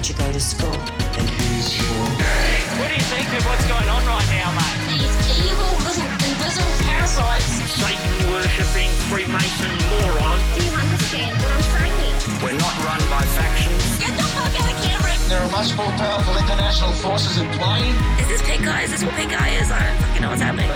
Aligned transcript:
did 0.00 0.08
you 0.08 0.14
go 0.14 0.32
to 0.32 0.40
school? 0.40 0.72
and 0.72 1.28
who's 1.28 1.76
for? 1.76 1.92
What 2.80 2.88
do 2.88 2.94
you 2.94 3.04
think 3.12 3.28
of 3.36 3.44
what's 3.44 3.66
going 3.68 3.86
on 3.86 4.00
right 4.06 4.28
now, 4.32 4.48
mate? 4.56 4.96
These 4.96 5.44
evil 5.44 5.76
little 5.84 6.08
invisible 6.24 6.72
parasites. 6.88 7.68
Satan 7.68 8.32
worshipping 8.32 8.88
Freemason 9.10 9.68
moron. 9.90 10.19
There 15.30 15.38
are 15.40 15.50
much 15.52 15.76
more 15.76 15.86
powerful 15.86 16.36
international 16.38 16.90
forces 16.90 17.38
in 17.38 17.48
play. 17.50 17.88
Is 18.18 18.26
this 18.26 18.42
pink 18.42 18.66
eye? 18.66 18.82
Is 18.82 18.90
this 18.90 19.04
what 19.04 19.14
pink 19.14 19.30
eye 19.40 19.50
is? 19.50 19.70
I 19.70 19.86
don't 19.86 20.02
fucking 20.02 20.22
know 20.22 20.30
what's 20.30 20.42
happening. 20.42 20.68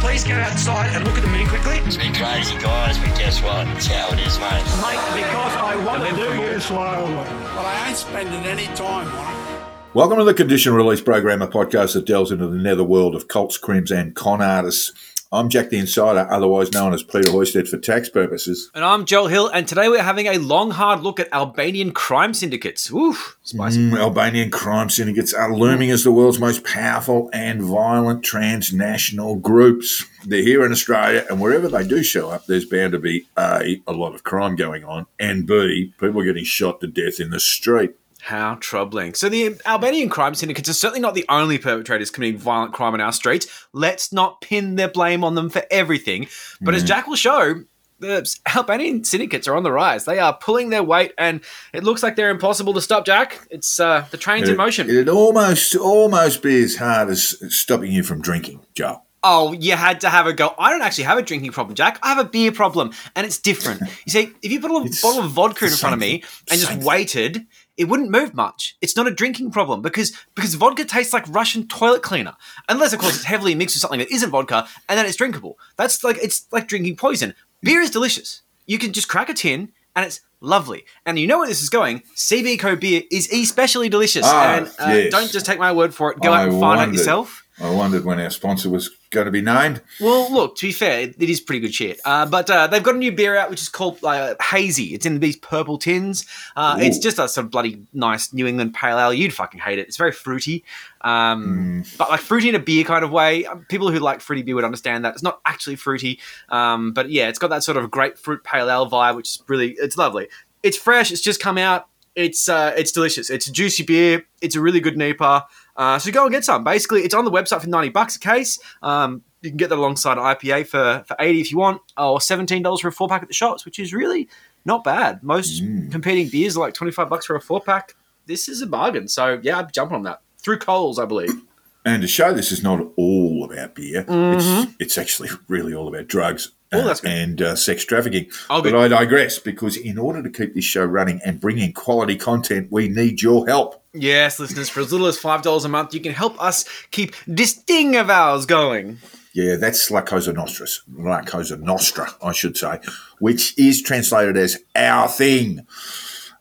Please 0.00 0.24
go 0.24 0.32
outside 0.32 0.96
and 0.96 1.04
look 1.04 1.18
at 1.18 1.20
the 1.20 1.28
moon 1.28 1.46
quickly. 1.46 1.76
It's 1.84 1.98
been 1.98 2.14
crazy, 2.14 2.56
guys, 2.56 2.96
but 2.96 3.18
guess 3.18 3.42
what? 3.42 3.68
It's 3.76 3.88
how 3.88 4.08
it 4.14 4.20
is, 4.20 4.38
mate. 4.38 4.64
Mate, 4.80 4.96
because 5.12 5.56
I 5.60 5.76
want 5.84 6.08
to 6.08 6.16
do 6.16 6.40
you 6.40 6.58
slowly. 6.58 7.12
But 7.12 7.66
I 7.66 7.88
ain't 7.88 7.98
spending 7.98 8.46
any 8.46 8.64
time 8.74 9.14
on 9.14 9.58
it. 9.58 9.92
Welcome 9.92 10.16
to 10.16 10.24
the 10.24 10.32
Condition 10.32 10.72
Release 10.72 11.02
Program, 11.02 11.42
a 11.42 11.48
podcast 11.48 11.92
that 11.92 12.06
delves 12.06 12.30
into 12.32 12.46
the 12.46 12.56
netherworld 12.56 13.14
of 13.14 13.28
cults, 13.28 13.58
crims, 13.58 13.90
and 13.90 14.14
con 14.14 14.40
artists. 14.40 14.90
I'm 15.36 15.50
Jack 15.50 15.68
the 15.68 15.78
Insider, 15.78 16.26
otherwise 16.30 16.72
known 16.72 16.94
as 16.94 17.02
Peter 17.02 17.28
Hoysted 17.28 17.68
for 17.68 17.76
tax 17.76 18.08
purposes. 18.08 18.70
And 18.74 18.82
I'm 18.82 19.04
Joel 19.04 19.26
Hill, 19.26 19.48
and 19.48 19.68
today 19.68 19.90
we're 19.90 20.02
having 20.02 20.28
a 20.28 20.38
long, 20.38 20.70
hard 20.70 21.02
look 21.02 21.20
at 21.20 21.30
Albanian 21.30 21.92
crime 21.92 22.32
syndicates. 22.32 22.90
Oof, 22.90 23.36
spicy. 23.42 23.90
Mm, 23.90 23.98
Albanian 23.98 24.50
crime 24.50 24.88
syndicates 24.88 25.34
are 25.34 25.54
looming 25.54 25.90
as 25.90 26.04
the 26.04 26.10
world's 26.10 26.40
most 26.40 26.64
powerful 26.64 27.28
and 27.34 27.60
violent 27.60 28.24
transnational 28.24 29.36
groups. 29.36 30.06
They're 30.24 30.42
here 30.42 30.64
in 30.64 30.72
Australia, 30.72 31.26
and 31.28 31.38
wherever 31.38 31.68
they 31.68 31.86
do 31.86 32.02
show 32.02 32.30
up, 32.30 32.46
there's 32.46 32.64
bound 32.64 32.92
to 32.92 32.98
be 32.98 33.28
A, 33.36 33.82
a 33.86 33.92
lot 33.92 34.14
of 34.14 34.24
crime 34.24 34.56
going 34.56 34.84
on, 34.84 35.04
and 35.20 35.46
B, 35.46 35.92
people 36.00 36.22
getting 36.22 36.44
shot 36.44 36.80
to 36.80 36.86
death 36.86 37.20
in 37.20 37.28
the 37.28 37.40
street. 37.40 37.90
How 38.26 38.56
troubling. 38.56 39.14
So, 39.14 39.28
the 39.28 39.54
Albanian 39.66 40.08
crime 40.08 40.34
syndicates 40.34 40.68
are 40.68 40.72
certainly 40.72 40.98
not 40.98 41.14
the 41.14 41.24
only 41.28 41.58
perpetrators 41.58 42.10
committing 42.10 42.38
violent 42.38 42.72
crime 42.72 42.92
on 42.92 43.00
our 43.00 43.12
streets. 43.12 43.46
Let's 43.72 44.12
not 44.12 44.40
pin 44.40 44.74
their 44.74 44.88
blame 44.88 45.22
on 45.22 45.36
them 45.36 45.48
for 45.48 45.62
everything. 45.70 46.26
But 46.60 46.74
as 46.74 46.82
Jack 46.82 47.06
will 47.06 47.14
show, 47.14 47.62
the 48.00 48.28
Albanian 48.56 49.04
syndicates 49.04 49.46
are 49.46 49.54
on 49.54 49.62
the 49.62 49.70
rise. 49.70 50.06
They 50.06 50.18
are 50.18 50.36
pulling 50.36 50.70
their 50.70 50.82
weight, 50.82 51.12
and 51.16 51.40
it 51.72 51.84
looks 51.84 52.02
like 52.02 52.16
they're 52.16 52.30
impossible 52.30 52.74
to 52.74 52.80
stop, 52.80 53.06
Jack. 53.06 53.46
It's 53.48 53.78
uh, 53.78 54.06
the 54.10 54.16
train's 54.16 54.48
in 54.48 54.56
motion. 54.56 54.90
It'd 54.90 55.08
almost, 55.08 55.76
almost 55.76 56.42
be 56.42 56.64
as 56.64 56.74
hard 56.74 57.10
as 57.10 57.36
stopping 57.54 57.92
you 57.92 58.02
from 58.02 58.22
drinking, 58.22 58.58
Joe. 58.74 59.02
Oh, 59.22 59.52
you 59.52 59.76
had 59.76 60.00
to 60.00 60.08
have 60.08 60.26
a 60.26 60.32
go. 60.32 60.52
I 60.58 60.70
don't 60.70 60.82
actually 60.82 61.04
have 61.04 61.18
a 61.18 61.22
drinking 61.22 61.52
problem, 61.52 61.74
Jack. 61.74 61.98
I 62.02 62.08
have 62.08 62.18
a 62.18 62.28
beer 62.28 62.52
problem, 62.52 62.90
and 63.14 63.24
it's 63.24 63.38
different. 63.38 63.82
You 64.06 64.12
see, 64.12 64.32
if 64.42 64.52
you 64.52 64.60
put 64.60 64.70
a 64.70 64.84
It's 64.84 65.02
bottle 65.02 65.24
of 65.24 65.30
vodka 65.30 65.64
in 65.66 65.72
front 65.72 65.94
of 65.94 65.98
me 65.98 66.22
and 66.48 66.60
just 66.60 66.78
waited, 66.84 67.46
it 67.76 67.84
wouldn't 67.88 68.10
move 68.10 68.34
much. 68.34 68.76
It's 68.80 68.96
not 68.96 69.06
a 69.06 69.10
drinking 69.10 69.50
problem 69.50 69.82
because 69.82 70.12
because 70.34 70.54
vodka 70.54 70.84
tastes 70.84 71.12
like 71.12 71.24
Russian 71.28 71.66
toilet 71.68 72.02
cleaner, 72.02 72.34
unless 72.68 72.92
of 72.92 72.98
course 73.00 73.16
it's 73.16 73.24
heavily 73.24 73.54
mixed 73.54 73.76
with 73.76 73.80
something 73.82 73.98
that 74.00 74.10
isn't 74.10 74.30
vodka, 74.30 74.66
and 74.88 74.98
then 74.98 75.06
it's 75.06 75.16
drinkable. 75.16 75.58
That's 75.76 76.02
like 76.04 76.18
it's 76.22 76.46
like 76.52 76.68
drinking 76.68 76.96
poison. 76.96 77.34
Beer 77.62 77.80
is 77.80 77.90
delicious. 77.90 78.42
You 78.66 78.78
can 78.78 78.92
just 78.92 79.08
crack 79.08 79.28
a 79.28 79.34
tin, 79.34 79.72
and 79.94 80.04
it's 80.06 80.20
lovely. 80.40 80.84
And 81.04 81.18
you 81.18 81.26
know 81.26 81.38
where 81.38 81.48
this 81.48 81.62
is 81.62 81.68
going. 81.70 82.00
CB 82.14 82.58
Co 82.58 82.76
beer 82.76 83.02
is 83.10 83.30
especially 83.32 83.88
delicious, 83.88 84.24
Ah, 84.26 84.56
and 84.56 84.66
uh, 84.66 84.86
yes. 84.94 85.10
don't 85.12 85.30
just 85.30 85.46
take 85.46 85.58
my 85.58 85.72
word 85.72 85.94
for 85.94 86.12
it. 86.12 86.20
Go 86.20 86.32
I 86.32 86.42
out 86.42 86.48
and 86.48 86.60
find 86.60 86.64
out 86.80 86.82
wondered. 86.84 86.96
yourself. 86.98 87.42
I 87.62 87.70
wondered 87.70 88.04
when 88.04 88.20
our 88.20 88.30
sponsor 88.30 88.68
was 88.70 88.90
going 89.16 89.24
to 89.24 89.32
be 89.32 89.42
named. 89.42 89.80
Well, 90.00 90.32
look, 90.32 90.56
to 90.56 90.66
be 90.66 90.72
fair, 90.72 91.00
it, 91.00 91.16
it 91.18 91.28
is 91.28 91.40
pretty 91.40 91.60
good 91.60 91.74
shit. 91.74 92.00
Uh, 92.04 92.26
but 92.26 92.48
uh, 92.48 92.66
they've 92.68 92.82
got 92.82 92.94
a 92.94 92.98
new 92.98 93.10
beer 93.10 93.36
out 93.36 93.50
which 93.50 93.62
is 93.62 93.68
called 93.68 93.98
uh, 94.04 94.34
Hazy. 94.40 94.94
It's 94.94 95.04
in 95.04 95.18
these 95.20 95.36
purple 95.36 95.78
tins. 95.78 96.26
Uh, 96.54 96.76
it's 96.78 96.98
just 96.98 97.18
a 97.18 97.28
sort 97.28 97.46
of 97.46 97.50
bloody 97.50 97.82
nice 97.92 98.32
New 98.32 98.46
England 98.46 98.74
pale 98.74 98.98
ale. 98.98 99.12
You'd 99.12 99.32
fucking 99.32 99.60
hate 99.60 99.78
it. 99.78 99.88
It's 99.88 99.96
very 99.96 100.12
fruity, 100.12 100.64
um, 101.00 101.84
but 101.98 102.10
like 102.10 102.20
fruity 102.20 102.50
in 102.50 102.54
a 102.54 102.60
beer 102.60 102.84
kind 102.84 103.04
of 103.04 103.10
way. 103.10 103.46
Um, 103.46 103.64
People 103.68 103.90
who 103.90 103.98
like 103.98 104.20
fruity 104.20 104.42
beer 104.42 104.54
would 104.54 104.64
understand 104.64 105.04
that. 105.04 105.14
It's 105.14 105.22
not 105.22 105.40
actually 105.46 105.76
fruity, 105.76 106.20
um, 106.50 106.92
but 106.92 107.10
yeah, 107.10 107.28
it's 107.28 107.38
got 107.38 107.50
that 107.50 107.64
sort 107.64 107.76
of 107.76 107.90
grapefruit 107.90 108.44
pale 108.44 108.70
ale 108.70 108.88
vibe, 108.88 109.16
which 109.16 109.30
is 109.30 109.42
really 109.48 109.72
it's 109.72 109.96
lovely. 109.96 110.28
It's 110.62 110.76
fresh. 110.76 111.10
It's 111.10 111.20
just 111.20 111.40
come 111.40 111.58
out. 111.58 111.88
It's 112.16 112.48
uh, 112.48 112.72
it's 112.76 112.92
delicious. 112.92 113.28
It's 113.28 113.46
a 113.46 113.52
juicy 113.52 113.84
beer. 113.84 114.24
It's 114.40 114.56
a 114.56 114.60
really 114.60 114.80
good 114.80 114.96
NEPA. 114.96 115.46
Uh, 115.76 115.98
so 115.98 116.10
go 116.10 116.24
and 116.24 116.32
get 116.32 116.44
some. 116.44 116.64
Basically, 116.64 117.02
it's 117.02 117.14
on 117.14 117.26
the 117.26 117.30
website 117.30 117.60
for 117.60 117.68
ninety 117.68 117.90
bucks 117.90 118.16
a 118.16 118.18
case. 118.18 118.58
Um, 118.82 119.22
you 119.42 119.50
can 119.50 119.58
get 119.58 119.68
that 119.68 119.78
alongside 119.78 120.16
an 120.16 120.24
IPA 120.24 120.66
for 120.66 121.04
for 121.06 121.14
eighty 121.20 121.42
if 121.42 121.52
you 121.52 121.58
want, 121.58 121.82
or 121.98 122.20
seventeen 122.20 122.62
dollars 122.62 122.80
for 122.80 122.88
a 122.88 122.92
four 122.92 123.06
pack 123.06 123.20
at 123.22 123.28
the 123.28 123.34
shops, 123.34 123.66
which 123.66 123.78
is 123.78 123.92
really 123.92 124.28
not 124.64 124.82
bad. 124.82 125.22
Most 125.22 125.62
competing 125.90 126.28
beers 126.28 126.56
are 126.56 126.60
like 126.60 126.72
twenty 126.72 126.90
five 126.90 127.10
bucks 127.10 127.26
for 127.26 127.36
a 127.36 127.40
four 127.40 127.60
pack. 127.60 127.94
This 128.24 128.48
is 128.48 128.62
a 128.62 128.66
bargain. 128.66 129.08
So 129.08 129.38
yeah, 129.42 129.58
I'd 129.58 129.72
jump 129.74 129.92
on 129.92 130.02
that 130.04 130.22
through 130.38 130.58
Coles, 130.58 130.98
I 130.98 131.04
believe. 131.04 131.42
And 131.84 132.02
to 132.02 132.08
show 132.08 132.32
this 132.32 132.50
is 132.50 132.64
not 132.64 132.84
all 132.96 133.44
about 133.44 133.76
beer, 133.76 134.04
it's, 134.08 134.72
it's 134.80 134.98
actually 134.98 135.28
really 135.46 135.72
all 135.72 135.86
about 135.86 136.08
drugs 136.08 136.50
Oh, 136.72 136.80
uh, 136.80 136.84
that's 136.84 137.00
good. 137.00 137.10
and 137.10 137.42
uh, 137.42 137.56
sex 137.56 137.84
trafficking. 137.84 138.28
Oh, 138.50 138.62
but. 138.62 138.74
I 138.74 138.88
digress 138.88 139.38
because 139.38 139.76
in 139.76 139.98
order 139.98 140.22
to 140.22 140.30
keep 140.30 140.54
this 140.54 140.64
show 140.64 140.84
running 140.84 141.20
and 141.24 141.40
bring 141.40 141.58
in 141.58 141.72
quality 141.72 142.16
content, 142.16 142.68
we 142.70 142.88
need 142.88 143.22
your 143.22 143.46
help. 143.46 143.82
Yes, 143.94 144.38
listeners, 144.38 144.68
for 144.68 144.80
as 144.80 144.92
little 144.92 145.06
as 145.06 145.18
five 145.18 145.42
dollars 145.42 145.64
a 145.64 145.68
month, 145.68 145.94
you 145.94 146.00
can 146.00 146.12
help 146.12 146.40
us 146.42 146.64
keep 146.90 147.14
this 147.26 147.52
thing 147.54 147.96
of 147.96 148.10
ours 148.10 148.46
going. 148.46 148.98
Yeah, 149.32 149.56
that's 149.56 149.90
La 149.90 150.00
Cosa 150.00 150.32
Nostra, 150.32 150.66
La 150.94 151.20
Cosa 151.22 151.56
Nostra, 151.58 152.08
I 152.22 152.32
should 152.32 152.56
say, 152.56 152.80
which 153.18 153.56
is 153.58 153.82
translated 153.82 154.36
as 154.36 154.58
our 154.74 155.08
thing. 155.08 155.66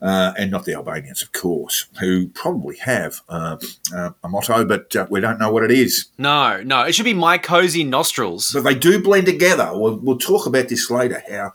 Uh, 0.02 0.34
and 0.38 0.52
not 0.52 0.66
the 0.66 0.74
Albanians, 0.74 1.24
of 1.24 1.32
course, 1.32 1.88
who 2.00 2.28
probably 2.28 2.76
have 2.78 3.22
uh, 3.30 3.58
uh, 3.96 4.12
a 4.24 4.30
motto, 4.30 4.66
but 4.66 4.94
uh, 4.96 5.08
we 5.10 5.22
don't 5.22 5.40
know 5.40 5.52
what 5.52 5.64
it 5.64 5.72
is. 5.72 6.08
No, 6.18 6.62
no, 6.64 6.84
it 6.84 6.94
should 6.94 7.06
be 7.06 7.14
my 7.14 7.38
cozy 7.38 7.84
nostrils. 7.84 8.52
But 8.52 8.64
they 8.64 8.76
do 8.76 9.02
blend 9.02 9.26
together. 9.26 9.72
We'll, 9.74 9.98
we'll 9.98 10.18
talk 10.18 10.46
about 10.48 10.68
this 10.68 10.92
later. 10.92 11.24
How 11.30 11.54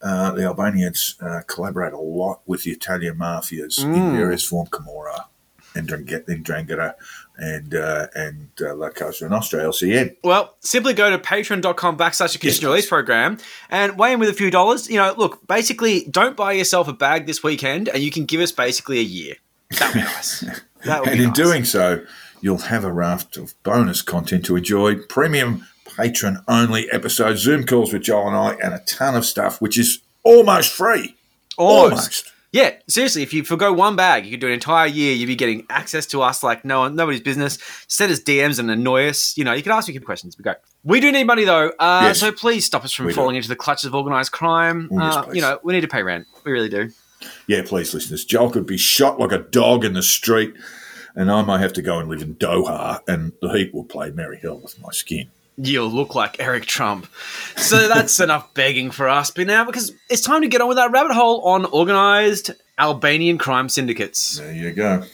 uh, 0.00 0.30
the 0.32 0.44
Albanians 0.44 1.16
uh, 1.20 1.40
collaborate 1.46 1.92
a 1.92 1.98
lot 1.98 2.40
with 2.46 2.62
the 2.62 2.70
Italian 2.70 3.18
mafias 3.18 3.82
in 3.82 4.16
various 4.16 4.44
form, 4.44 4.68
Camorra 4.68 5.26
and 5.74 5.88
Ndrangheta 5.88 6.94
and 7.36 7.74
uh, 7.74 8.06
and 8.14 8.48
uh, 8.60 8.74
La 8.74 8.90
Cosa 8.90 9.28
Nostra, 9.28 9.60
LCN. 9.60 10.16
Well, 10.22 10.54
simply 10.60 10.94
go 10.94 11.10
to 11.10 11.18
patreon.com 11.18 11.96
backslash 11.96 12.32
the 12.32 12.38
condition 12.38 12.66
release 12.66 12.88
program 12.88 13.38
and 13.70 13.98
weigh 13.98 14.12
in 14.12 14.20
with 14.20 14.28
a 14.28 14.34
few 14.34 14.50
dollars. 14.50 14.88
You 14.88 14.96
know, 14.96 15.14
look, 15.16 15.46
basically, 15.46 16.04
don't 16.10 16.36
buy 16.36 16.52
yourself 16.52 16.88
a 16.88 16.92
bag 16.92 17.26
this 17.26 17.42
weekend 17.42 17.88
and 17.88 18.02
you 18.02 18.10
can 18.10 18.24
give 18.24 18.40
us 18.40 18.52
basically 18.52 18.98
a 18.98 19.02
year. 19.02 19.36
That 19.78 19.94
would 19.94 20.00
be 20.00 20.00
nice. 20.04 20.40
That 20.84 21.00
would 21.00 21.08
And 21.10 21.20
in 21.20 21.26
nice. 21.28 21.36
doing 21.36 21.64
so, 21.64 22.04
you'll 22.40 22.58
have 22.58 22.84
a 22.84 22.92
raft 22.92 23.36
of 23.36 23.54
bonus 23.62 24.02
content 24.02 24.44
to 24.46 24.56
enjoy, 24.56 24.96
premium 24.96 25.66
patron 25.96 26.42
only 26.48 26.90
episodes, 26.90 27.40
Zoom 27.42 27.64
calls 27.64 27.92
with 27.92 28.02
Joel 28.02 28.28
and 28.28 28.36
I, 28.36 28.52
and 28.64 28.74
a 28.74 28.78
ton 28.86 29.14
of 29.14 29.24
stuff, 29.24 29.60
which 29.60 29.78
is 29.78 30.00
almost 30.22 30.72
free. 30.72 31.16
Almost. 31.58 32.31
Yeah, 32.52 32.74
seriously, 32.86 33.22
if 33.22 33.32
you 33.32 33.44
forgo 33.44 33.72
one 33.72 33.96
bag, 33.96 34.26
you 34.26 34.30
could 34.32 34.40
do 34.40 34.46
an 34.46 34.52
entire 34.52 34.86
year. 34.86 35.14
You'd 35.14 35.26
be 35.26 35.36
getting 35.36 35.64
access 35.70 36.04
to 36.06 36.20
us 36.20 36.42
like 36.42 36.66
no 36.66 36.80
one, 36.80 36.94
nobody's 36.94 37.22
business. 37.22 37.56
Send 37.88 38.12
us 38.12 38.20
DMs 38.20 38.58
and 38.58 38.70
annoy 38.70 39.08
us. 39.08 39.36
You 39.38 39.44
know, 39.44 39.54
you 39.54 39.62
can 39.62 39.72
ask 39.72 39.88
me 39.88 39.98
questions. 40.00 40.36
We 40.36 40.42
go. 40.44 40.54
We 40.84 41.00
do 41.00 41.10
need 41.10 41.24
money 41.24 41.44
though, 41.44 41.72
uh, 41.78 42.00
Yes. 42.04 42.18
so 42.20 42.30
please 42.30 42.66
stop 42.66 42.84
us 42.84 42.92
from 42.92 43.06
We 43.06 43.12
do. 43.12 43.16
falling 43.16 43.36
into 43.36 43.48
the 43.48 43.56
clutches 43.56 43.84
of 43.86 43.94
organised 43.94 44.32
crime. 44.32 44.88
Yes, 44.92 45.16
uh, 45.16 45.30
you 45.32 45.40
know, 45.40 45.60
we 45.64 45.72
need 45.72 45.80
to 45.80 45.88
pay 45.88 46.02
rent. 46.02 46.26
We 46.44 46.52
really 46.52 46.68
do. 46.68 46.90
Yeah, 47.46 47.62
please, 47.64 47.94
listeners. 47.94 48.24
Joel 48.24 48.50
could 48.50 48.66
be 48.66 48.76
shot 48.76 49.18
like 49.18 49.32
a 49.32 49.38
dog 49.38 49.84
in 49.84 49.94
the 49.94 50.02
street, 50.02 50.52
and 51.14 51.30
I 51.30 51.40
might 51.42 51.60
have 51.60 51.72
to 51.74 51.82
go 51.82 51.98
and 52.00 52.08
live 52.10 52.20
in 52.20 52.34
Doha, 52.34 53.00
and 53.08 53.32
the 53.40 53.48
heat 53.48 53.72
will 53.72 53.84
play 53.84 54.10
merry 54.10 54.38
hell 54.42 54.58
with 54.58 54.78
my 54.82 54.90
skin. 54.90 55.30
You'll 55.56 55.90
look 55.90 56.14
like 56.14 56.40
Eric 56.40 56.66
Trump. 56.66 57.06
So 57.56 57.88
that's 57.88 58.18
enough 58.20 58.52
begging 58.54 58.90
for 58.90 59.08
us. 59.08 59.30
But 59.30 59.46
now, 59.46 59.64
because 59.64 59.92
it's 60.08 60.22
time 60.22 60.42
to 60.42 60.48
get 60.48 60.60
on 60.60 60.68
with 60.68 60.78
that 60.78 60.90
rabbit 60.90 61.12
hole 61.12 61.42
on 61.42 61.66
organised 61.66 62.50
Albanian 62.78 63.38
crime 63.38 63.68
syndicates. 63.68 64.38
There 64.38 64.52
you 64.52 64.72
go. 64.72 65.04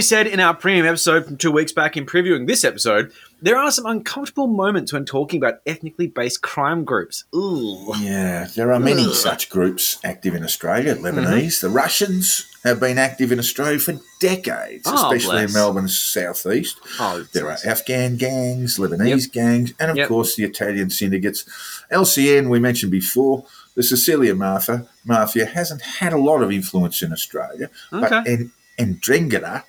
We 0.00 0.02
said 0.04 0.26
in 0.26 0.40
our 0.40 0.54
premium 0.54 0.86
episode 0.86 1.26
from 1.26 1.36
two 1.36 1.50
weeks 1.52 1.72
back 1.72 1.94
in 1.94 2.06
previewing 2.06 2.46
this 2.46 2.64
episode, 2.64 3.12
there 3.42 3.58
are 3.58 3.70
some 3.70 3.84
uncomfortable 3.84 4.46
moments 4.46 4.94
when 4.94 5.04
talking 5.04 5.36
about 5.38 5.60
ethnically 5.66 6.06
based 6.06 6.40
crime 6.40 6.84
groups. 6.84 7.24
Ooh. 7.34 7.92
Yeah, 7.98 8.46
there 8.56 8.72
are 8.72 8.80
many 8.80 9.12
such 9.12 9.50
groups 9.50 9.98
active 10.02 10.34
in 10.34 10.42
Australia. 10.42 10.94
Mm-hmm. 10.94 11.04
Lebanese, 11.18 11.60
the 11.60 11.68
Russians 11.68 12.46
have 12.64 12.80
been 12.80 12.96
active 12.96 13.30
in 13.30 13.38
Australia 13.38 13.78
for 13.78 13.96
decades, 14.22 14.84
Oh, 14.86 14.94
especially 15.12 15.36
bless. 15.36 15.50
in 15.50 15.54
Melbourne's 15.54 15.98
southeast. 15.98 16.80
Oh, 16.98 17.26
There 17.34 17.50
are 17.50 17.58
Afghan 17.66 18.16
gangs, 18.16 18.78
Lebanese 18.78 19.30
gangs, 19.30 19.74
and 19.78 19.90
of 19.90 19.98
Yep. 19.98 20.08
course 20.08 20.34
the 20.34 20.44
Italian 20.44 20.88
syndicates. 20.88 21.44
LCN, 21.92 22.48
we 22.48 22.58
mentioned 22.58 22.90
before, 22.90 23.44
the 23.74 23.82
Sicilian 23.82 24.38
mafia, 24.38 24.86
mafia 25.04 25.44
hasn't 25.44 25.82
had 25.82 26.14
a 26.14 26.18
lot 26.18 26.42
of 26.42 26.50
influence 26.50 27.02
in 27.02 27.12
Australia, 27.12 27.68
but 27.90 28.10
Okay. 28.10 28.48
Ndrangheta, 28.80 29.62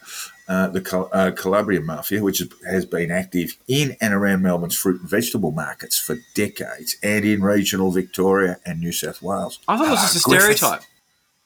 uh, 0.47 0.67
the 0.67 0.81
Cal- 0.81 1.09
uh, 1.13 1.31
Calabrian 1.31 1.85
mafia, 1.85 2.21
which 2.23 2.41
has 2.65 2.85
been 2.85 3.11
active 3.11 3.57
in 3.67 3.95
and 4.01 4.13
around 4.13 4.41
Melbourne's 4.41 4.75
fruit 4.77 5.01
and 5.01 5.09
vegetable 5.09 5.51
markets 5.51 5.97
for 5.97 6.17
decades, 6.33 6.95
and 7.03 7.23
in 7.25 7.41
regional 7.43 7.91
Victoria 7.91 8.57
and 8.65 8.79
New 8.79 8.91
South 8.91 9.21
Wales. 9.21 9.59
I 9.67 9.77
thought 9.77 9.87
it 9.87 9.91
was 9.91 9.99
Ah, 9.99 10.01
just 10.13 10.15
a 10.15 10.19
stereotype. 10.19 10.81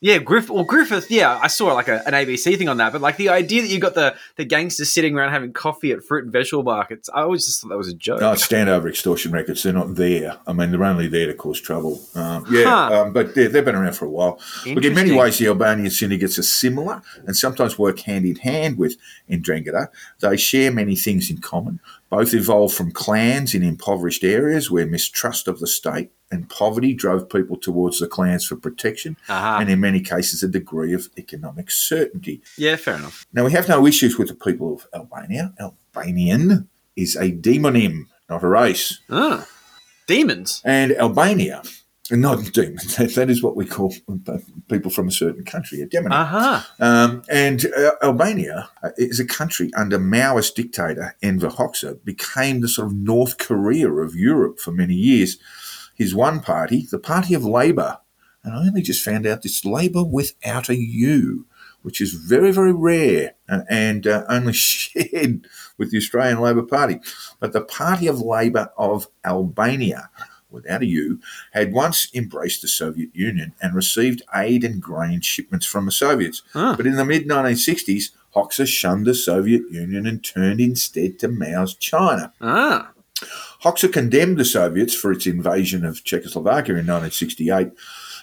Yeah, 0.06 0.20
Griff 0.20 0.52
or 0.52 0.64
Griffith. 0.68 1.10
Yeah, 1.10 1.40
I 1.42 1.48
saw 1.48 1.74
like 1.74 1.88
a, 1.88 2.08
an 2.08 2.14
ABC 2.14 2.60
thing 2.60 2.70
on 2.70 2.78
that. 2.78 2.92
But 2.92 3.02
like 3.02 3.18
the 3.18 3.30
idea 3.30 3.64
that 3.64 3.70
you 3.70 3.80
got 3.80 3.96
the 3.96 4.16
the 4.36 4.46
gangsters 4.46 4.92
sitting 4.92 5.18
around 5.18 5.32
having 5.32 5.52
coffee 5.52 5.92
at 5.94 6.04
fruit 6.04 6.26
and 6.26 6.32
vegetable 6.32 6.62
markets, 6.62 7.10
I 7.12 7.24
always 7.24 7.44
just 7.48 7.60
thought 7.60 7.70
that 7.70 7.78
was 7.80 7.88
a 7.88 7.96
joke. 7.96 8.22
No, 8.22 8.32
it's 8.32 8.48
standover 8.48 8.88
extortion 8.88 9.32
records. 9.32 9.64
They're 9.64 9.74
not 9.74 9.96
there. 9.96 10.38
I 10.46 10.54
mean, 10.54 10.70
they're 10.70 10.84
only 10.84 11.08
there 11.08 11.26
to 11.26 11.34
cause 11.34 11.60
trouble. 11.60 12.00
Um, 12.14 12.46
yeah, 12.52 12.66
Huh. 12.66 13.02
um, 13.02 13.14
but 13.14 13.34
they, 13.34 13.48
they've 13.48 13.66
been 13.66 13.74
around 13.74 13.94
for 13.94 14.06
a 14.06 14.10
while. 14.12 14.40
Look, 14.68 14.84
in 14.86 14.94
many 14.94 15.12
ways, 15.12 15.40
the 15.40 15.48
Albanian 15.48 15.90
syndicates 15.90 16.38
are 16.38 16.44
similar 16.44 17.02
and 17.26 17.36
sometimes 17.36 17.80
work 17.80 17.98
hand 18.02 18.26
in 18.26 18.36
hand 18.36 18.78
with 18.78 18.98
Ndrangheta. 19.28 19.88
They 20.20 20.38
share 20.38 20.72
many 20.72 20.96
things 20.96 21.32
in 21.32 21.40
common. 21.40 21.80
Both 22.10 22.34
evolved 22.34 22.76
from 22.76 22.92
clans 22.92 23.54
in 23.56 23.64
impoverished 23.64 24.24
areas 24.24 24.70
where 24.70 24.86
mistrust 24.86 25.48
of 25.48 25.60
the 25.60 25.68
state 25.68 26.12
and 26.32 26.50
poverty 26.50 26.94
drove 26.94 27.30
people 27.30 27.58
towards 27.58 28.00
the 28.00 28.08
clans 28.08 28.46
for 28.46 28.56
protection 28.56 29.18
Aha. 29.28 29.60
and, 29.60 29.70
in 29.70 29.80
many 29.80 30.02
cases, 30.02 30.44
a 30.44 30.48
degree 30.48 30.94
of 30.94 31.10
economic 31.18 31.70
certainty. 31.72 32.42
yeah, 32.58 32.76
fair 32.76 32.96
enough. 32.96 33.26
Now, 33.34 33.44
we 33.46 33.52
have 33.54 33.68
no 33.68 33.86
issues 33.88 34.18
with 34.18 34.28
the 34.28 34.36
people 34.36 34.74
of 34.76 34.88
Albania. 34.94 35.54
Albanian 35.60 36.68
is 36.96 37.16
a 37.16 37.32
demonym, 37.32 38.06
not 38.30 38.44
a 38.44 38.48
race. 38.48 39.00
Ah, 39.10 39.48
demons. 40.08 40.62
And 40.64 40.94
Albania, 40.94 41.64
not 42.12 42.44
demons, 42.54 42.96
that, 42.98 43.16
that 43.16 43.30
is 43.30 43.42
what 43.42 43.56
we 43.56 43.66
call 43.66 43.94
people 44.70 44.92
from 44.92 45.08
a 45.08 45.12
certain 45.12 45.44
country, 45.44 45.82
a 45.82 45.86
demon. 45.86 46.12
Uh 46.12 46.26
huh. 46.26 46.62
Um, 46.80 47.24
and 47.30 47.66
uh, 47.66 47.92
Albania 48.04 48.70
uh, 48.84 48.90
is 48.98 49.20
a 49.20 49.26
country 49.26 49.72
under 49.76 49.98
Maoist 49.98 50.56
dictator 50.56 51.16
Enver 51.22 51.50
Hoxha, 51.50 52.04
became 52.04 52.62
the 52.62 52.68
sort 52.68 52.88
of 52.88 52.94
North 52.94 53.38
Korea 53.38 53.92
of 53.92 54.16
Europe 54.16 54.60
for 54.60 54.72
many 54.72 54.96
years. 54.96 55.38
His 55.96 56.14
one 56.14 56.42
party, 56.42 56.86
the 56.92 57.00
Party 57.00 57.34
of 57.34 57.46
Labour, 57.46 58.00
and 58.44 58.54
I 58.54 58.68
only 58.68 58.82
just 58.82 59.04
found 59.04 59.26
out 59.26 59.42
this 59.42 59.66
Labour 59.66 60.04
without 60.04 60.70
a 60.70 60.76
U, 60.76 61.48
which 61.82 62.00
is 62.02 62.14
very, 62.14 62.52
very 62.52 62.74
rare 62.74 63.34
uh, 63.50 63.62
and 63.70 64.06
uh, 64.06 64.24
only 64.30 64.54
shared 64.54 65.48
with 65.78 65.92
the 65.92 65.98
Australian 65.98 66.40
Labor 66.40 66.64
Party. 66.64 67.00
But 67.40 67.54
the 67.54 67.62
Party 67.62 68.08
of 68.08 68.22
Labour 68.22 68.70
of 68.78 69.08
Albania, 69.24 70.10
without 70.56 70.82
a 70.82 70.88
U, 70.88 71.20
had 71.52 71.74
once 71.74 72.08
embraced 72.14 72.62
the 72.62 72.68
Soviet 72.68 73.10
Union 73.14 73.54
and 73.62 73.76
received 73.76 74.24
aid 74.34 74.64
and 74.64 74.82
grain 74.82 75.22
shipments 75.22 75.66
from 75.66 75.86
the 75.86 75.92
Soviets. 75.92 76.42
Ah. 76.56 76.74
But 76.76 76.88
in 76.88 76.96
the 76.96 77.06
mid 77.06 77.28
1960s, 77.28 78.12
Hoxha 78.36 78.68
shunned 78.68 79.06
the 79.06 79.14
Soviet 79.14 79.64
Union 79.70 80.08
and 80.08 80.24
turned 80.24 80.60
instead 80.60 81.20
to 81.20 81.28
Mao's 81.28 81.76
China. 81.76 82.34
Ah. 82.42 82.92
Hoxha 83.64 83.92
condemned 83.92 84.38
the 84.38 84.46
Soviets 84.46 84.94
for 84.94 85.12
its 85.12 85.26
invasion 85.26 85.86
of 85.86 86.04
Czechoslovakia 86.04 86.76
in 86.76 86.88
1968. 86.88 87.72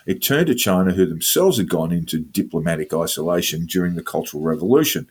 It 0.04 0.22
turned 0.22 0.48
to 0.48 0.54
China, 0.54 0.92
who 0.92 1.06
themselves 1.06 1.58
had 1.58 1.68
gone 1.68 1.92
into 1.92 2.18
diplomatic 2.18 2.92
isolation 2.92 3.66
during 3.66 3.94
the 3.94 4.02
Cultural 4.02 4.42
Revolution. 4.42 5.08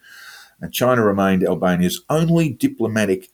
And 0.60 0.74
China 0.74 1.04
remained 1.04 1.44
Albania's 1.44 2.02
only 2.10 2.50
diplomatic 2.50 3.30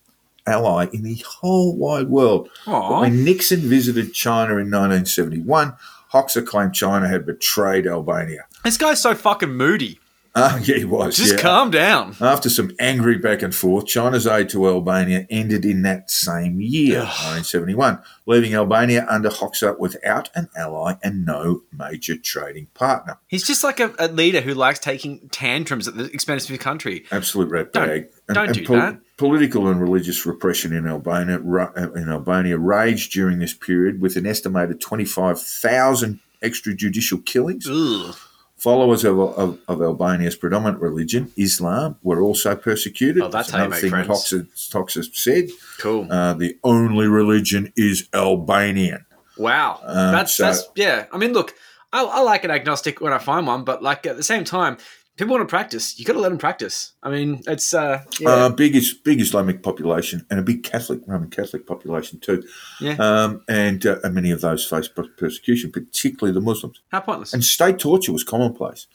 ally 0.48 0.88
in 0.94 1.04
the 1.04 1.24
whole 1.28 1.76
wide 1.78 2.08
world. 2.10 2.50
Aw. 2.66 2.90
But 2.90 3.02
when 3.02 3.24
Nixon 3.24 3.60
visited 3.62 4.14
China 4.14 4.54
in 4.54 4.72
1971, 4.72 5.74
Hoxha 6.14 6.46
claimed 6.46 6.74
China 6.74 7.08
had 7.08 7.26
betrayed 7.26 7.86
Albania. 7.86 8.46
This 8.64 8.78
guy's 8.78 9.02
so 9.02 9.14
fucking 9.14 9.54
moody. 9.54 10.00
Ah, 10.40 10.60
yeah, 10.62 10.76
he 10.76 10.86
was. 10.86 11.18
Just 11.18 11.34
yeah. 11.38 11.42
calm 11.42 11.72
down. 11.72 12.16
After 12.22 12.48
some 12.48 12.70
angry 12.78 13.18
back 13.18 13.42
and 13.42 13.56
forth, 13.56 13.88
China's 13.88 14.28
aid 14.28 14.50
to 14.50 14.68
Albania 14.68 15.26
ended 15.32 15.66
in 15.66 15.82
that 15.82 16.12
same 16.12 16.62
year, 16.62 17.00
1971, 17.00 17.98
leaving 18.28 18.54
Albania 18.54 19.08
under 19.10 19.30
Hoxha 19.30 19.80
without 19.80 20.30
an 20.36 20.48
ally 20.56 20.94
and 21.02 21.26
no 21.26 21.64
major 21.72 22.16
trading 22.18 22.68
partner. 22.76 23.18
He's 23.26 23.48
just 23.48 23.64
like 23.64 23.80
a, 23.80 23.96
a 23.98 24.10
leader 24.10 24.42
who 24.42 24.54
likes 24.54 24.78
taking 24.78 25.28
tantrums 25.30 25.88
at 25.88 25.98
the 25.98 26.04
expense 26.04 26.44
of 26.44 26.50
his 26.50 26.60
country. 26.60 27.06
Absolute 27.12 27.50
rat 27.50 27.74
Don't- 27.74 27.88
bag. 27.88 28.10
don't 28.28 28.54
do 28.54 28.64
that. 28.76 29.00
Political 29.18 29.68
and 29.68 29.82
religious 29.82 30.26
repression 30.28 30.74
in 30.74 30.88
Albania 30.88 31.40
in 31.40 32.10
Albania 32.10 32.58
raged 32.58 33.12
during 33.12 33.40
this 33.40 33.54
period, 33.54 34.00
with 34.00 34.16
an 34.16 34.28
estimated 34.28 34.80
25,000 34.80 36.20
extrajudicial 36.44 37.26
killings. 37.26 37.68
Ugh. 37.68 38.16
Followers 38.58 39.04
of, 39.04 39.20
of, 39.20 39.60
of 39.68 39.82
Albania's 39.82 40.36
predominant 40.36 40.82
religion, 40.82 41.32
Islam, 41.38 41.96
were 42.02 42.22
also 42.22 42.56
persecuted. 42.56 43.22
Oh, 43.22 43.30
that's 43.30 43.52
how 43.52 43.60
you 43.60 43.66
another 43.66 43.82
thing 43.82 43.92
that 43.92 44.06
friends. 44.06 44.24
Hoxha, 44.34 44.72
Hoxha 44.72 45.16
said. 45.16 45.50
Cool. 45.80 46.12
Uh, 46.12 46.34
the 46.34 46.58
only 46.64 47.08
religion 47.08 47.72
is 47.76 48.10
Albanian. 48.14 49.06
Wow. 49.38 49.80
Um, 49.84 50.12
that's 50.12 50.34
so- 50.36 50.46
that's 50.46 50.68
yeah. 50.76 51.06
I 51.12 51.18
mean, 51.18 51.34
look, 51.34 51.54
I, 51.94 52.04
I 52.04 52.22
like 52.22 52.44
an 52.44 52.52
agnostic 52.52 53.00
when 53.00 53.14
I 53.14 53.20
find 53.20 53.46
one, 53.46 53.64
but 53.64 53.84
like 53.84 54.06
at 54.08 54.18
the 54.18 54.24
same 54.24 54.44
time, 54.44 54.78
people 55.18 55.36
want 55.36 55.48
to 55.48 55.52
practice. 55.52 56.00
You 56.00 56.06
got 56.06 56.14
to 56.14 56.20
let 56.20 56.30
them 56.30 56.38
practice. 56.38 56.94
I 57.04 57.10
mean, 57.10 57.42
it's 57.48 57.74
uh, 57.74 58.04
yeah. 58.20 58.30
Uh, 58.30 58.50
big, 58.50 58.76
is, 58.76 58.94
big 58.94 59.20
Islamic 59.20 59.64
population 59.64 60.26
and 60.30 60.40
a 60.40 60.44
big 60.44 60.64
Catholic, 60.64 61.02
Roman 61.06 61.30
Catholic 61.30 61.68
population 61.68 62.20
too. 62.20 62.44
Yeah. 62.80 62.96
Um, 63.00 63.44
and, 63.50 63.86
uh, 63.86 63.98
and 64.04 64.14
many 64.14 64.32
of 64.32 64.42
those 64.42 64.66
face 64.66 64.88
persecution, 64.88 65.72
particularly 65.72 66.34
the 66.34 66.42
Muslims. 66.42 66.82
How 66.90 67.02
pointless. 67.02 67.34
And 67.34 67.44
state 67.44 67.80
torture 67.80 68.14
was 68.14 68.24
commonplace. 68.24 68.88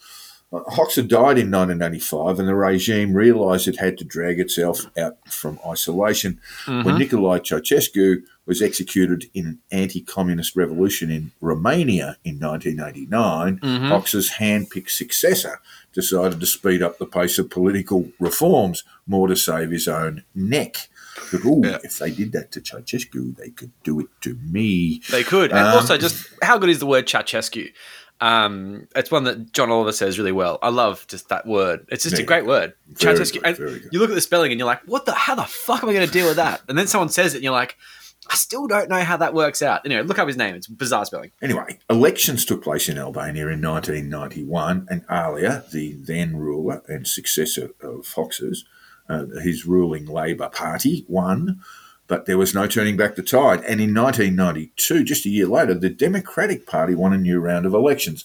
Hoxha 0.53 1.07
died 1.09 1.39
in 1.39 1.51
1985, 1.51 2.39
and 2.39 2.47
the 2.49 2.55
regime 2.55 3.15
realised 3.15 3.67
it 3.67 3.79
had 3.79 3.97
to 3.99 4.05
drag 4.05 4.39
itself 4.39 4.87
out 4.99 5.17
from 5.27 5.59
isolation. 5.67 6.41
When 6.67 6.85
Nicolae 6.99 7.41
Ceausescu 7.41 8.23
was 8.45 8.61
executed 8.61 9.31
in 9.33 9.47
an 9.47 9.59
anti-communist 9.71 10.55
revolution 10.55 11.11
in 11.11 11.31
Romania 11.41 12.19
in 12.25 12.39
1989, 12.39 13.61
Hoxha's 13.89 14.31
hand-picked 14.33 14.91
successor 14.91 15.61
decided 15.95 16.41
to 16.41 16.47
speed 16.47 16.83
up 16.83 16.99
the 16.99 17.07
pace 17.07 17.39
of 17.39 17.49
political 17.51 18.11
reforms 18.21 18.85
more 19.07 19.29
to 19.29 19.37
save 19.37 19.71
his 19.71 19.89
own 19.89 20.23
neck. 20.35 20.89
But, 21.31 21.45
ooh, 21.45 21.63
if 21.65 21.99
they 21.99 22.11
did 22.11 22.33
that 22.33 22.53
to 22.53 22.61
Ceausescu, 22.61 23.37
they 23.37 23.51
could 23.51 23.71
do 23.85 24.01
it 24.01 24.07
to 24.23 24.35
me. 24.35 25.03
They 25.11 25.23
could. 25.23 25.51
And 25.51 25.61
Um, 25.61 25.75
also, 25.75 25.97
just 25.99 26.27
how 26.43 26.59
good 26.59 26.71
is 26.71 26.79
the 26.79 26.87
word 26.87 27.07
Ceausescu? 27.07 27.71
Um, 28.23 28.87
it's 28.95 29.11
one 29.11 29.25
that 29.25 29.53
John 29.53 29.69
Oliver 29.71 29.91
says 29.91 30.17
really 30.17 30.31
well. 30.31 30.61
I 30.63 30.69
love 30.69 31.05
just 31.09 31.29
that 31.31 31.45
word. 31.45 31.87
It's 31.91 32.05
just 32.05 32.21
a 32.21 32.23
great 32.23 32.47
word. 32.47 32.73
Very 32.87 33.19
good, 33.19 33.43
very 33.57 33.81
good. 33.81 33.89
you 33.91 33.99
look 33.99 34.11
at 34.11 34.15
the 34.15 34.21
spelling 34.21 34.53
and 34.53 34.61
you're 34.61 34.67
like, 34.67 34.83
what 34.87 35.07
the, 35.07 35.13
how 35.13 35.35
the 35.35 35.43
fuck 35.43 35.83
am 35.83 35.89
I 35.89 35.93
going 35.93 36.07
to 36.07 36.13
deal 36.13 36.29
with 36.29 36.37
that? 36.37 36.63
And 36.69 36.79
then 36.79 36.87
someone 36.87 37.09
says 37.09 37.35
it 37.35 37.39
and 37.39 37.45
you're 37.45 37.53
like, 37.53 37.77
I 38.31 38.37
still 38.37 38.69
don't 38.69 38.89
know 38.89 39.03
how 39.03 39.17
that 39.17 39.35
works 39.35 39.61
out. 39.61 39.85
Anyway, 39.85 40.03
look 40.03 40.21
up 40.21 40.29
his 40.29 40.37
name. 40.37 40.55
It's 40.55 40.69
bizarre 40.69 41.05
spelling. 41.05 41.33
Anyway, 41.43 41.81
elections 41.91 42.45
took 42.45 42.63
place 42.63 42.89
in 42.89 42.97
Albania 42.97 43.49
in 43.49 43.61
1991, 43.61 44.87
and 44.89 45.05
Alia, 45.11 45.65
the 45.73 45.95
then 45.95 46.37
ruler 46.37 46.83
and 46.87 47.09
successor 47.09 47.71
of 47.83 48.07
Fox's, 48.07 48.65
uh, 49.09 49.27
his 49.43 49.67
ruling 49.67 50.07
Labour 50.07 50.49
Party, 50.49 51.05
won, 51.09 51.61
but 52.09 52.27
there 52.27 52.39
was 52.39 52.55
no 52.55 52.67
turning 52.67 52.97
back 52.97 53.15
the 53.15 53.23
tide. 53.23 53.61
And 53.61 53.81
in 53.81 53.95
1992, 53.95 55.05
just 55.05 55.27
a 55.27 55.31
year 55.31 55.47
later, 55.47 55.75
the 55.75 55.89
Democratic 55.91 56.67
Party 56.67 56.95
won 56.95 57.13
a 57.13 57.19
new 57.19 57.41
round 57.41 57.65
of 57.67 57.75
elections. 57.75 58.25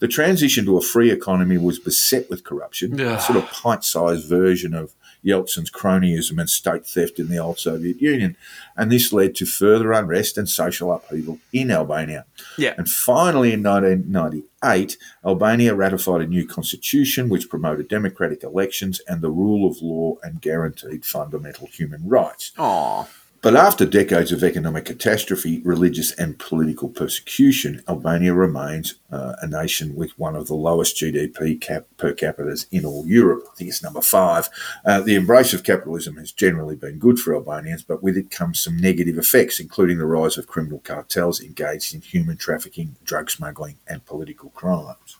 The 0.00 0.08
transition 0.08 0.64
to 0.66 0.76
a 0.76 0.82
free 0.82 1.10
economy 1.10 1.56
was 1.56 1.78
beset 1.78 2.28
with 2.28 2.44
corruption, 2.44 2.98
a 3.16 3.20
sort 3.20 3.38
of 3.38 3.48
pint-sized 3.50 4.28
version 4.28 4.74
of 4.74 4.92
Yeltsin's 5.24 5.70
cronyism 5.70 6.38
and 6.38 6.50
state 6.50 6.86
theft 6.86 7.18
in 7.18 7.28
the 7.28 7.38
old 7.38 7.58
Soviet 7.58 8.00
Union, 8.00 8.36
and 8.76 8.90
this 8.90 9.12
led 9.12 9.34
to 9.36 9.46
further 9.46 9.92
unrest 9.92 10.36
and 10.36 10.48
social 10.48 10.92
upheaval 10.92 11.38
in 11.52 11.70
Albania. 11.70 12.26
Yeah. 12.58 12.74
And 12.76 12.88
finally, 12.88 13.52
in 13.52 13.62
1998, 13.62 14.96
Albania 15.24 15.74
ratified 15.74 16.20
a 16.20 16.26
new 16.26 16.46
constitution 16.46 17.28
which 17.28 17.48
promoted 17.48 17.88
democratic 17.88 18.42
elections 18.42 19.00
and 19.08 19.22
the 19.22 19.30
rule 19.30 19.68
of 19.68 19.80
law 19.80 20.16
and 20.22 20.40
guaranteed 20.40 21.04
fundamental 21.04 21.66
human 21.66 22.06
rights. 22.08 22.52
Aw. 22.58 23.08
But 23.44 23.56
after 23.56 23.84
decades 23.84 24.32
of 24.32 24.42
economic 24.42 24.86
catastrophe, 24.86 25.60
religious 25.66 26.12
and 26.12 26.38
political 26.38 26.88
persecution, 26.88 27.82
Albania 27.86 28.32
remains 28.32 28.94
uh, 29.12 29.34
a 29.42 29.46
nation 29.46 29.94
with 29.94 30.18
one 30.18 30.34
of 30.34 30.46
the 30.46 30.54
lowest 30.54 30.96
GDP 30.96 31.60
cap 31.60 31.84
per 31.98 32.14
capita 32.14 32.64
in 32.70 32.86
all 32.86 33.06
Europe. 33.06 33.44
I 33.52 33.54
think 33.54 33.68
it's 33.68 33.82
number 33.82 34.00
five. 34.00 34.48
Uh, 34.86 35.02
the 35.02 35.14
embrace 35.14 35.52
of 35.52 35.62
capitalism 35.62 36.16
has 36.16 36.32
generally 36.32 36.74
been 36.74 36.98
good 36.98 37.18
for 37.18 37.34
Albanians, 37.34 37.82
but 37.82 38.02
with 38.02 38.16
it 38.16 38.30
comes 38.30 38.60
some 38.60 38.78
negative 38.78 39.18
effects, 39.18 39.60
including 39.60 39.98
the 39.98 40.06
rise 40.06 40.38
of 40.38 40.46
criminal 40.46 40.78
cartels 40.78 41.38
engaged 41.42 41.94
in 41.94 42.00
human 42.00 42.38
trafficking, 42.38 42.96
drug 43.04 43.30
smuggling, 43.30 43.76
and 43.86 44.06
political 44.06 44.48
crimes. 44.48 45.18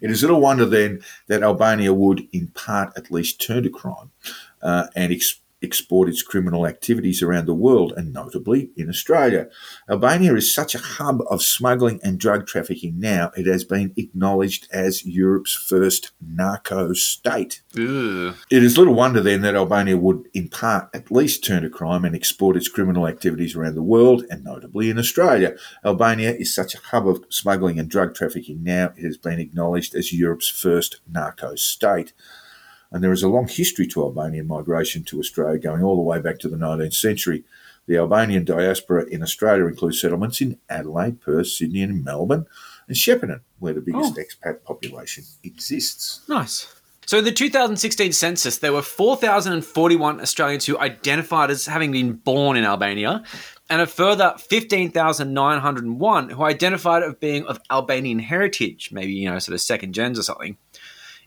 It 0.00 0.10
is 0.10 0.22
little 0.22 0.40
wonder 0.40 0.64
then 0.64 1.02
that 1.26 1.42
Albania 1.42 1.92
would, 1.92 2.26
in 2.32 2.46
part 2.46 2.96
at 2.96 3.10
least, 3.10 3.38
turn 3.38 3.64
to 3.64 3.68
crime 3.68 4.12
uh, 4.62 4.86
and 4.96 5.12
export 5.62 6.08
its 6.08 6.22
criminal 6.22 6.66
activities 6.66 7.22
around 7.22 7.46
the 7.46 7.54
world 7.54 7.92
and 7.96 8.12
notably 8.12 8.70
in 8.76 8.88
Australia. 8.88 9.48
Albania 9.88 10.34
is 10.34 10.52
such 10.54 10.74
a 10.74 10.78
hub 10.78 11.22
of 11.28 11.42
smuggling 11.42 12.00
and 12.02 12.18
drug 12.18 12.46
trafficking 12.46 12.98
now, 12.98 13.30
it 13.36 13.46
has 13.46 13.64
been 13.64 13.92
acknowledged 13.96 14.66
as 14.72 15.04
Europe's 15.04 15.54
first 15.54 16.12
narco 16.20 16.92
state. 16.92 17.62
Ugh. 17.76 18.34
It 18.50 18.62
is 18.62 18.78
little 18.78 18.94
wonder 18.94 19.20
then 19.20 19.42
that 19.42 19.54
Albania 19.54 19.96
would, 19.96 20.28
in 20.34 20.48
part, 20.48 20.88
at 20.94 21.10
least 21.10 21.44
turn 21.44 21.62
to 21.62 21.70
crime 21.70 22.04
and 22.04 22.14
export 22.14 22.56
its 22.56 22.68
criminal 22.68 23.06
activities 23.06 23.54
around 23.54 23.74
the 23.74 23.82
world, 23.82 24.24
and 24.30 24.44
notably 24.44 24.90
in 24.90 24.98
Australia. 24.98 25.56
Albania 25.84 26.32
is 26.32 26.54
such 26.54 26.74
a 26.74 26.80
hub 26.80 27.06
of 27.06 27.24
smuggling 27.28 27.78
and 27.78 27.88
drug 27.88 28.14
trafficking 28.14 28.62
now, 28.62 28.92
it 28.96 29.04
has 29.04 29.16
been 29.16 29.38
acknowledged 29.38 29.94
as 29.94 30.12
Europe's 30.12 30.48
first 30.48 31.00
narco 31.10 31.54
state. 31.54 32.12
And 32.92 33.02
there 33.04 33.12
is 33.12 33.22
a 33.22 33.28
long 33.28 33.46
history 33.46 33.86
to 33.88 34.02
Albanian 34.02 34.46
migration 34.46 35.04
to 35.04 35.20
Australia 35.20 35.58
going 35.58 35.82
all 35.82 35.96
the 35.96 36.02
way 36.02 36.20
back 36.20 36.38
to 36.40 36.48
the 36.48 36.56
19th 36.56 36.94
century. 36.94 37.44
The 37.86 37.96
Albanian 37.96 38.44
diaspora 38.44 39.06
in 39.06 39.22
Australia 39.22 39.66
includes 39.66 40.00
settlements 40.00 40.40
in 40.40 40.58
Adelaide, 40.68 41.20
Perth, 41.20 41.48
Sydney, 41.48 41.82
and 41.82 42.04
Melbourne, 42.04 42.46
and 42.86 42.96
Shepparton, 42.96 43.40
where 43.58 43.72
the 43.72 43.80
biggest 43.80 44.18
oh. 44.18 44.22
expat 44.22 44.62
population 44.64 45.24
exists. 45.42 46.20
Nice. 46.28 46.74
So 47.06 47.18
in 47.18 47.24
the 47.24 47.32
2016 47.32 48.12
census, 48.12 48.58
there 48.58 48.72
were 48.72 48.82
4,041 48.82 50.20
Australians 50.20 50.66
who 50.66 50.78
identified 50.78 51.50
as 51.50 51.66
having 51.66 51.90
been 51.90 52.12
born 52.12 52.56
in 52.56 52.64
Albania, 52.64 53.24
and 53.68 53.82
a 53.82 53.86
further 53.86 54.34
15,901 54.38 56.28
who 56.30 56.44
identified 56.44 57.02
as 57.02 57.14
being 57.16 57.44
of 57.46 57.60
Albanian 57.70 58.20
heritage, 58.20 58.90
maybe, 58.92 59.12
you 59.12 59.28
know, 59.28 59.40
sort 59.40 59.54
of 59.54 59.60
second 59.60 59.92
gens 59.92 60.20
or 60.20 60.22
something. 60.22 60.56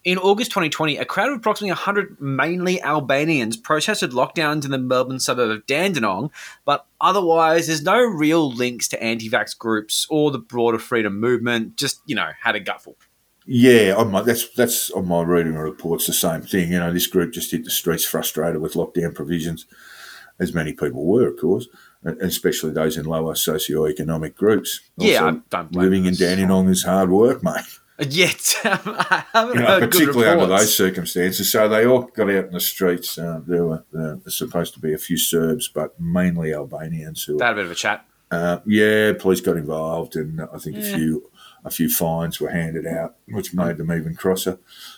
In 0.04 0.18
August 0.18 0.52
2020, 0.52 0.98
a 0.98 1.06
crowd 1.06 1.30
of 1.30 1.38
approximately 1.38 1.72
100 1.72 2.20
mainly 2.20 2.82
Albanians 2.82 3.56
protested 3.56 4.12
lockdowns 4.12 4.66
in 4.66 4.72
the 4.72 4.78
Melbourne 4.78 5.20
suburb 5.20 5.50
of 5.50 5.66
Dandenong, 5.66 6.30
but 6.66 6.86
otherwise, 7.00 7.68
there's 7.68 7.84
no 7.84 8.02
real 8.02 8.52
links 8.52 8.90
to 8.90 9.02
anti 9.02 9.30
vax 9.30 9.58
groups 9.58 10.06
or 10.10 10.30
the 10.30 10.40
broader 10.40 10.78
freedom 10.78 11.22
movement, 11.22 11.78
just, 11.78 12.02
you 12.06 12.16
know, 12.16 12.32
had 12.42 12.56
a 12.56 12.60
gutful. 12.60 12.98
Yeah, 13.46 13.94
on 13.98 14.12
my, 14.12 14.22
that's 14.22 14.50
that's 14.50 14.92
on 14.92 15.08
my 15.08 15.22
reading 15.22 15.56
reports 15.56 16.08
the 16.08 16.14
same 16.14 16.42
thing. 16.42 16.72
You 16.72 16.80
know, 16.80 16.94
this 16.94 17.08
group 17.08 17.34
just 17.34 17.52
hit 17.52 17.64
the 17.64 17.72
streets 17.72 18.06
frustrated 18.06 18.62
with 18.62 18.74
lockdown 18.74 19.16
provisions, 19.16 19.66
as 20.40 20.54
many 20.54 20.74
people 20.74 21.06
were, 21.06 21.28
of 21.28 21.38
course, 21.38 21.68
especially 22.22 22.72
those 22.72 22.98
in 22.98 23.06
lower 23.06 23.34
socioeconomic 23.34 24.36
groups. 24.36 24.82
Yeah, 24.98 25.26
I 25.26 25.32
don't 25.50 25.72
blame 25.72 25.84
living 25.84 26.06
in. 26.06 26.16
Dandenong 26.16 26.70
is 26.70 26.84
hard 26.84 27.10
work, 27.10 27.44
mate. 27.44 27.64
Yet, 28.00 28.56
I 28.64 29.24
haven't 29.34 29.56
You 29.56 29.62
know, 29.62 29.68
heard 29.68 29.80
good 29.82 29.92
particularly 29.92 30.28
under 30.28 30.48
those 30.48 30.76
circumstances. 30.76 31.52
So 31.52 31.68
they 31.70 31.86
all 31.86 32.02
got 32.02 32.30
out 32.30 32.46
in 32.46 32.52
the 32.52 32.60
streets. 32.60 33.18
Uh, 33.18 33.42
there 33.46 33.64
were 33.66 33.84
uh, 33.98 34.16
supposed 34.30 34.74
to 34.74 34.80
be 34.80 34.94
a 34.94 34.98
few 34.98 35.18
Serbs, 35.18 35.68
but 35.68 36.00
mainly 36.00 36.54
Albanians 36.54 37.24
who. 37.24 37.38
They 37.38 37.46
had 37.46 37.54
a 37.54 37.56
bit 37.58 37.66
of 37.66 37.72
a 37.72 37.76
chat. 37.76 38.06
Uh, 38.32 38.60
yeah, 38.66 39.14
police 39.14 39.42
got 39.42 39.58
involved, 39.58 40.16
and 40.16 40.42
I 40.42 40.58
think 40.58 40.78
a 40.78 40.82
few 40.82 41.30
a 41.64 41.70
few 41.70 41.88
fines 41.88 42.40
were 42.40 42.50
handed 42.50 42.88
out, 42.88 43.16
which 43.28 43.54
made 43.54 43.78
them 43.78 43.92
even 43.92 44.16
crosser. 44.16 44.58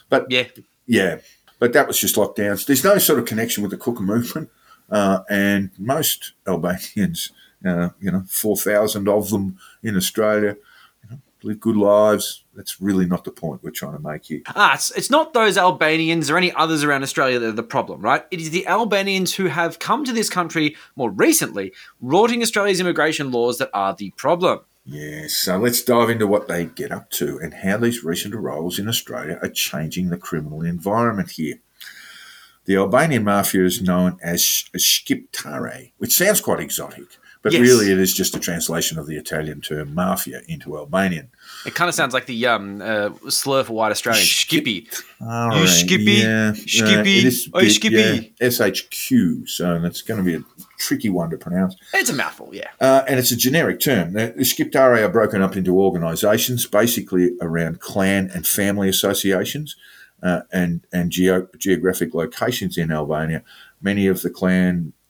But 0.10 0.28
Yeah. 0.32 0.48
yeah, 0.88 1.18
but 1.60 1.74
that 1.74 1.86
was 1.88 2.00
just 2.00 2.16
lockdowns. 2.16 2.66
There's 2.66 2.84
no 2.86 2.98
sort 2.98 3.20
of 3.20 3.26
connection 3.26 3.62
with 3.62 3.72
the 3.72 3.78
Cooker 3.78 4.04
movement, 4.04 4.50
uh, 4.90 5.20
and 5.30 5.72
most 5.78 6.32
Albanians, 6.48 7.32
uh, 7.66 7.90
you 8.00 8.10
know, 8.10 8.24
four 8.30 8.56
thousand 8.56 9.10
of 9.10 9.30
them 9.32 9.58
in 9.84 9.98
Australia, 9.98 10.56
you 11.04 11.10
know, 11.12 11.18
live 11.44 11.60
good 11.60 11.76
lives. 11.76 12.45
That's 12.56 12.80
really 12.82 13.06
not 13.06 13.24
the 13.24 13.32
point 13.32 13.64
we're 13.64 13.72
trying 13.72 13.98
to 13.98 14.00
make 14.00 14.26
here. 14.26 14.42
Ah, 14.56 14.74
it's, 14.74 14.92
it's 14.92 15.10
not 15.10 15.34
those 15.34 15.58
Albanians 15.58 16.30
or 16.30 16.38
any 16.38 16.52
others 16.54 16.84
around 16.84 17.04
Australia 17.04 17.38
that 17.40 17.50
are 17.50 17.52
the 17.52 17.64
problem, 17.64 18.02
right? 18.02 18.26
It 18.32 18.40
is 18.40 18.52
the 18.52 18.66
Albanians 18.68 19.34
who 19.36 19.48
have 19.48 19.80
come 19.80 20.06
to 20.06 20.14
this 20.14 20.30
country 20.30 20.76
more 20.96 21.12
recently, 21.12 21.74
rorting 22.02 22.42
Australia's 22.42 22.80
immigration 22.80 23.32
laws 23.32 23.58
that 23.58 23.70
are 23.74 23.94
the 23.94 24.12
problem. 24.12 24.62
Yes, 24.86 25.34
so 25.34 25.58
let's 25.58 25.82
dive 25.84 26.12
into 26.12 26.28
what 26.28 26.48
they 26.48 26.66
get 26.66 26.92
up 26.92 27.10
to 27.12 27.40
and 27.40 27.56
how 27.56 27.78
these 27.78 28.04
recent 28.04 28.36
arrivals 28.36 28.78
in 28.78 28.88
Australia 28.88 29.40
are 29.42 29.50
changing 29.50 30.10
the 30.10 30.18
criminal 30.18 30.62
environment 30.62 31.32
here. 31.32 31.56
The 32.66 32.78
Albanian 32.78 33.24
mafia 33.24 33.64
is 33.64 33.82
known 33.82 34.20
as 34.24 34.42
sh- 34.44 34.70
Shqiptare, 34.76 35.92
which 35.98 36.16
sounds 36.16 36.42
quite 36.42 36.60
exotic, 36.60 37.18
but 37.46 37.54
Yes. 37.54 37.62
really 37.62 37.92
it 37.92 38.00
is 38.00 38.12
just 38.12 38.36
a 38.36 38.40
translation 38.40 38.98
of 38.98 39.06
the 39.06 39.18
Italian 39.18 39.62
term 39.62 39.94
mafia 39.94 40.42
into 40.48 40.76
Albanian. 40.78 41.28
It 41.64 41.76
kind 41.76 41.88
of 41.90 41.94
sounds 41.94 42.12
like 42.12 42.26
the 42.26 42.48
um, 42.48 42.82
uh, 42.82 43.12
slur 43.30 43.64
for 43.64 43.74
white 43.74 43.92
Australian, 43.92 44.26
Skippy. 44.26 44.88
All 45.22 45.56
You 45.60 45.68
Skippy? 45.68 46.14
yeah, 46.26 46.54
Skippy? 46.54 47.20
it 47.20 47.26
is 47.26 47.48
a 47.54 47.58
Oi, 47.58 47.68
Skippy? 47.68 48.34
yeah, 48.42 48.48
SHQ, 48.50 49.48
so 49.48 49.80
that's 49.80 50.02
going 50.02 50.18
to 50.18 50.24
be 50.24 50.34
a 50.34 50.44
tricky 50.80 51.10
one 51.10 51.30
to 51.30 51.38
pronounce. 51.38 51.76
It's 51.94 52.10
a 52.10 52.14
mouthful, 52.14 52.50
yeah. 52.52 52.70
Uh, 52.82 53.04
and 53.08 53.20
it's 53.20 53.30
a 53.32 53.36
generic 53.38 53.80
term. 53.80 54.14
The 54.14 54.34
Shqiptare 54.40 55.04
are 55.04 55.10
broken 55.10 55.44
up 55.44 55.56
into 55.56 55.80
organisations, 55.80 56.66
basically 56.66 57.36
around 57.42 57.80
clan 57.80 58.32
and 58.34 58.48
family 58.48 58.90
associations, 58.90 59.76
uh, 60.24 60.42
and 60.52 60.82
and 60.92 61.12
geo- 61.12 61.48
geographic 61.60 62.16
locations 62.16 62.76
in 62.76 62.92
Albania. 62.92 63.44
Many 63.82 64.08
of 64.08 64.24
the 64.24 64.32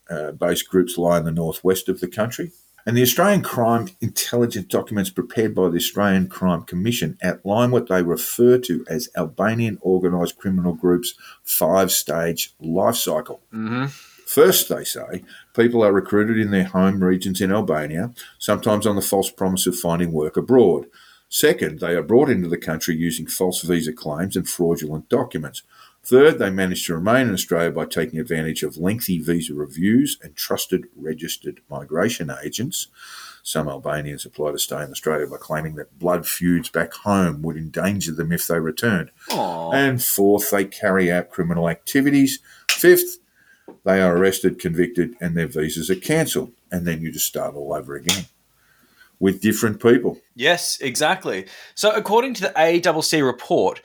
Uh, 0.09 0.31
clan-based 0.37 0.69
groups 0.69 0.97
lie 0.97 1.17
in 1.17 1.25
the 1.25 1.31
northwest 1.31 1.89
of 1.89 1.99
the 1.99 2.07
country. 2.07 2.51
And 2.87 2.95
the 2.95 3.01
Australian 3.01 3.41
crime 3.41 3.87
intelligence 3.99 4.67
documents 4.67 5.09
prepared 5.09 5.55
by 5.55 5.69
the 5.69 5.77
Australian 5.77 6.27
Crime 6.27 6.63
Commission 6.63 7.17
outline 7.23 7.71
what 7.71 7.87
they 7.87 8.03
refer 8.03 8.59
to 8.59 8.85
as 8.87 9.09
Albanian 9.17 9.79
organised 9.81 10.37
criminal 10.37 10.73
groups' 10.73 11.15
five-stage 11.43 12.53
life 12.59 12.95
cycle. 12.95 13.41
Mm-hmm. 13.51 13.85
First, 14.27 14.69
they 14.69 14.83
say, 14.83 15.23
people 15.55 15.83
are 15.83 15.91
recruited 15.91 16.37
in 16.37 16.51
their 16.51 16.65
home 16.65 17.03
regions 17.03 17.41
in 17.41 17.51
Albania, 17.51 18.11
sometimes 18.37 18.85
on 18.85 18.95
the 18.95 19.01
false 19.01 19.31
promise 19.31 19.65
of 19.65 19.75
finding 19.75 20.11
work 20.11 20.37
abroad. 20.37 20.85
Second, 21.27 21.79
they 21.79 21.95
are 21.95 22.03
brought 22.03 22.29
into 22.29 22.47
the 22.47 22.57
country 22.57 22.95
using 22.95 23.25
false 23.25 23.61
visa 23.63 23.93
claims 23.93 24.35
and 24.35 24.47
fraudulent 24.47 25.09
documents. 25.09 25.63
Third, 26.05 26.37
they 26.37 26.51
manage 26.51 26.85
to 26.85 26.93
remain 26.93 27.27
in 27.27 27.33
Australia 27.33 27.71
by 27.71 27.85
taking 27.85 28.19
advantage 28.19 28.61
of 28.61 28.77
lengthy 28.77 29.17
visa 29.19 29.55
reviews 29.55 30.19
and 30.21 30.35
trusted 30.35 30.85
registered 30.95 31.61
migration 31.67 32.31
agents. 32.43 32.87
Some 33.41 33.67
Albanians 33.67 34.25
apply 34.25 34.51
to 34.51 34.59
stay 34.59 34.83
in 34.83 34.91
Australia 34.91 35.25
by 35.25 35.37
claiming 35.37 35.75
that 35.75 35.97
blood 35.97 36.27
feuds 36.27 36.69
back 36.69 36.93
home 36.93 37.41
would 37.41 37.57
endanger 37.57 38.11
them 38.11 38.31
if 38.31 38.45
they 38.45 38.59
returned. 38.59 39.09
Aw. 39.31 39.71
And 39.71 40.03
fourth, 40.03 40.51
they 40.51 40.65
carry 40.65 41.11
out 41.11 41.31
criminal 41.31 41.69
activities. 41.69 42.39
Fifth, 42.69 43.17
they 43.83 43.99
are 43.99 44.15
arrested, 44.15 44.59
convicted, 44.59 45.15
and 45.19 45.35
their 45.35 45.47
visas 45.47 45.89
are 45.89 45.95
cancelled. 45.95 46.51
And 46.71 46.85
then 46.85 47.01
you 47.01 47.11
just 47.11 47.27
start 47.27 47.55
all 47.55 47.73
over 47.73 47.95
again 47.95 48.25
with 49.19 49.41
different 49.41 49.81
people. 49.81 50.19
Yes, 50.35 50.79
exactly. 50.81 51.45
So, 51.73 51.91
according 51.91 52.33
to 52.35 52.41
the 52.43 52.49
ACCC 52.49 53.25
report, 53.25 53.81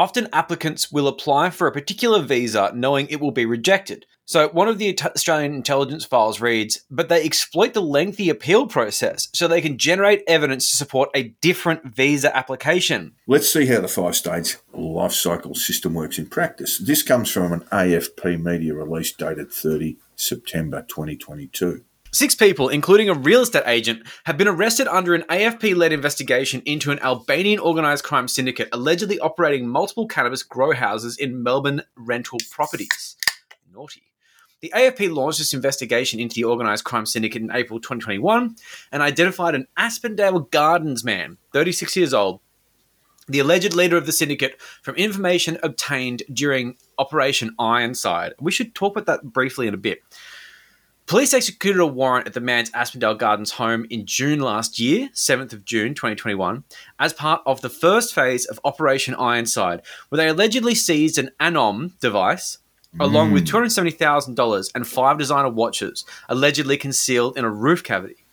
often 0.00 0.26
applicants 0.32 0.90
will 0.90 1.06
apply 1.06 1.50
for 1.50 1.66
a 1.66 1.72
particular 1.72 2.22
visa 2.22 2.72
knowing 2.74 3.06
it 3.08 3.20
will 3.20 3.32
be 3.32 3.44
rejected. 3.44 4.06
So, 4.24 4.48
one 4.48 4.66
of 4.66 4.78
the 4.78 4.98
Australian 4.98 5.52
intelligence 5.52 6.06
files 6.06 6.40
reads, 6.40 6.84
but 6.90 7.10
they 7.10 7.22
exploit 7.22 7.74
the 7.74 7.82
lengthy 7.82 8.30
appeal 8.30 8.66
process 8.66 9.28
so 9.34 9.46
they 9.46 9.60
can 9.60 9.76
generate 9.76 10.22
evidence 10.26 10.70
to 10.70 10.76
support 10.78 11.10
a 11.14 11.34
different 11.42 11.94
visa 11.94 12.34
application. 12.34 13.12
Let's 13.26 13.52
see 13.52 13.66
how 13.66 13.82
the 13.82 13.88
five 13.88 14.16
stage 14.16 14.56
life 14.72 15.12
cycle 15.12 15.54
system 15.54 15.92
works 15.92 16.18
in 16.18 16.26
practice. 16.26 16.78
This 16.78 17.02
comes 17.02 17.30
from 17.30 17.52
an 17.52 17.60
AFP 17.70 18.42
media 18.42 18.72
release 18.72 19.12
dated 19.12 19.52
30 19.52 19.98
September 20.16 20.86
2022. 20.88 21.84
Six 22.12 22.34
people, 22.34 22.68
including 22.68 23.08
a 23.08 23.14
real 23.14 23.42
estate 23.42 23.62
agent, 23.66 24.02
have 24.24 24.36
been 24.36 24.48
arrested 24.48 24.88
under 24.88 25.14
an 25.14 25.22
AFP 25.28 25.76
led 25.76 25.92
investigation 25.92 26.60
into 26.64 26.90
an 26.90 26.98
Albanian 27.00 27.60
organised 27.60 28.02
crime 28.02 28.26
syndicate 28.26 28.68
allegedly 28.72 29.20
operating 29.20 29.68
multiple 29.68 30.08
cannabis 30.08 30.42
grow 30.42 30.72
houses 30.72 31.16
in 31.16 31.42
Melbourne 31.42 31.82
rental 31.96 32.38
properties. 32.50 33.16
Naughty. 33.72 34.02
The 34.60 34.72
AFP 34.74 35.14
launched 35.14 35.38
this 35.38 35.54
investigation 35.54 36.18
into 36.18 36.34
the 36.34 36.44
organised 36.44 36.84
crime 36.84 37.06
syndicate 37.06 37.42
in 37.42 37.52
April 37.52 37.78
2021 37.78 38.56
and 38.90 39.02
identified 39.02 39.54
an 39.54 39.68
Aspendale 39.78 40.50
Gardens 40.50 41.04
man, 41.04 41.38
36 41.52 41.96
years 41.96 42.12
old, 42.12 42.40
the 43.28 43.38
alleged 43.38 43.72
leader 43.72 43.96
of 43.96 44.06
the 44.06 44.12
syndicate, 44.12 44.60
from 44.82 44.96
information 44.96 45.58
obtained 45.62 46.24
during 46.32 46.76
Operation 46.98 47.54
Ironside. 47.58 48.34
We 48.40 48.50
should 48.50 48.74
talk 48.74 48.96
about 48.96 49.06
that 49.06 49.32
briefly 49.32 49.68
in 49.68 49.74
a 49.74 49.78
bit. 49.78 50.00
Police 51.10 51.34
executed 51.34 51.80
a 51.80 51.86
warrant 51.88 52.28
at 52.28 52.34
the 52.34 52.40
man's 52.40 52.70
Aspendale 52.70 53.18
Gardens 53.18 53.50
home 53.50 53.84
in 53.90 54.06
June 54.06 54.38
last 54.38 54.78
year, 54.78 55.08
7th 55.12 55.52
of 55.52 55.64
June 55.64 55.92
2021, 55.92 56.62
as 57.00 57.12
part 57.12 57.42
of 57.44 57.62
the 57.62 57.68
first 57.68 58.14
phase 58.14 58.46
of 58.46 58.60
Operation 58.62 59.16
Ironside, 59.16 59.82
where 60.08 60.18
they 60.18 60.28
allegedly 60.28 60.76
seized 60.76 61.18
an 61.18 61.32
Anom 61.40 61.98
device 61.98 62.58
along 63.00 63.32
with 63.32 63.44
$270,000 63.44 64.70
and 64.72 64.86
five 64.86 65.18
designer 65.18 65.48
watches 65.48 66.04
allegedly 66.28 66.76
concealed 66.76 67.36
in 67.36 67.44
a 67.44 67.50
roof 67.50 67.82
cavity. 67.82 68.24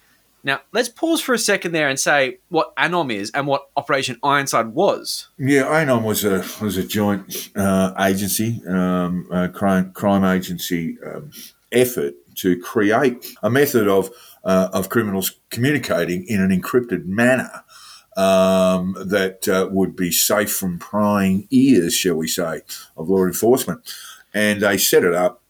Now, 0.43 0.61
let's 0.71 0.87
pause 0.87 1.19
for 1.19 1.33
a 1.33 1.39
second 1.39 1.71
there 1.71 1.89
and 1.89 1.99
say 1.99 2.37
what 2.49 2.75
ANOM 2.75 3.11
is 3.11 3.31
and 3.31 3.47
what 3.47 3.69
Operation 3.75 4.19
Ironside 4.21 4.67
was. 4.67 5.29
Yeah, 5.39 5.63
ANOM 5.63 6.03
was 6.03 6.23
a 6.23 6.45
was 6.63 6.77
a 6.77 6.83
joint 6.83 7.49
uh, 7.55 7.95
agency, 7.99 8.61
um, 8.67 9.25
crime 9.55 9.93
crime 9.93 10.23
agency 10.23 10.99
um, 11.03 11.31
effort 11.71 12.13
to 12.37 12.59
create 12.59 13.35
a 13.43 13.49
method 13.49 13.87
of 13.87 14.09
uh, 14.43 14.69
of 14.73 14.89
criminals 14.89 15.39
communicating 15.49 16.25
in 16.27 16.41
an 16.41 16.49
encrypted 16.49 17.05
manner 17.05 17.63
um, 18.15 18.95
that 18.97 19.47
uh, 19.47 19.67
would 19.71 19.95
be 19.95 20.11
safe 20.11 20.51
from 20.51 20.79
prying 20.79 21.47
ears, 21.51 21.93
shall 21.93 22.15
we 22.15 22.27
say, 22.27 22.61
of 22.97 23.09
law 23.09 23.25
enforcement. 23.25 23.93
And 24.33 24.61
they 24.61 24.77
set 24.77 25.03
it 25.03 25.13
up 25.13 25.43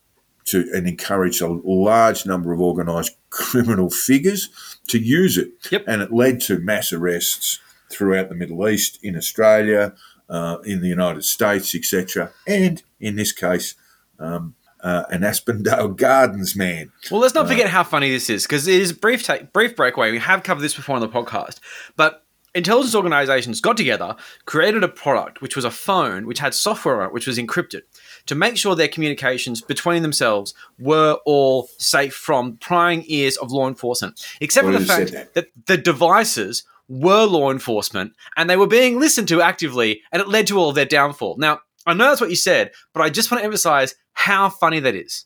to 0.45 0.69
and 0.73 0.87
encourage 0.87 1.41
a 1.41 1.47
large 1.47 2.25
number 2.25 2.53
of 2.53 2.61
organised 2.61 3.15
criminal 3.29 3.89
figures 3.89 4.49
to 4.87 4.99
use 4.99 5.37
it. 5.37 5.49
Yep. 5.71 5.83
And 5.87 6.01
it 6.01 6.11
led 6.11 6.41
to 6.41 6.59
mass 6.59 6.91
arrests 6.91 7.59
throughout 7.89 8.29
the 8.29 8.35
Middle 8.35 8.67
East, 8.67 8.99
in 9.01 9.15
Australia, 9.15 9.93
uh, 10.29 10.57
in 10.65 10.81
the 10.81 10.87
United 10.87 11.23
States, 11.23 11.73
etc. 11.73 12.31
And 12.45 12.83
in 12.99 13.15
this 13.15 13.31
case, 13.31 13.75
um, 14.19 14.55
uh, 14.87 15.03
an 15.09 15.21
Aspendale 15.21 15.93
Gardens 15.97 16.55
man. 16.55 16.91
Well, 17.11 17.19
let's 17.19 17.35
not 17.35 17.47
forget 17.47 17.67
how 17.67 17.83
funny 17.83 18.09
this 18.09 18.29
is 18.29 18.43
because 18.43 18.67
it 18.67 18.79
is 18.79 18.93
brief 18.93 19.21
take, 19.23 19.51
brief 19.51 19.75
breakaway. 19.75 20.11
We 20.11 20.19
have 20.19 20.43
covered 20.43 20.61
this 20.61 20.75
before 20.75 20.95
on 20.95 21.01
the 21.01 21.09
podcast, 21.09 21.59
but 21.97 22.23
intelligence 22.55 22.95
organizations 22.95 23.59
got 23.59 23.75
together, 23.75 24.15
created 24.45 24.85
a 24.85 24.87
product 24.87 25.41
which 25.41 25.57
was 25.57 25.65
a 25.65 25.71
phone 25.71 26.25
which 26.25 26.39
had 26.39 26.53
software 26.53 27.01
on 27.01 27.07
it 27.07 27.13
which 27.13 27.27
was 27.27 27.37
encrypted 27.37 27.81
to 28.27 28.35
make 28.35 28.55
sure 28.55 28.75
their 28.75 28.87
communications 28.87 29.59
between 29.61 30.03
themselves 30.03 30.53
were 30.79 31.19
all 31.25 31.69
safe 31.77 32.13
from 32.13 32.55
prying 32.55 33.03
ears 33.07 33.35
of 33.35 33.51
law 33.51 33.67
enforcement, 33.67 34.25
except 34.39 34.65
for 34.65 34.71
the 34.71 34.85
fact 34.85 35.11
that 35.33 35.47
the 35.65 35.77
devices 35.77 36.63
were 36.87 37.25
law 37.25 37.51
enforcement 37.51 38.13
and 38.37 38.49
they 38.49 38.55
were 38.55 38.67
being 38.67 39.01
listened 39.01 39.27
to 39.27 39.41
actively, 39.41 40.01
and 40.13 40.21
it 40.21 40.29
led 40.29 40.47
to 40.47 40.57
all 40.57 40.69
of 40.69 40.75
their 40.75 40.85
downfall. 40.85 41.35
Now, 41.37 41.59
I 41.87 41.93
know 41.93 42.05
that's 42.09 42.21
what 42.21 42.29
you 42.29 42.35
said, 42.35 42.71
but 42.93 43.01
I 43.01 43.09
just 43.09 43.31
want 43.31 43.41
to 43.41 43.45
emphasize 43.45 43.95
how 44.13 44.49
funny 44.49 44.79
that 44.81 44.93
is. 44.93 45.25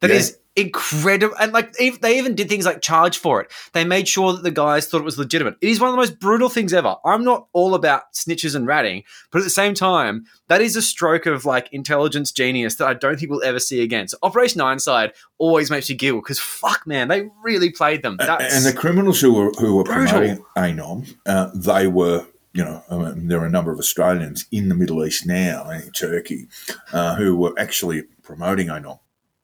That 0.00 0.10
Yeah. 0.10 0.16
is 0.16 0.38
incredible. 0.54 1.34
And 1.40 1.52
like 1.52 1.72
they 1.74 2.18
even 2.18 2.34
did 2.34 2.48
things 2.48 2.66
like 2.66 2.82
charge 2.82 3.16
for 3.16 3.40
it. 3.40 3.50
They 3.72 3.84
made 3.84 4.06
sure 4.06 4.32
that 4.34 4.42
the 4.42 4.50
guys 4.50 4.86
thought 4.86 4.98
it 5.00 5.04
was 5.04 5.16
legitimate. 5.18 5.54
It 5.62 5.68
is 5.70 5.80
one 5.80 5.88
of 5.88 5.92
the 5.94 5.96
most 5.98 6.18
brutal 6.20 6.48
things 6.50 6.74
ever. 6.74 6.96
I'm 7.06 7.24
not 7.24 7.46
all 7.54 7.74
about 7.74 8.12
snitches 8.12 8.54
and 8.54 8.66
ratting, 8.66 9.04
but 9.30 9.38
at 9.38 9.44
the 9.44 9.50
same 9.50 9.72
time, 9.74 10.26
that 10.48 10.60
is 10.60 10.76
a 10.76 10.82
stroke 10.82 11.24
of 11.26 11.44
like 11.46 11.68
intelligence 11.72 12.32
genius 12.32 12.74
that 12.76 12.86
I 12.86 12.94
don't 12.94 13.18
think 13.18 13.30
we'll 13.30 13.42
ever 13.44 13.60
see 13.60 13.80
again. 13.82 14.08
So 14.08 14.18
Operation 14.22 14.60
Ironside 14.60 15.12
always 15.38 15.70
makes 15.70 15.88
you 15.88 15.96
giggle 15.96 16.20
because 16.20 16.38
fuck, 16.40 16.86
man, 16.86 17.08
they 17.08 17.28
really 17.42 17.70
played 17.70 18.02
them. 18.02 18.16
That's, 18.18 18.54
and 18.54 18.66
the 18.66 18.78
criminals 18.78 19.20
who 19.22 19.32
were 19.32 19.52
who 19.52 19.76
were 19.76 19.84
Brutal. 19.84 20.06
promoting 20.06 20.44
ANOM, 20.56 21.14
uh, 21.26 21.50
they 21.54 21.86
were, 21.86 22.26
you 22.54 22.64
know, 22.64 22.82
I 22.90 22.96
mean, 22.96 23.28
there 23.28 23.40
are 23.40 23.46
a 23.46 23.50
number 23.50 23.72
of 23.72 23.78
Australians 23.78 24.46
in 24.50 24.68
the 24.68 24.74
Middle 24.74 25.04
East 25.04 25.26
now, 25.26 25.70
in 25.70 25.90
Turkey, 25.92 26.48
uh, 26.92 27.14
who 27.16 27.36
were 27.36 27.54
actually 27.58 28.02
promoting 28.22 28.68
ANOM. 28.68 28.98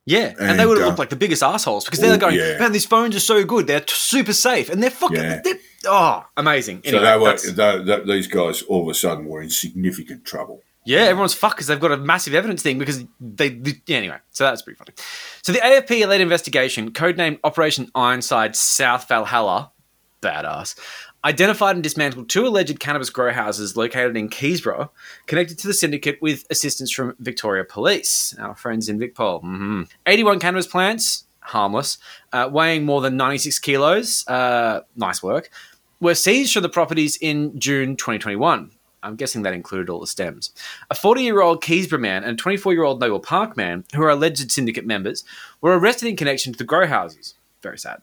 yeah, 0.05 0.27
and, 0.39 0.51
and, 0.51 0.59
they 0.59 0.65
would 0.65 0.77
have 0.77 0.85
uh, 0.85 0.87
looked 0.89 0.99
like 0.99 1.09
the 1.09 1.15
biggest 1.15 1.41
assholes 1.41 1.85
because 1.85 1.99
they're 1.99 2.13
oh, 2.13 2.17
going, 2.17 2.35
yeah. 2.35 2.59
man, 2.59 2.71
these 2.71 2.85
phones 2.85 3.15
are 3.15 3.19
so 3.19 3.43
good, 3.43 3.67
they're 3.67 3.79
t- 3.81 3.93
super 3.93 4.33
safe, 4.33 4.69
and 4.69 4.81
they're 4.81 4.89
fucking, 4.91 5.17
Yeah. 5.17 5.41
they're, 5.43 5.57
oh, 5.85 6.25
amazing. 6.37 6.81
Anyway, 6.85 7.03
so 7.03 7.53
they 7.53 7.63
were, 7.63 7.83
they, 7.83 7.97
they, 7.97 8.05
these 8.05 8.27
guys 8.27 8.61
all 8.63 8.83
of 8.83 8.89
a 8.89 8.93
sudden 8.93 9.25
were 9.25 9.41
in 9.41 9.49
significant 9.49 10.23
trouble. 10.25 10.61
Yeah, 10.85 11.01
everyone's 11.01 11.33
fucked 11.33 11.57
because 11.57 11.67
they've 11.67 11.79
got 11.79 11.91
a 11.91 11.97
massive 11.97 12.33
evidence 12.33 12.63
thing 12.63 12.79
because 12.79 13.03
they, 13.19 13.49
they- 13.49 13.81
yeah, 13.85 13.97
anyway, 13.97 14.17
so 14.31 14.45
that's 14.45 14.61
pretty 14.61 14.77
funny. 14.77 14.93
So 15.41 15.51
the 15.51 15.59
AFP 15.59 16.07
led 16.07 16.21
investigation, 16.21 16.91
codenamed 16.91 17.39
Operation 17.43 17.91
Ironside 17.93 18.55
South 18.55 19.07
Valhalla, 19.07 19.71
badass, 20.21 20.75
identified 21.23 21.75
and 21.75 21.83
dismantled 21.83 22.29
two 22.29 22.47
alleged 22.47 22.79
cannabis 22.79 23.09
grow 23.09 23.33
houses 23.33 23.75
located 23.75 24.15
in 24.15 24.29
Keysborough, 24.29 24.89
connected 25.25 25.57
to 25.59 25.67
the 25.67 25.73
syndicate 25.73 26.21
with 26.21 26.45
assistance 26.49 26.91
from 26.91 27.15
Victoria 27.19 27.63
Police, 27.63 28.35
our 28.39 28.55
friends 28.55 28.89
in 28.89 28.99
Vicpol. 28.99 29.41
hmm 29.41 29.83
81 30.05 30.39
cannabis 30.39 30.67
plants, 30.67 31.25
harmless, 31.41 31.97
uh, 32.33 32.49
weighing 32.51 32.85
more 32.85 33.01
than 33.01 33.17
96 33.17 33.59
kilos, 33.59 34.27
uh, 34.27 34.81
nice 34.95 35.21
work, 35.21 35.49
were 35.99 36.15
seized 36.15 36.53
from 36.53 36.63
the 36.63 36.69
properties 36.69 37.17
in 37.17 37.59
June 37.59 37.95
2021. 37.95 38.71
I'm 39.01 39.15
guessing 39.15 39.43
that 39.43 39.53
included 39.53 39.89
all 39.89 39.99
the 39.99 40.07
stems. 40.07 40.51
A 40.89 40.95
40 40.95 41.23
year 41.23 41.41
old 41.41 41.63
Keysborough 41.63 41.99
man 41.99 42.23
and 42.23 42.33
a 42.33 42.41
24 42.41 42.73
year 42.73 42.83
old 42.83 42.99
Noble 42.99 43.19
Park 43.19 43.55
man, 43.55 43.85
who 43.95 44.03
are 44.03 44.09
alleged 44.09 44.51
syndicate 44.51 44.85
members, 44.85 45.23
were 45.61 45.77
arrested 45.77 46.09
in 46.09 46.15
connection 46.15 46.51
to 46.53 46.57
the 46.57 46.65
grow 46.65 46.85
houses. 46.85 47.35
Very 47.61 47.77
sad. 47.77 48.01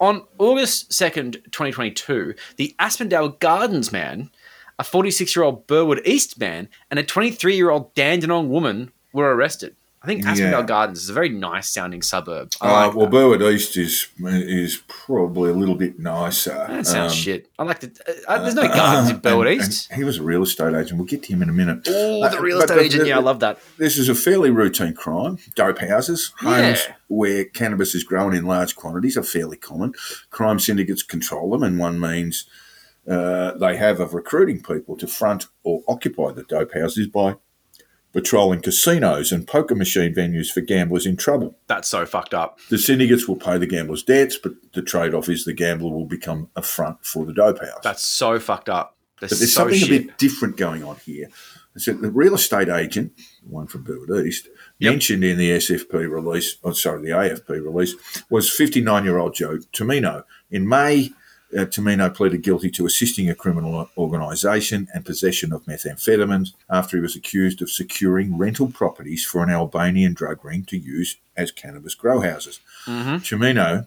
On 0.00 0.24
August 0.38 0.90
2nd, 0.90 1.34
2022, 1.52 2.34
the 2.56 2.74
Aspendale 2.80 3.38
Gardens 3.38 3.92
man, 3.92 4.30
a 4.78 4.84
46 4.84 5.36
year 5.36 5.44
old 5.44 5.66
Burwood 5.68 6.02
East 6.04 6.38
man, 6.38 6.68
and 6.90 6.98
a 6.98 7.04
23 7.04 7.54
year 7.54 7.70
old 7.70 7.94
Dandenong 7.94 8.48
woman 8.48 8.90
were 9.12 9.34
arrested. 9.34 9.76
I 10.04 10.06
think 10.06 10.24
Aspendale 10.26 10.36
Yeah. 10.50 10.62
Gardens 10.62 11.02
is 11.02 11.08
a 11.08 11.14
very 11.14 11.30
nice 11.30 11.70
sounding 11.70 12.02
suburb. 12.02 12.50
I 12.60 12.68
Uh, 12.68 12.86
like 12.88 12.94
well, 12.94 13.06
that. 13.06 13.10
Burwood 13.12 13.42
East 13.42 13.74
is 13.78 14.06
is 14.22 14.82
probably 14.86 15.48
a 15.50 15.54
little 15.54 15.76
bit 15.76 15.98
nicer. 15.98 16.66
That 16.68 16.86
sounds 16.86 17.12
Um, 17.12 17.18
shit. 17.18 17.48
I 17.58 17.62
like 17.62 17.80
the. 17.80 17.90
Uh, 18.28 18.42
there's 18.42 18.54
no 18.54 18.68
gardens 18.68 19.08
in 19.08 19.16
Burwood 19.20 19.46
and- 19.46 19.60
East. 19.62 19.88
and 19.90 19.96
he 19.98 20.04
was 20.04 20.18
a 20.18 20.22
real 20.22 20.42
estate 20.42 20.74
agent. 20.74 20.98
We'll 20.98 21.06
get 21.06 21.22
to 21.22 21.32
him 21.32 21.40
in 21.42 21.48
a 21.48 21.54
minute. 21.54 21.88
Oh, 21.88 22.28
the 22.28 22.36
Uh, 22.36 22.40
real 22.42 22.58
but 22.58 22.64
estate 22.64 22.78
the- 22.80 22.84
agent. 22.84 23.02
the- 23.04 23.08
Yeah, 23.08 23.16
I 23.16 23.22
love 23.22 23.40
that. 23.40 23.58
This 23.78 23.96
is 23.96 24.10
a 24.10 24.14
fairly 24.14 24.50
routine 24.50 24.92
crime. 24.92 25.38
Dope 25.56 25.78
houses, 25.78 26.32
homes 26.38 26.82
Yeah. 26.86 26.94
where 27.08 27.44
cannabis 27.46 27.94
is 27.94 28.04
grown 28.04 28.34
in 28.34 28.44
large 28.44 28.76
quantities 28.76 29.16
are 29.16 29.22
fairly 29.22 29.56
common. 29.56 29.94
Crime 30.30 30.58
syndicates 30.60 31.02
control 31.02 31.50
them, 31.50 31.62
and 31.62 31.78
one 31.78 31.98
means 31.98 32.44
uh, 33.08 33.52
they 33.58 33.76
have 33.76 34.00
of 34.00 34.14
recruiting 34.14 34.62
people 34.62 34.96
to 34.96 35.06
front 35.06 35.46
or 35.62 35.82
occupy 35.88 36.32
the 36.32 36.42
dope 36.42 36.72
houses 36.74 37.06
by 37.06 37.36
patrolling 38.14 38.60
casinos 38.60 39.32
and 39.32 39.46
poker 39.46 39.74
machine 39.74 40.14
venues 40.14 40.50
for 40.50 40.60
gamblers 40.62 41.04
in 41.04 41.16
trouble. 41.16 41.58
That's 41.66 41.88
so 41.88 42.06
fucked 42.06 42.32
up. 42.32 42.58
The 42.70 42.78
syndicates 42.78 43.28
will 43.28 43.36
pay 43.36 43.58
the 43.58 43.66
gamblers' 43.66 44.02
debts, 44.04 44.38
but 44.38 44.52
the 44.72 44.80
trade 44.82 45.12
off 45.12 45.28
is 45.28 45.44
the 45.44 45.52
gambler 45.52 45.90
will 45.90 46.06
become 46.06 46.48
a 46.56 46.62
front 46.62 47.04
for 47.04 47.26
the 47.26 47.34
dope 47.34 47.60
house. 47.60 47.80
That's 47.82 48.04
so 48.04 48.38
fucked 48.38 48.68
up. 48.70 48.96
That's 49.20 49.32
But 49.34 49.38
there's 49.40 49.52
so 49.52 49.60
something 49.62 49.78
shit. 49.78 49.88
a 50.02 50.06
bit 50.06 50.18
different 50.18 50.56
going 50.56 50.82
on 50.84 50.96
here. 51.04 51.28
So 51.76 51.92
the 51.92 52.10
real 52.10 52.34
estate 52.34 52.68
agent, 52.68 53.16
the 53.42 53.48
one 53.52 53.66
from 53.66 53.82
Burwood 53.82 54.24
East, 54.26 54.48
Yep. 54.78 54.92
mentioned 54.92 55.24
in 55.24 55.38
the 55.38 55.50
SFP 55.50 56.08
release, 56.08 56.56
oh, 56.62 56.70
sorry, 56.72 57.02
the 57.02 57.08
AFP 57.16 57.48
release, 57.64 57.94
was 58.30 58.48
59 58.48 59.04
year 59.04 59.18
old 59.18 59.34
Joe 59.34 59.58
Tomino. 59.72 60.22
In 60.52 60.68
May, 60.68 61.10
uh, 61.56 61.64
Tomino 61.64 62.12
pleaded 62.14 62.42
guilty 62.42 62.70
to 62.70 62.86
assisting 62.86 63.28
a 63.28 63.34
criminal 63.34 63.88
organisation 63.96 64.88
and 64.94 65.04
possession 65.04 65.52
of 65.52 65.64
methamphetamines 65.64 66.52
after 66.68 66.96
he 66.96 67.00
was 67.00 67.16
accused 67.16 67.62
of 67.62 67.70
securing 67.70 68.36
rental 68.36 68.70
properties 68.70 69.24
for 69.24 69.42
an 69.42 69.50
Albanian 69.50 70.14
drug 70.14 70.44
ring 70.44 70.64
to 70.64 70.76
use 70.76 71.16
as 71.36 71.50
cannabis 71.50 71.94
grow 71.94 72.20
houses. 72.20 72.60
Mm-hmm. 72.86 73.18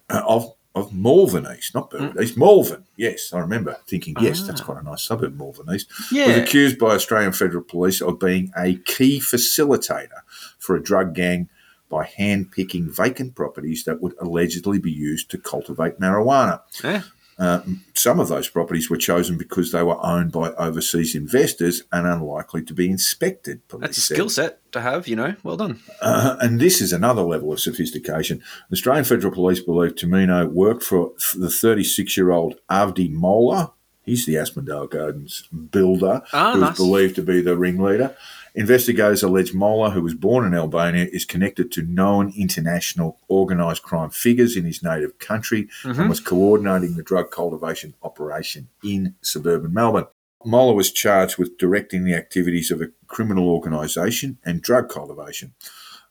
Uh, 0.09 0.21
of 0.27 0.53
of 0.77 0.93
Malvern 0.93 1.47
East, 1.57 1.73
not 1.73 1.89
Burwood 1.89 2.21
East, 2.21 2.37
Malvern. 2.37 2.83
Yes, 2.95 3.33
I 3.33 3.39
remember 3.39 3.77
thinking, 3.87 4.15
yes, 4.21 4.43
that's 4.43 4.61
quite 4.61 4.79
a 4.79 4.83
nice 4.83 5.01
suburb, 5.01 5.35
Malvern 5.35 5.73
East. 5.73 5.87
Was 6.27 6.37
accused 6.37 6.77
by 6.77 6.93
Australian 6.93 7.31
Federal 7.31 7.63
Police 7.63 7.99
of 7.99 8.19
being 8.19 8.51
a 8.55 8.75
key 8.75 9.19
facilitator 9.19 10.21
for 10.59 10.75
a 10.75 10.83
drug 10.83 11.15
gang 11.15 11.49
by 11.89 12.05
hand-picking 12.05 12.91
vacant 12.91 13.33
properties 13.33 13.85
that 13.85 14.01
would 14.01 14.13
allegedly 14.19 14.77
be 14.77 14.91
used 14.91 15.31
to 15.31 15.37
cultivate 15.37 15.99
marijuana. 15.99 16.61
Yeah. 16.83 17.03
Uh, 17.39 17.61
some 17.93 18.19
of 18.19 18.29
those 18.29 18.49
properties 18.49 18.89
were 18.89 18.97
chosen 18.97 19.37
because 19.37 19.71
they 19.71 19.83
were 19.83 20.03
owned 20.03 20.31
by 20.31 20.51
overseas 20.53 21.13
investors 21.15 21.83
and 21.91 22.07
unlikely 22.07 22.63
to 22.63 22.73
be 22.73 22.89
inspected. 22.89 23.61
That's 23.69 23.97
a 23.97 24.01
said. 24.01 24.15
skill 24.15 24.29
set 24.29 24.71
to 24.71 24.81
have, 24.81 25.07
you 25.07 25.15
know. 25.15 25.35
Well 25.43 25.55
done. 25.57 25.79
Uh, 26.01 26.37
and 26.41 26.59
this 26.59 26.81
is 26.81 26.91
another 26.91 27.21
level 27.21 27.53
of 27.53 27.59
sophistication. 27.59 28.41
The 28.69 28.75
Australian 28.75 29.05
Federal 29.05 29.31
Police 29.33 29.59
believe 29.59 29.93
Tomino 29.95 30.49
worked 30.51 30.83
for 30.83 31.11
the 31.35 31.49
36 31.51 32.17
year 32.17 32.31
old 32.31 32.55
Avdi 32.71 33.11
Mola. 33.11 33.73
He's 34.03 34.25
the 34.25 34.35
Aspendale 34.35 34.89
Gardens 34.89 35.47
builder, 35.51 36.21
Ah, 36.33 36.53
who 36.53 36.57
is 36.59 36.61
nice. 36.69 36.77
believed 36.77 37.15
to 37.17 37.21
be 37.21 37.41
the 37.41 37.57
ringleader. 37.57 38.15
Investigators 38.57 39.21
allege 39.21 39.53
Mola, 39.53 39.91
who 39.91 40.01
was 40.01 40.15
born 40.15 40.43
in 40.43 40.55
Albania, 40.55 41.05
is 41.13 41.25
connected 41.25 41.71
to 41.73 41.83
known 41.83 42.33
international 42.35 43.19
organised 43.29 43.83
crime 43.83 44.09
figures 44.09 44.57
in 44.57 44.65
his 44.65 44.81
native 44.81 45.19
country 45.19 45.69
Mm-hmm. 45.83 45.99
and 46.01 46.09
was 46.09 46.19
coordinating 46.19 46.95
the 46.95 47.03
drug 47.03 47.29
cultivation 47.29 47.93
operation 48.01 48.67
in 48.83 49.13
suburban 49.21 49.73
Melbourne. 49.73 50.07
Mola 50.43 50.73
was 50.73 50.91
charged 50.91 51.37
with 51.37 51.57
directing 51.59 52.03
the 52.03 52.15
activities 52.15 52.71
of 52.71 52.81
a 52.81 52.89
criminal 53.07 53.47
organisation 53.49 54.39
and 54.43 54.61
drug 54.61 54.89
cultivation. 54.89 55.53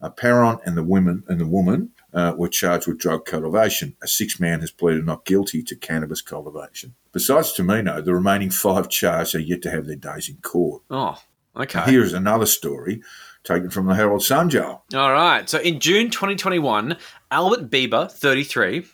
Uh, 0.00 0.10
Perron 0.10 0.58
and 0.64 0.76
the 0.76 0.84
women 0.84 1.24
and 1.26 1.40
the 1.40 1.46
woman 1.46 1.90
uh, 2.14 2.34
were 2.36 2.48
charged 2.48 2.86
with 2.86 2.98
drug 2.98 3.24
cultivation. 3.24 3.96
A 4.02 4.06
sixth 4.06 4.38
man 4.38 4.60
has 4.60 4.70
pleaded 4.70 5.04
not 5.04 5.24
guilty 5.24 5.62
to 5.64 5.74
cannabis 5.74 6.22
cultivation. 6.22 6.94
Besides 7.12 7.54
Tomino, 7.56 8.04
the 8.04 8.14
remaining 8.14 8.50
five 8.50 8.88
charged 8.88 9.34
are 9.34 9.40
yet 9.40 9.62
to 9.62 9.70
have 9.70 9.86
their 9.86 9.96
days 9.96 10.28
in 10.28 10.36
court. 10.36 10.82
Oh, 10.90 11.18
okay. 11.56 11.82
Here 11.90 12.02
is 12.02 12.12
another 12.12 12.46
story 12.46 13.02
taken 13.44 13.70
from 13.70 13.86
the 13.86 13.94
Herald 13.94 14.22
Sun, 14.22 14.50
Joel. 14.50 14.84
All 14.94 15.12
right. 15.12 15.48
So 15.48 15.58
in 15.58 15.80
June 15.80 16.10
2021, 16.10 16.96
Albert 17.30 17.70
Biba, 17.70 18.10
33, 18.10 18.84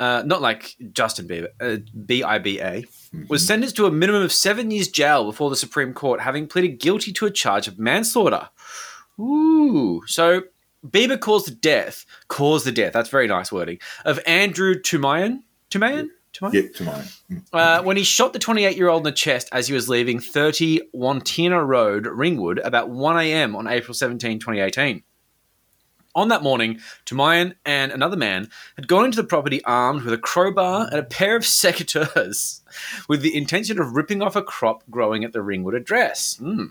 uh, 0.00 0.22
not 0.24 0.40
like 0.40 0.76
Justin 0.92 1.28
Bieber, 1.28 1.48
uh, 1.60 1.78
B 2.06 2.22
I 2.22 2.38
B 2.38 2.60
A, 2.60 2.84
was 3.28 3.46
sentenced 3.46 3.76
to 3.76 3.86
a 3.86 3.90
minimum 3.90 4.22
of 4.22 4.32
seven 4.32 4.70
years 4.70 4.88
jail 4.88 5.24
before 5.24 5.50
the 5.50 5.56
Supreme 5.56 5.92
Court, 5.92 6.20
having 6.20 6.46
pleaded 6.46 6.80
guilty 6.80 7.12
to 7.12 7.26
a 7.26 7.30
charge 7.30 7.68
of 7.68 7.78
manslaughter. 7.78 8.48
Ooh, 9.20 10.02
so 10.06 10.42
Biba 10.86 11.20
caused 11.20 11.46
the 11.46 11.54
death, 11.54 12.04
caused 12.28 12.66
the 12.66 12.72
death. 12.72 12.92
That's 12.92 13.10
very 13.10 13.28
nice 13.28 13.52
wording 13.52 13.78
of 14.04 14.18
Andrew 14.26 14.74
Tumayan. 14.74 15.42
Tumayan. 15.70 16.08
Tumayan? 16.32 16.52
Yeah, 16.52 16.68
to 16.74 16.84
mine. 16.84 17.04
Mm. 17.30 17.42
Uh, 17.52 17.82
when 17.82 17.96
he 17.96 18.04
shot 18.04 18.32
the 18.32 18.38
28 18.38 18.76
year 18.76 18.88
old 18.88 19.00
in 19.00 19.04
the 19.04 19.12
chest 19.12 19.48
as 19.52 19.68
he 19.68 19.74
was 19.74 19.88
leaving 19.88 20.18
30 20.18 20.80
Wantina 20.94 21.66
Road, 21.66 22.06
Ringwood, 22.06 22.58
about 22.64 22.90
1 22.90 23.18
a.m. 23.18 23.54
on 23.54 23.66
April 23.66 23.94
17, 23.94 24.38
2018. 24.38 25.02
On 26.14 26.28
that 26.28 26.42
morning, 26.42 26.78
Tumayan 27.06 27.54
and 27.64 27.90
another 27.90 28.18
man 28.18 28.50
had 28.76 28.86
gone 28.86 29.06
into 29.06 29.16
the 29.16 29.26
property 29.26 29.64
armed 29.64 30.02
with 30.02 30.12
a 30.12 30.18
crowbar 30.18 30.88
and 30.90 30.98
a 30.98 31.02
pair 31.02 31.36
of 31.36 31.42
secateurs 31.42 32.60
with 33.08 33.22
the 33.22 33.34
intention 33.34 33.80
of 33.80 33.96
ripping 33.96 34.20
off 34.20 34.36
a 34.36 34.42
crop 34.42 34.82
growing 34.90 35.24
at 35.24 35.32
the 35.32 35.40
Ringwood 35.40 35.74
address. 35.74 36.36
Hmm. 36.36 36.66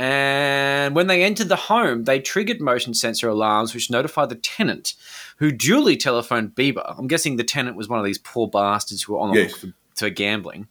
And 0.00 0.94
when 0.94 1.08
they 1.08 1.22
entered 1.22 1.50
the 1.50 1.56
home, 1.56 2.04
they 2.04 2.20
triggered 2.20 2.58
motion 2.60 2.94
sensor 2.94 3.28
alarms 3.28 3.74
which 3.74 3.90
notified 3.90 4.30
the 4.30 4.34
tenant, 4.36 4.94
who 5.36 5.52
duly 5.52 5.94
telephoned 5.96 6.54
Biba. 6.54 6.94
I'm 6.98 7.06
guessing 7.06 7.36
the 7.36 7.44
tenant 7.44 7.76
was 7.76 7.86
one 7.86 7.98
of 7.98 8.04
these 8.06 8.16
poor 8.16 8.48
bastards 8.48 9.02
who 9.02 9.12
were 9.12 9.18
on 9.18 9.32
the 9.32 9.40
Yes. 9.42 9.50
look 9.52 9.60
for, 9.60 9.72
for 9.96 10.10
gambling. 10.10 10.68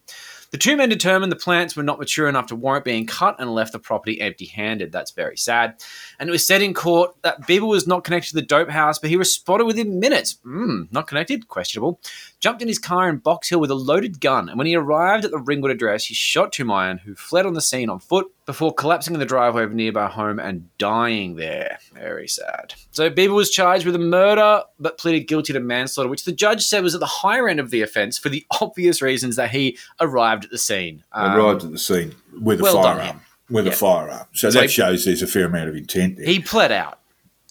The 0.51 0.57
two 0.57 0.75
men 0.75 0.89
determined 0.89 1.31
the 1.31 1.35
plants 1.35 1.75
were 1.75 1.83
not 1.83 1.99
mature 1.99 2.27
enough 2.27 2.47
to 2.47 2.55
warrant 2.55 2.83
being 2.83 3.05
cut 3.05 3.35
and 3.37 3.53
left 3.53 3.71
the 3.71 3.77
property 3.77 4.19
empty 4.19 4.45
handed. 4.45 4.91
That's 4.91 5.11
very 5.11 5.37
sad. 5.37 5.75
And 6.19 6.27
it 6.27 6.31
was 6.31 6.43
said 6.43 6.63
in 6.63 6.73
court 6.73 7.15
that 7.21 7.41
Biba 7.43 7.67
was 7.67 7.85
not 7.85 8.03
connected 8.03 8.29
to 8.29 8.35
the 8.37 8.41
dope 8.41 8.69
house, 8.69 8.97
but 8.97 9.11
he 9.11 9.17
was 9.17 9.31
spotted 9.31 9.65
within 9.65 9.99
minutes. 9.99 10.39
Hmm, 10.41 10.85
not 10.89 11.05
connected? 11.05 11.47
Questionable. 11.49 12.01
Jumped 12.39 12.61
in 12.61 12.69
his 12.69 12.79
car 12.79 13.09
in 13.09 13.17
Box 13.17 13.49
Hill 13.49 13.59
with 13.59 13.69
a 13.69 13.75
loaded 13.75 14.21
gun, 14.21 14.47
and 14.47 14.57
when 14.57 14.65
he 14.65 14.73
arrived 14.73 15.25
at 15.25 15.31
the 15.31 15.39
Ringwood 15.39 15.71
address, 15.71 16.05
he 16.05 16.13
shot 16.13 16.53
Tumayan, 16.53 16.99
who 17.01 17.13
fled 17.13 17.45
on 17.45 17.53
the 17.53 17.59
scene 17.61 17.89
on 17.89 17.99
foot 17.99 18.27
before 18.45 18.73
collapsing 18.73 19.13
in 19.13 19.19
the 19.19 19.25
driveway 19.25 19.63
of 19.63 19.71
a 19.71 19.75
nearby 19.75 20.07
home 20.07 20.39
and 20.39 20.69
dying 20.77 21.35
there. 21.35 21.79
Very 21.93 22.29
sad. 22.29 22.75
So 22.91 23.09
Biba 23.09 23.33
was 23.35 23.49
charged 23.49 23.85
with 23.85 23.93
a 23.95 23.99
murder, 23.99 24.63
but 24.79 24.97
pleaded 24.97 25.27
guilty 25.27 25.51
to 25.51 25.59
manslaughter, 25.59 26.09
which 26.09 26.23
the 26.23 26.31
judge 26.31 26.63
said 26.63 26.81
was 26.81 26.93
at 26.93 27.01
the 27.01 27.05
higher 27.05 27.49
end 27.49 27.59
of 27.59 27.71
the 27.71 27.81
offence 27.81 28.17
for 28.17 28.29
the 28.29 28.45
obvious 28.61 29.01
reasons 29.01 29.35
that 29.35 29.51
he 29.51 29.77
arrived 29.99 30.45
at 30.45 30.51
the 30.51 30.57
scene. 30.57 31.03
Um, 31.11 31.37
Arrived 31.37 31.65
at 31.65 31.71
the 31.71 31.77
scene 31.77 32.15
with 32.41 32.61
a 32.61 32.63
well 32.63 32.75
done, 32.81 32.83
firearm. 32.97 33.07
him. 33.17 33.21
With 33.49 33.65
Yeah. 33.65 33.71
a 33.73 33.75
firearm. 33.75 34.27
So, 34.33 34.49
So 34.49 34.59
that 34.59 34.67
he- 34.67 34.71
shows 34.71 35.03
there's 35.03 35.21
a 35.21 35.27
fair 35.27 35.45
amount 35.47 35.67
of 35.69 35.75
intent 35.75 36.15
there. 36.15 36.25
He 36.25 36.39
pled 36.39 36.71
out. 36.71 36.99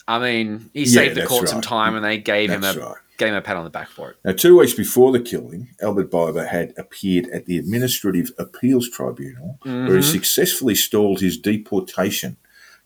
I 0.07 0.19
mean, 0.19 0.71
he 0.73 0.85
Yeah, 0.85 0.87
saved 1.03 1.15
the 1.17 1.21
that's 1.21 1.29
court 1.29 1.49
some 1.51 1.61
time, 1.61 1.95
and 1.95 2.03
they 2.03 2.17
gave 2.17 2.49
him 2.51 2.65
a 2.65 2.73
right. 2.73 2.95
Gave 3.19 3.29
him 3.31 3.35
a 3.35 3.43
pat 3.43 3.57
on 3.57 3.65
the 3.65 3.71
back 3.71 3.89
for 3.89 4.11
it. 4.11 4.17
Now, 4.25 4.33
two 4.33 4.59
weeks 4.59 4.73
before 4.75 5.13
the 5.13 5.21
killing, 5.21 5.69
Albert 5.83 6.11
Biba 6.11 6.49
had 6.49 6.73
appeared 6.79 7.27
at 7.31 7.47
the 7.47 7.59
Administrative 7.59 8.31
Appeals 8.39 8.89
Tribunal, 8.89 9.59
where 9.63 9.75
Mm-hmm. 9.75 9.97
he 9.97 10.03
successfully 10.03 10.75
stalled 10.77 11.21
his 11.21 11.37
deportation, 11.37 12.37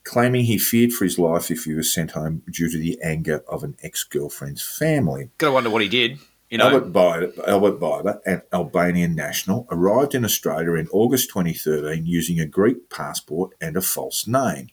claiming 0.05 0.45
he 0.47 0.59
feared 0.59 0.93
for 0.93 1.05
his 1.05 1.19
life 1.19 1.51
if 1.51 1.65
he 1.65 1.75
was 1.75 1.93
sent 1.93 2.13
home 2.13 2.43
due 2.51 2.71
to 2.71 2.79
the 2.79 2.99
anger 3.03 3.45
of 3.49 3.63
an 3.63 3.77
ex 3.83 4.03
girlfriend's 4.05 4.63
family. 4.63 5.31
Gotta 5.39 5.53
wonder 5.53 5.71
what 5.71 5.83
he 5.83 5.89
did. 5.89 6.19
You 6.51 6.59
know, 6.59 6.69
Albert 6.69 6.93
Biba, 6.93 7.49
Albert 7.49 7.81
Biba, 7.81 8.19
an 8.27 8.43
Albanian 8.53 9.15
national, 9.15 9.67
arrived 9.71 10.15
in 10.15 10.23
Australia 10.23 10.75
in 10.75 10.87
August 10.89 11.31
2013 11.31 12.05
using 12.05 12.39
a 12.41 12.45
Greek 12.47 12.91
passport 12.91 13.53
and 13.59 13.75
a 13.75 13.81
false 13.81 14.27
name. 14.27 14.69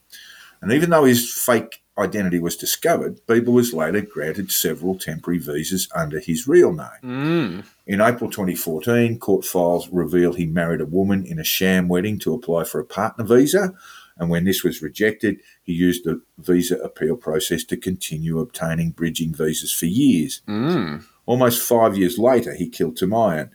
And 0.62 0.72
even 0.72 0.89
though 0.89 1.06
his 1.06 1.34
fake 1.34 1.84
identity 1.98 2.39
was 2.39 2.56
discovered, 2.56 3.19
Biba 3.28 3.48
was 3.48 3.74
later 3.74 4.02
granted 4.02 4.52
several 4.52 4.98
temporary 4.98 5.39
visas 5.39 5.88
under 5.95 6.19
his 6.19 6.48
real 6.48 6.72
name. 6.72 6.88
Mm. 7.04 7.65
In 7.86 8.02
April 8.02 8.30
2014, 8.30 9.19
court 9.19 9.45
files 9.45 9.89
reveal 9.89 10.34
he 10.34 10.45
married 10.45 10.82
a 10.82 10.86
woman 10.86 11.26
in 11.26 11.39
a 11.39 11.43
sham 11.43 11.88
wedding 11.88 12.19
to 12.19 12.34
apply 12.34 12.63
for 12.63 12.80
a 12.80 12.86
partner 12.86 13.26
visa. 13.26 13.74
And 14.17 14.30
when 14.30 14.43
this 14.43 14.63
was 14.63 14.82
rejected, 14.82 15.39
he 15.63 15.74
used 15.74 16.04
the 16.04 16.22
visa 16.38 16.78
appeal 16.78 17.15
process 17.15 17.63
to 17.65 17.78
continue 17.78 18.39
obtaining 18.39 18.91
bridging 18.91 19.34
visas 19.34 19.74
for 19.74 19.86
years. 19.86 20.41
Mm. 20.48 21.06
Almost 21.26 21.62
five 21.62 21.98
years 21.98 22.17
later, 22.17 22.54
he 22.54 22.69
killed 22.69 22.98
Tumayan. 22.98 23.50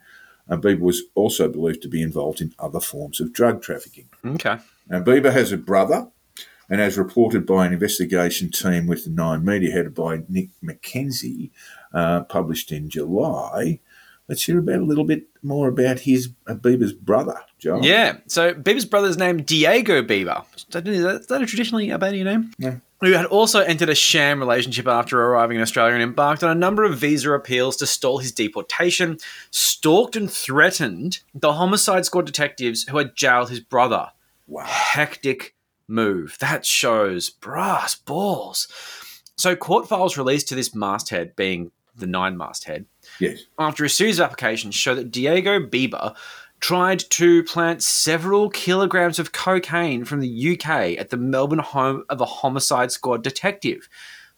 And 0.46 0.62
Biba 0.62 0.80
was 0.80 1.02
also 1.14 1.48
believed 1.48 1.82
to 1.82 1.88
be 1.88 2.02
involved 2.02 2.40
in 2.40 2.54
other 2.58 2.80
forms 2.80 3.20
of 3.20 3.32
drug 3.32 3.62
trafficking. 3.62 4.08
Okay. 4.24 4.58
Now, 4.88 5.00
Biba 5.00 5.32
has 5.32 5.52
a 5.52 5.56
brother, 5.56 6.08
and 6.68 6.80
as 6.80 6.98
reported 6.98 7.46
by 7.46 7.66
an 7.66 7.72
investigation 7.72 8.50
team 8.50 8.86
with 8.86 9.04
the 9.04 9.10
Nine 9.10 9.44
Media, 9.44 9.72
headed 9.72 9.94
by 9.94 10.22
Nick 10.28 10.50
McKenzie, 10.62 11.50
uh, 11.92 12.22
published 12.22 12.72
in 12.72 12.90
July. 12.90 13.80
Let's 14.28 14.44
hear 14.44 14.58
about 14.58 14.78
a 14.78 14.84
little 14.84 15.04
bit 15.04 15.24
more 15.42 15.68
about 15.68 16.00
his 16.00 16.30
uh, 16.46 16.54
Biba's 16.54 16.94
brother, 16.94 17.38
Joe. 17.58 17.80
Yeah. 17.82 18.16
So 18.26 18.54
Biba's 18.54 18.86
brother's 18.86 19.18
name 19.18 19.42
Diego 19.42 20.02
Biba. 20.02 20.46
Is 20.56 20.64
that, 20.70 20.88
is 20.88 21.26
that 21.26 21.42
a 21.42 21.46
traditionally 21.46 21.92
Albanian 21.92 22.26
name? 22.26 22.50
Yeah. 22.58 22.76
Who 23.02 23.12
had 23.12 23.26
also 23.26 23.60
entered 23.60 23.90
a 23.90 23.94
sham 23.94 24.38
relationship 24.38 24.88
after 24.88 25.22
arriving 25.22 25.56
in 25.56 25.62
Australia 25.62 25.92
and 25.92 26.02
embarked 26.02 26.42
on 26.42 26.50
a 26.50 26.54
number 26.54 26.84
of 26.84 26.96
visa 26.96 27.30
appeals 27.32 27.76
to 27.76 27.86
stall 27.86 28.16
his 28.16 28.32
deportation, 28.32 29.18
stalked 29.50 30.16
and 30.16 30.30
threatened 30.30 31.18
the 31.34 31.52
homicide 31.52 32.06
squad 32.06 32.24
detectives 32.24 32.84
who 32.84 32.96
had 32.96 33.14
jailed 33.14 33.50
his 33.50 33.60
brother. 33.60 34.10
Wow. 34.46 34.64
hectic 34.64 35.53
move. 35.88 36.36
That 36.40 36.64
shows 36.66 37.30
brass 37.30 37.94
balls. 37.94 38.68
So, 39.36 39.56
court 39.56 39.88
files 39.88 40.16
released 40.16 40.48
to 40.48 40.54
this 40.54 40.74
masthead, 40.74 41.34
being 41.36 41.70
the 41.96 42.06
Nine 42.06 42.36
masthead, 42.36 42.86
Yes. 43.20 43.40
after 43.58 43.84
a 43.84 43.90
series 43.90 44.18
of 44.18 44.24
applications 44.24 44.74
show 44.74 44.94
that 44.94 45.10
Diego 45.10 45.60
Biba 45.60 46.14
tried 46.60 47.00
to 47.10 47.42
plant 47.44 47.82
several 47.82 48.48
kilograms 48.50 49.18
of 49.18 49.32
cocaine 49.32 50.04
from 50.04 50.20
the 50.20 50.52
UK 50.52 50.96
at 50.98 51.10
the 51.10 51.16
Melbourne 51.16 51.58
home 51.58 52.04
of 52.08 52.20
a 52.20 52.24
homicide 52.24 52.90
squad 52.90 53.22
detective, 53.22 53.88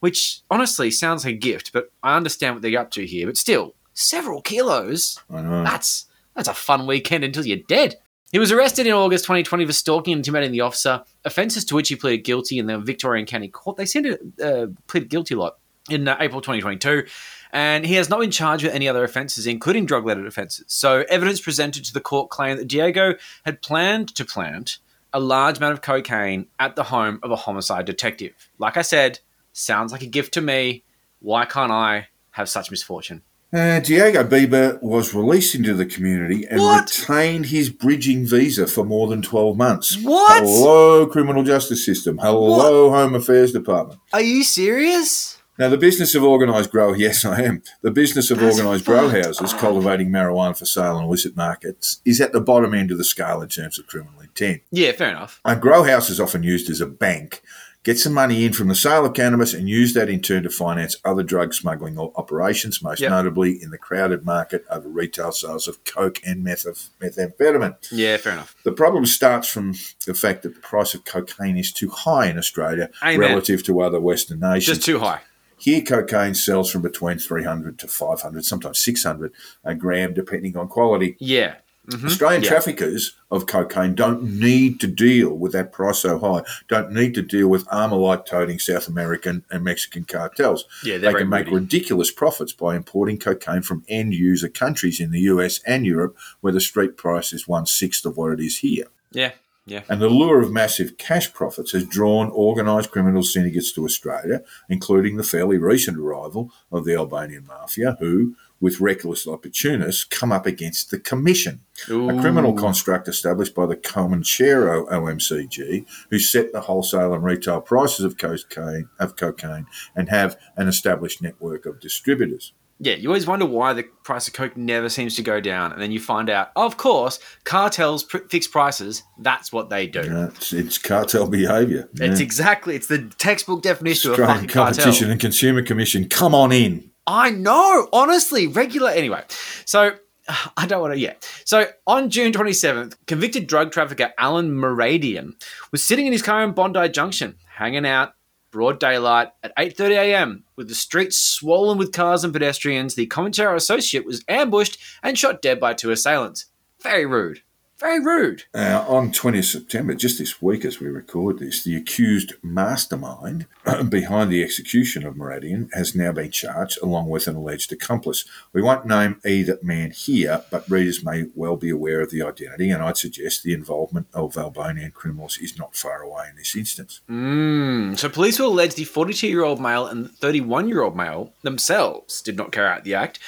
which 0.01 0.41
honestly 0.51 0.91
sounds 0.91 1.25
like 1.25 1.35
a 1.35 1.39
gift, 1.39 1.73
but 1.73 1.91
I 2.03 2.17
understand 2.17 2.55
what 2.57 2.63
they're 2.63 2.81
up 2.81 2.91
to 2.93 3.07
here. 3.07 3.27
But 3.27 3.37
still, 3.37 3.75
several 3.95 4.43
kilos. 4.43 5.19
I 5.31 5.41
know. 5.43 5.63
That's 5.63 6.07
that's 6.35 6.49
a 6.49 6.55
fun 6.55 6.87
weekend 6.87 7.25
until 7.25 7.47
you're 7.47 7.59
dead. 7.69 7.97
He 8.33 8.39
was 8.41 8.51
arrested 8.51 8.87
in 8.87 8.93
August 8.93 9.25
2020 9.25 9.67
for 9.67 9.73
stalking 9.73 10.13
and 10.13 10.21
intimidating 10.21 10.53
the 10.53 10.63
officer, 10.63 11.05
offences 11.25 11.65
to 11.67 11.77
which 11.77 11.89
he 11.89 11.97
pleaded 11.97 12.25
guilty 12.25 12.59
in 12.59 12.67
the 12.67 12.79
Victorian 12.79 13.25
County 13.25 13.49
Court. 13.49 13.77
They 13.77 13.87
seem 13.87 14.03
to 14.03 14.19
uh, 14.43 14.99
guilty 14.99 15.37
lot 15.37 15.59
in 15.89 16.09
uh, 16.09 16.17
April 16.19 16.41
2022, 16.41 17.05
and 17.53 17.87
he 17.87 17.95
has 17.95 18.11
not 18.11 18.19
been 18.19 18.33
charged 18.33 18.65
with 18.65 18.75
any 18.75 18.89
other 18.89 19.05
offences, 19.05 19.47
including 19.47 19.87
drug-related 19.87 20.27
offences. 20.27 20.65
So, 20.67 21.05
evidence 21.09 21.41
presented 21.41 21.85
to 21.85 21.95
the 21.95 22.01
court 22.01 22.31
claimed 22.31 22.59
that 22.59 22.67
Diego 22.67 23.15
had 23.45 23.63
planned 23.63 24.13
to 24.17 24.25
plant 24.25 24.79
a 25.13 25.21
large 25.21 25.59
amount 25.59 25.75
of 25.75 25.83
cocaine 25.83 26.47
at 26.59 26.75
the 26.75 26.83
home 26.85 27.21
of 27.23 27.31
a 27.31 27.37
homicide 27.37 27.85
detective. 27.85 28.51
Like 28.59 28.77
I 28.77 28.83
said, 28.83 29.21
sounds 29.53 29.93
like 29.93 30.03
a 30.03 30.07
gift 30.07 30.35
to 30.35 30.41
me. 30.41 30.83
Why 31.21 31.45
can't 31.45 31.73
I 31.73 32.09
have 32.33 32.49
such 32.49 32.73
misfortune? 32.73 33.23
Uh, 33.57 33.81
Diego 33.81 34.23
Biba 34.23 34.83
was 34.83 35.15
released 35.15 35.55
into 35.55 35.73
the 35.73 35.87
community 35.87 36.45
and 36.51 36.61
What? 36.61 36.85
retained 36.95 37.47
his 37.47 37.71
bridging 37.71 38.27
visa 38.27 38.67
for 38.67 38.85
more 38.85 39.09
than 39.09 39.23
12 39.23 39.57
months. 39.57 39.97
What? 40.03 40.43
Hello, 40.43 41.07
criminal 41.07 41.43
justice 41.43 41.83
system. 41.83 42.19
Hello, 42.19 42.91
Home 42.91 43.15
Affairs 43.15 43.53
Department. 43.53 43.99
Are 44.13 44.21
you 44.21 44.45
serious? 44.45 45.39
Now, 45.59 45.71
the 45.71 45.79
business 45.79 46.15
of 46.15 46.23
organised 46.23 46.71
grow, 46.71 46.93
yes, 46.99 47.25
I 47.25 47.41
am. 47.45 47.63
The 47.81 47.91
business 47.91 48.31
of 48.31 48.41
That's 48.41 48.59
organised 48.59 48.85
grow 48.85 49.09
houses 49.09 49.55
up. 49.55 49.59
cultivating 49.59 50.11
marijuana 50.11 50.55
for 50.55 50.67
sale 50.67 50.99
in 50.99 51.05
illicit 51.07 51.35
markets 51.35 52.03
is 52.05 52.21
at 52.21 52.33
the 52.35 52.43
bottom 52.43 52.75
end 52.75 52.91
of 52.91 52.99
the 52.99 53.05
scale 53.05 53.41
in 53.41 53.49
terms 53.49 53.79
of 53.79 53.87
criminal 53.87 54.21
intent. 54.21 54.61
Yeah, 54.71 54.93
fair 54.93 55.09
enough. 55.09 55.41
A 55.47 55.57
grow 55.57 55.83
house 55.83 56.11
is 56.11 56.21
often 56.21 56.43
used 56.43 56.69
as 56.69 56.83
a 56.83 56.87
bank, 56.87 57.41
get 57.87 57.99
some 58.01 58.13
money 58.13 58.45
in 58.45 58.53
from 58.53 58.67
the 58.67 58.75
sale 58.75 59.07
of 59.07 59.15
cannabis, 59.15 59.55
and 59.55 59.69
use 59.69 59.95
that 59.95 60.09
in 60.09 60.21
turn 60.21 60.43
to 60.43 60.51
finance 60.51 60.97
other 61.05 61.23
drug 61.23 61.55
smuggling 61.55 61.97
operations, 62.17 62.83
most 62.83 63.01
Yep. 63.01 63.11
notably 63.13 63.63
in 63.63 63.71
the 63.71 63.79
crowded 63.79 64.25
market 64.25 64.65
over 64.69 64.89
retail 64.89 65.31
sales 65.31 65.69
of 65.69 65.85
coke 65.85 66.19
and 66.27 66.43
meth- 66.43 66.91
methamphetamine. 67.01 67.77
Yeah, 67.93 68.17
fair 68.17 68.33
enough. 68.33 68.57
The 68.65 68.73
problem 68.73 69.07
starts 69.07 69.49
from 69.49 69.75
the 70.05 70.15
fact 70.15 70.43
that 70.43 70.55
the 70.57 70.61
price 70.61 70.95
of 70.95 71.05
cocaine 71.05 71.57
is 71.57 71.71
too 71.73 71.89
high 71.91 72.27
in 72.27 72.39
Australia 72.39 72.91
Amen. 73.05 73.21
relative 73.21 73.63
to 73.67 73.81
other 73.81 74.01
Western 74.01 74.41
nations. 74.41 74.79
Just 74.79 74.85
too 74.85 74.99
high. 74.99 75.21
Here, 75.57 75.81
cocaine 75.81 76.35
sells 76.35 76.71
from 76.71 76.83
between 76.83 77.19
300 77.19 77.79
to 77.79 77.87
500, 77.89 78.45
sometimes 78.45 78.79
600 78.79 79.33
a 79.65 79.75
gram, 79.77 80.13
depending 80.13 80.57
on 80.57 80.67
quality. 80.69 81.17
Yeah. 81.21 81.55
Mhm. 81.89 82.05
Australian 82.05 82.43
Yeah. 82.43 82.49
traffickers 82.49 83.15
of 83.31 83.47
cocaine 83.47 83.95
don't 83.95 84.23
need 84.23 84.81
to 84.81 84.87
deal 84.87 85.31
with 85.31 85.53
that 85.53 85.73
price 85.73 85.99
so 86.01 86.19
high, 86.19 86.43
don't 86.69 86.93
need 86.93 87.15
to 87.15 87.23
deal 87.23 87.49
with 87.49 87.65
Armalite 87.67 88.27
toting 88.27 88.59
South 88.59 88.89
American 88.89 89.45
and 89.51 89.63
Mexican 89.65 90.05
cartels. 90.05 90.65
Yeah, 90.85 90.99
They 90.99 91.13
can 91.15 91.29
make 91.29 91.47
moody. 91.47 91.57
ridiculous 91.57 92.11
profits 92.11 92.53
by 92.53 92.77
importing 92.77 93.19
cocaine 93.19 93.63
from 93.63 93.85
end 93.89 94.15
user 94.15 94.49
countries 94.49 95.01
in 95.01 95.11
the 95.13 95.21
US 95.21 95.61
and 95.67 95.87
Europe, 95.87 96.17
where 96.41 96.53
the 96.53 96.61
street 96.61 96.97
price 96.97 97.33
is 97.33 97.47
one 97.49 97.67
sixth 97.67 98.05
of 98.05 98.17
what 98.17 98.33
it 98.33 98.41
is 98.41 98.59
here. 98.59 98.87
Yeah. 99.13 99.33
Yeah. 99.69 99.83
And 99.89 100.01
the 100.01 100.09
lure 100.09 100.41
of 100.41 100.53
massive 100.53 100.97
cash 100.97 101.33
profits 101.35 101.73
has 101.73 101.85
drawn 101.85 102.31
organised 102.31 102.93
criminal 102.93 103.25
syndicates 103.25 103.73
to 103.73 103.85
Australia, 103.85 104.43
including 104.69 105.17
the 105.17 105.25
fairly 105.25 105.59
recent 105.59 105.99
arrival 105.99 106.53
of 106.71 106.85
the 106.85 106.95
Albanian 106.95 107.47
mafia, 107.49 107.97
who, 107.99 108.37
with 108.61 108.81
reckless 108.81 109.27
opportunists 109.27 110.05
come 110.05 110.33
up 110.33 110.47
against 110.47 110.91
the 110.91 110.99
Commission, 110.99 111.61
a 111.85 112.21
criminal 112.21 112.55
construct 112.55 113.07
established 113.09 113.55
by 113.55 113.67
the 113.67 113.77
Comanchero 113.77 114.89
OMCG, 114.91 115.85
who 116.11 116.19
set 116.19 116.53
the 116.53 116.63
wholesale 116.63 117.13
and 117.15 117.23
retail 117.23 117.61
prices 117.61 118.05
of 118.05 118.17
cocaine, 118.17 118.89
of 118.99 119.17
cocaine 119.17 119.67
and 119.95 120.09
have 120.09 120.39
an 120.57 120.69
established 120.69 121.21
network 121.23 121.67
of 121.67 121.81
distributors. 121.81 122.53
Yeah, 122.79 122.95
you 122.97 123.09
always 123.09 123.27
wonder 123.27 123.47
why 123.47 123.73
the 123.73 123.85
price 124.05 124.29
of 124.29 124.35
coke 124.35 124.55
never 124.55 124.91
seems 124.91 125.17
to 125.17 125.23
go 125.23 125.41
down, 125.41 125.73
and 125.73 125.81
then 125.81 125.91
you 125.93 125.99
find 125.99 126.29
out, 126.29 126.51
of 126.57 126.77
course, 126.77 127.19
cartels 127.45 128.05
pr- 128.05 128.19
fix 128.29 128.47
prices. 128.47 129.03
That's 129.19 129.51
what 129.51 129.71
they 129.71 129.87
do. 129.87 130.01
Uh, 130.01 130.27
it's, 130.35 130.53
it's 130.53 130.77
cartel 130.77 131.27
behaviour. 131.27 131.89
It's 131.95 132.21
Yeah. 132.21 132.25
exactly 132.25 132.77
it's 132.77 132.87
the 132.87 133.11
textbook 133.17 133.63
definition 133.63 134.11
of 134.13 134.19
a 134.19 134.23
Australian 134.23 134.49
fucking 134.49 134.53
Competition 134.53 134.91
cartel. 134.93 135.11
and 135.11 135.21
Consumer 135.21 135.63
Commission, 135.63 136.07
come 136.07 136.35
on 136.35 136.53
in. 136.53 136.91
I 137.07 137.31
know, 137.31 137.89
honestly, 137.93 138.47
regular. 138.47 138.91
Anyway, 138.91 139.23
so 139.65 139.93
I 140.57 140.67
don't 140.67 140.81
want 140.81 140.95
to. 140.95 140.99
Yeah. 140.99 141.15
So 141.45 141.67
on 141.87 142.11
June 142.11 142.33
27th, 142.33 142.97
convicted 143.07 143.47
drug 143.47 143.73
trafficker 143.73 144.13
Alen 144.19 144.51
Moradian 144.51 145.35
was 145.73 145.85
sitting 145.85 146.07
in 146.07 146.13
his 146.13 146.23
car 146.23 146.43
in 146.43 146.53
Bondi 146.53 146.89
Junction, 146.89 147.37
hanging 147.47 147.87
out, 147.87 148.15
broad 148.51 148.81
daylight, 148.81 149.29
at 149.43 149.57
8:30 149.57 149.91
a.m. 149.91 150.45
with 150.57 150.69
the 150.69 150.75
streets 150.75 151.17
swollen 151.17 151.79
with 151.79 151.93
cars 151.93 152.25
and 152.25 152.33
pedestrians. 152.33 152.95
The 152.95 153.07
Comanchero 153.07 153.55
associate 153.55 154.07
was 154.07 154.25
ambushed 154.29 154.79
and 155.03 155.19
shot 155.19 155.43
dead 155.43 155.61
by 155.61 155.75
two 155.75 155.91
assailants. 155.91 156.47
Very 156.83 157.07
rude. 157.07 157.43
Very 157.79 158.01
rude. 158.01 158.45
Uh, 158.55 158.83
on 158.89 159.13
20th 159.13 159.53
September, 159.53 159.95
just 159.95 160.19
this 160.19 160.41
week 160.41 160.65
as 160.65 160.81
we 160.81 160.89
record 160.89 161.39
this, 161.39 161.63
the 161.63 161.77
accused 161.77 162.33
mastermind 162.43 163.47
behind 163.91 164.33
the 164.33 164.43
execution 164.43 165.05
of 165.05 165.15
Moradian 165.15 165.69
has 165.75 165.95
now 165.95 166.11
been 166.11 166.31
charged 166.31 166.79
along 166.83 167.11
with 167.11 167.27
an 167.27 167.37
alleged 167.37 167.73
accomplice. 167.73 168.25
We 168.55 168.63
won't 168.63 168.87
name 168.87 169.21
either 169.27 169.59
man 169.63 169.91
here, 169.91 170.43
but 170.51 170.69
readers 170.71 171.05
may 171.05 171.27
well 171.35 171.57
be 171.57 171.69
aware 171.69 172.01
of 172.01 172.11
the 172.11 172.23
identity, 172.23 172.71
and 172.71 172.83
I'd 172.83 172.97
suggest 172.97 173.43
the 173.43 173.53
involvement 173.53 174.07
of 174.15 174.39
Albanian 174.39 174.93
criminals 174.93 175.37
is 175.37 175.59
not 175.59 175.77
far 175.77 176.01
away 176.01 176.29
in 176.31 176.37
this 176.37 176.57
instance. 176.57 177.03
Mm, 177.11 177.99
so 177.99 178.09
police 178.09 178.39
will 178.39 178.49
allege 178.49 178.75
the 178.75 178.85
42 178.85 179.29
year 179.29 179.45
old 179.45 179.61
male 179.61 179.87
and 179.87 180.11
31 180.13 180.69
year 180.69 180.81
old 180.81 180.97
male 180.97 181.35
themselves 181.43 182.23
did 182.23 182.39
not 182.39 182.53
carry 182.53 182.69
out 182.69 182.85
the 182.85 182.95
act. 182.95 183.19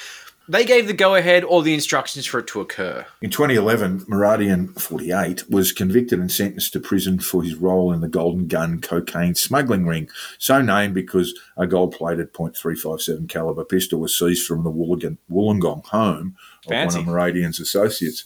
They 0.49 0.65
gave 0.65 0.87
the 0.87 0.93
go 0.93 1.13
ahead 1.13 1.43
or 1.43 1.61
the 1.61 1.75
instructions 1.75 2.25
for 2.25 2.39
it 2.39 2.47
to 2.47 2.59
occur. 2.59 3.05
In 3.21 3.29
2011, 3.29 4.05
Moradian, 4.07 4.73
48, 4.81 5.47
was 5.47 5.71
convicted 5.71 6.19
and 6.19 6.31
sentenced 6.31 6.73
to 6.73 6.79
prison 6.79 7.19
for 7.19 7.43
his 7.43 7.53
role 7.53 7.93
in 7.93 8.01
the 8.01 8.07
Golden 8.07 8.47
Gun 8.47 8.81
cocaine 8.81 9.35
smuggling 9.35 9.85
ring, 9.85 10.09
so 10.39 10.59
named 10.59 10.95
because 10.95 11.39
a 11.55 11.67
gold-plated 11.67 12.33
.357 12.33 13.29
caliber 13.29 13.63
pistol 13.63 13.99
was 13.99 14.17
seized 14.17 14.47
from 14.47 14.63
the 14.63 14.71
Wollongong, 14.71 15.19
Wollongong 15.29 15.85
home 15.85 16.35
of 16.65 16.69
Fancy. 16.69 16.97
one 16.97 17.07
of 17.07 17.13
Moradian's 17.13 17.59
associates. 17.59 18.25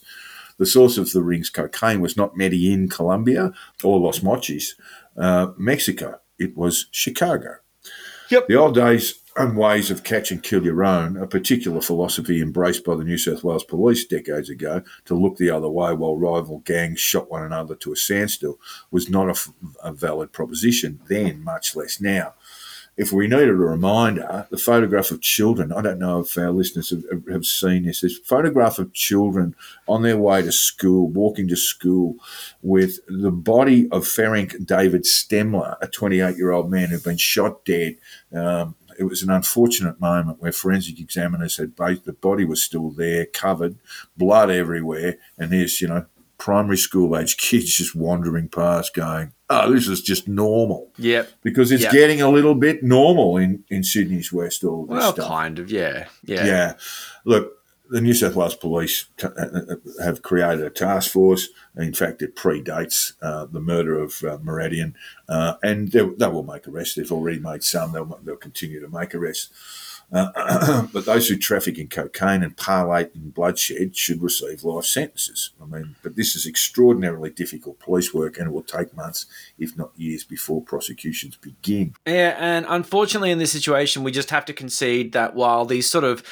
The 0.57 0.65
source 0.65 0.97
of 0.97 1.11
the 1.11 1.21
ring's 1.21 1.49
cocaine 1.49 1.99
was 1.99 2.15
not 2.15 2.37
Medellin, 2.37 2.87
Colombia, 2.87 3.51
or 3.83 3.99
Los 3.99 4.19
Mochis, 4.19 4.75
uh, 5.17 5.47
Mexico. 5.57 6.21
It 6.39 6.55
was 6.55 6.87
Chicago. 6.91 7.57
Yep. 8.29 8.47
The 8.47 8.55
old 8.55 8.75
days 8.75 9.15
and 9.35 9.57
ways 9.57 9.89
of 9.89 10.03
catch 10.03 10.31
and 10.31 10.43
kill 10.43 10.63
your 10.63 10.83
own, 10.83 11.17
a 11.17 11.25
particular 11.25 11.81
philosophy 11.81 12.41
embraced 12.41 12.83
by 12.83 12.95
the 12.95 13.03
New 13.03 13.17
South 13.17 13.43
Wales 13.43 13.63
police 13.63 14.05
decades 14.05 14.49
ago 14.49 14.83
to 15.05 15.15
look 15.15 15.37
the 15.37 15.49
other 15.49 15.69
way 15.69 15.93
while 15.93 16.17
rival 16.17 16.59
gangs 16.59 16.99
shot 16.99 17.31
one 17.31 17.43
another 17.43 17.75
to 17.75 17.91
a 17.91 17.95
standstill, 17.95 18.59
was 18.91 19.09
not 19.09 19.29
a, 19.83 19.91
valid 19.93 20.31
proposition 20.31 20.99
then, 21.07 21.43
much 21.43 21.75
less 21.75 21.99
now. 21.99 22.33
If 22.95 23.11
we 23.11 23.27
needed 23.27 23.49
a 23.49 23.53
reminder, 23.53 24.45
the 24.51 24.57
photograph 24.57 25.09
of 25.09 25.19
children, 25.19 25.71
I 25.71 25.81
don't 25.81 25.97
know 25.97 26.19
if 26.19 26.37
our 26.37 26.51
listeners 26.51 26.91
have, 26.91 27.27
have 27.27 27.45
seen 27.45 27.85
this, 27.85 28.01
this 28.01 28.19
photograph 28.19 28.77
of 28.77 28.93
children 28.93 29.55
on 29.87 30.03
their 30.03 30.17
way 30.17 30.43
to 30.43 30.51
school, 30.51 31.07
walking 31.07 31.47
to 31.47 31.55
school, 31.55 32.17
with 32.61 32.99
the 33.07 33.31
body 33.31 33.89
of 33.89 34.03
Ferenc 34.03 34.63
David 34.63 35.05
Stemler, 35.05 35.75
a 35.81 35.87
28 35.87 36.37
year 36.37 36.51
old 36.51 36.69
man 36.69 36.89
who'd 36.89 37.03
been 37.03 37.17
shot 37.17 37.65
dead. 37.65 37.97
Um, 38.31 38.75
it 38.99 39.03
was 39.05 39.21
an 39.23 39.29
unfortunate 39.29 39.99
moment 39.99 40.41
where 40.41 40.51
forensic 40.51 40.99
examiners 40.99 41.57
had 41.57 41.75
both 41.75 42.03
the 42.05 42.13
body 42.13 42.45
was 42.45 42.61
still 42.63 42.91
there, 42.91 43.25
covered, 43.25 43.75
blood 44.17 44.49
everywhere, 44.49 45.17
and 45.37 45.51
there's 45.51 45.81
you 45.81 45.87
know 45.87 46.05
primary 46.37 46.77
school 46.77 47.17
age 47.17 47.37
kids 47.37 47.73
just 47.75 47.95
wandering 47.95 48.49
past, 48.49 48.93
going, 48.93 49.31
"Oh, 49.49 49.71
this 49.71 49.87
is 49.87 50.01
just 50.01 50.27
normal," 50.27 50.91
Yep. 50.97 51.29
because 51.41 51.71
it's 51.71 51.83
Yep. 51.83 51.91
getting 51.93 52.21
a 52.21 52.29
little 52.29 52.55
bit 52.55 52.83
normal 52.83 53.37
in 53.37 53.63
in 53.69 53.83
Sydney's 53.83 54.33
west. 54.33 54.63
All 54.63 54.85
this 54.85 54.97
Well, 54.97 55.13
stuff. 55.13 55.27
kind 55.27 55.59
of, 55.59 55.71
yeah. 55.71 56.07
Yeah. 56.25 56.45
Yeah. 56.45 56.73
Look, 57.25 57.53
the 57.89 58.01
New 58.01 58.13
South 58.13 58.35
Wales 58.35 58.55
Police 58.55 59.07
t- 59.17 59.27
uh, 59.27 59.75
have 60.01 60.21
created 60.21 60.65
a 60.65 60.69
task 60.69 61.11
force. 61.11 61.49
In 61.75 61.93
fact, 61.93 62.21
it 62.21 62.35
predates 62.35 63.13
uh, 63.21 63.45
the 63.45 63.59
murder 63.59 63.99
of 63.99 64.23
uh, 64.23 64.37
Moradian, 64.37 64.93
uh, 65.27 65.55
and 65.61 65.91
they, 65.91 66.07
they 66.17 66.27
will 66.27 66.43
make 66.43 66.67
arrests. 66.67 66.95
They've 66.95 67.11
already 67.11 67.39
made 67.39 67.63
some. 67.63 67.91
They'll, 67.91 68.19
they'll 68.23 68.35
continue 68.35 68.79
to 68.79 68.87
make 68.87 69.13
arrests. 69.13 69.49
Uh, 70.11 70.87
but 70.93 71.05
those 71.05 71.27
who 71.27 71.37
traffic 71.37 71.77
in 71.77 71.87
cocaine 71.87 72.43
and 72.43 72.55
parlate 72.55 73.13
in 73.15 73.31
bloodshed 73.31 73.95
should 73.95 74.21
receive 74.21 74.63
life 74.63 74.85
sentences. 74.85 75.51
I 75.61 75.65
mean, 75.65 75.95
but 76.03 76.15
this 76.15 76.35
is 76.35 76.45
extraordinarily 76.45 77.31
difficult 77.31 77.79
police 77.79 78.13
work, 78.13 78.37
and 78.37 78.47
it 78.47 78.51
will 78.51 78.63
take 78.63 78.95
months, 78.95 79.25
if 79.57 79.75
not 79.77 79.91
years, 79.97 80.23
before 80.23 80.61
prosecutions 80.61 81.35
begin. 81.35 81.95
Yeah, 82.05 82.35
and 82.39 82.65
unfortunately, 82.69 83.31
in 83.31 83.39
this 83.39 83.51
situation, 83.51 84.03
we 84.03 84.11
just 84.11 84.29
have 84.29 84.45
to 84.45 84.53
concede 84.53 85.13
that 85.13 85.35
while 85.35 85.65
these 85.65 85.89
sort 85.89 86.03
of 86.03 86.23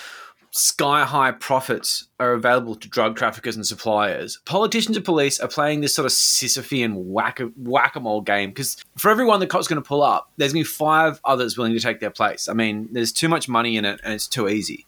sky 0.51 1.05
high 1.05 1.31
profits 1.31 2.07
are 2.19 2.33
available 2.33 2.75
to 2.75 2.89
drug 2.89 3.15
traffickers 3.15 3.55
and 3.55 3.65
suppliers, 3.65 4.39
politicians 4.45 4.97
and 4.97 5.05
police 5.05 5.39
are 5.39 5.47
playing 5.47 5.81
this 5.81 5.93
sort 5.93 6.05
of 6.05 6.11
Sisyphean 6.11 6.93
whack 6.95 7.39
whack 7.57 7.95
a 7.95 7.99
mole 7.99 8.21
game 8.21 8.49
because 8.49 8.83
for 8.97 9.09
every 9.09 9.25
one 9.25 9.39
the 9.39 9.47
cop's 9.47 9.67
going 9.67 9.81
to 9.81 9.87
pull 9.87 10.03
up, 10.03 10.29
there's 10.37 10.53
going 10.53 10.63
to 10.63 10.69
be 10.69 10.73
five 10.73 11.19
others 11.25 11.57
willing 11.57 11.73
to 11.73 11.79
take 11.79 11.99
their 12.01 12.09
place. 12.11 12.47
I 12.49 12.53
mean, 12.53 12.89
there's 12.91 13.11
too 13.11 13.29
much 13.29 13.47
money 13.47 13.77
in 13.77 13.85
it 13.85 13.99
and 14.03 14.13
it's 14.13 14.27
too 14.27 14.49
easy. 14.49 14.85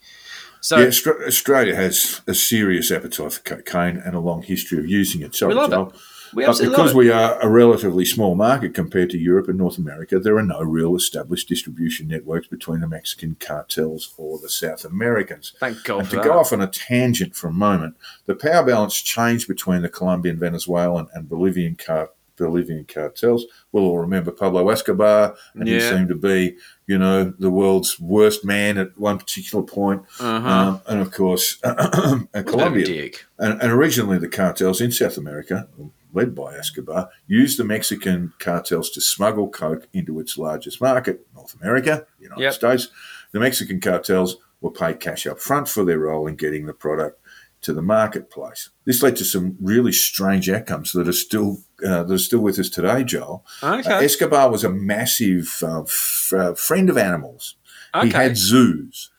So 0.59 0.77
yeah, 0.77 0.87
Australia 1.27 1.75
has 1.75 2.21
a 2.25 2.33
serious 2.33 2.89
appetite 2.91 3.33
for 3.33 3.41
cocaine 3.41 3.97
and 3.97 4.15
a 4.15 4.19
long 4.19 4.43
history 4.43 4.79
of 4.79 4.87
using 4.87 5.21
it. 5.21 5.35
Sorry, 5.35 5.53
We 5.53 5.59
love 5.59 5.71
Joel. 5.71 5.89
it. 5.89 5.95
We 6.33 6.45
But 6.45 6.59
because 6.59 6.93
we 6.93 7.11
are 7.11 7.39
a 7.39 7.49
relatively 7.49 8.05
small 8.05 8.35
market 8.35 8.73
compared 8.73 9.09
to 9.11 9.17
Europe 9.17 9.47
and 9.47 9.57
North 9.57 9.77
America, 9.77 10.19
there 10.19 10.37
are 10.37 10.43
no 10.43 10.61
real 10.61 10.95
established 10.95 11.49
distribution 11.49 12.07
networks 12.07 12.47
between 12.47 12.81
the 12.81 12.87
Mexican 12.87 13.35
cartels 13.39 14.13
or 14.17 14.39
the 14.39 14.49
South 14.49 14.85
Americans. 14.85 15.53
Thank 15.59 15.83
God 15.83 15.99
And 15.99 16.09
to 16.09 16.15
that. 16.17 16.25
go 16.25 16.39
off 16.39 16.53
on 16.53 16.61
a 16.61 16.67
tangent 16.67 17.35
for 17.35 17.47
a 17.47 17.53
moment, 17.53 17.95
the 18.25 18.35
power 18.35 18.65
balance 18.65 18.95
changed 19.01 19.47
between 19.47 19.81
the 19.81 19.89
Colombian, 19.89 20.37
Venezuelan, 20.37 21.07
and 21.13 21.29
Bolivian 21.29 21.75
car- 21.75 22.09
Bolivian 22.35 22.85
cartels. 22.85 23.45
We'll 23.71 23.83
all 23.83 23.99
remember 23.99 24.31
Pablo 24.31 24.69
Escobar, 24.69 25.35
and 25.53 25.67
he 25.67 25.79
seemed 25.79 26.09
to 26.09 26.15
be, 26.15 26.57
you 26.87 26.97
know, 26.97 27.33
the 27.37 27.51
world's 27.51 27.99
worst 27.99 28.43
man 28.43 28.77
at 28.77 28.97
one 28.97 29.17
particular 29.17 29.63
point. 29.63 30.03
Uh-huh. 30.19 30.49
Um, 30.49 30.81
and 30.87 30.99
of 30.99 31.11
course, 31.11 31.55
Bit 31.63 32.47
Colombia. 32.47 33.11
And, 33.37 33.61
and 33.61 33.71
originally, 33.71 34.17
the 34.17 34.27
cartels 34.27 34.81
in 34.81 34.91
South 34.91 35.17
America, 35.17 35.67
led 36.13 36.33
by 36.35 36.55
Escobar, 36.55 37.09
used 37.27 37.57
the 37.59 37.63
Mexican 37.63 38.33
cartels 38.39 38.89
to 38.91 39.01
smuggle 39.01 39.49
coke 39.49 39.87
into 39.93 40.19
its 40.19 40.37
largest 40.37 40.79
market, 40.79 41.25
North 41.35 41.55
America, 41.59 42.05
the 42.19 42.23
United 42.23 42.43
Yep. 42.43 42.53
States. 42.53 42.87
The 43.31 43.39
Mexican 43.39 43.79
cartels 43.81 44.37
were 44.61 44.71
paid 44.71 44.99
cash 44.99 45.25
up 45.27 45.39
front 45.39 45.67
for 45.67 45.83
their 45.83 45.99
role 45.99 46.27
in 46.27 46.35
getting 46.35 46.65
the 46.65 46.73
product 46.73 47.19
to 47.61 47.73
the 47.73 47.81
marketplace. 47.81 48.69
This 48.85 49.01
led 49.01 49.15
to 49.17 49.25
some 49.25 49.55
really 49.61 49.91
strange 49.93 50.49
outcomes 50.49 50.91
that 50.91 51.07
are 51.07 51.13
still 51.13 51.59
uh, 51.85 52.03
that 52.03 52.13
are 52.13 52.17
still 52.17 52.39
with 52.41 52.59
us 52.59 52.69
today, 52.69 53.03
Joel. 53.03 53.45
Okay. 53.63 53.89
Uh, 53.89 54.01
Escobar 54.01 54.51
was 54.51 54.63
a 54.63 54.69
massive 54.69 55.61
uh, 55.63 55.81
f- 55.83 56.33
uh, 56.35 56.53
friend 56.55 56.89
of 56.89 56.97
animals. 56.97 57.55
He 58.01 58.09
had 58.09 58.35
zoos. 58.37 59.11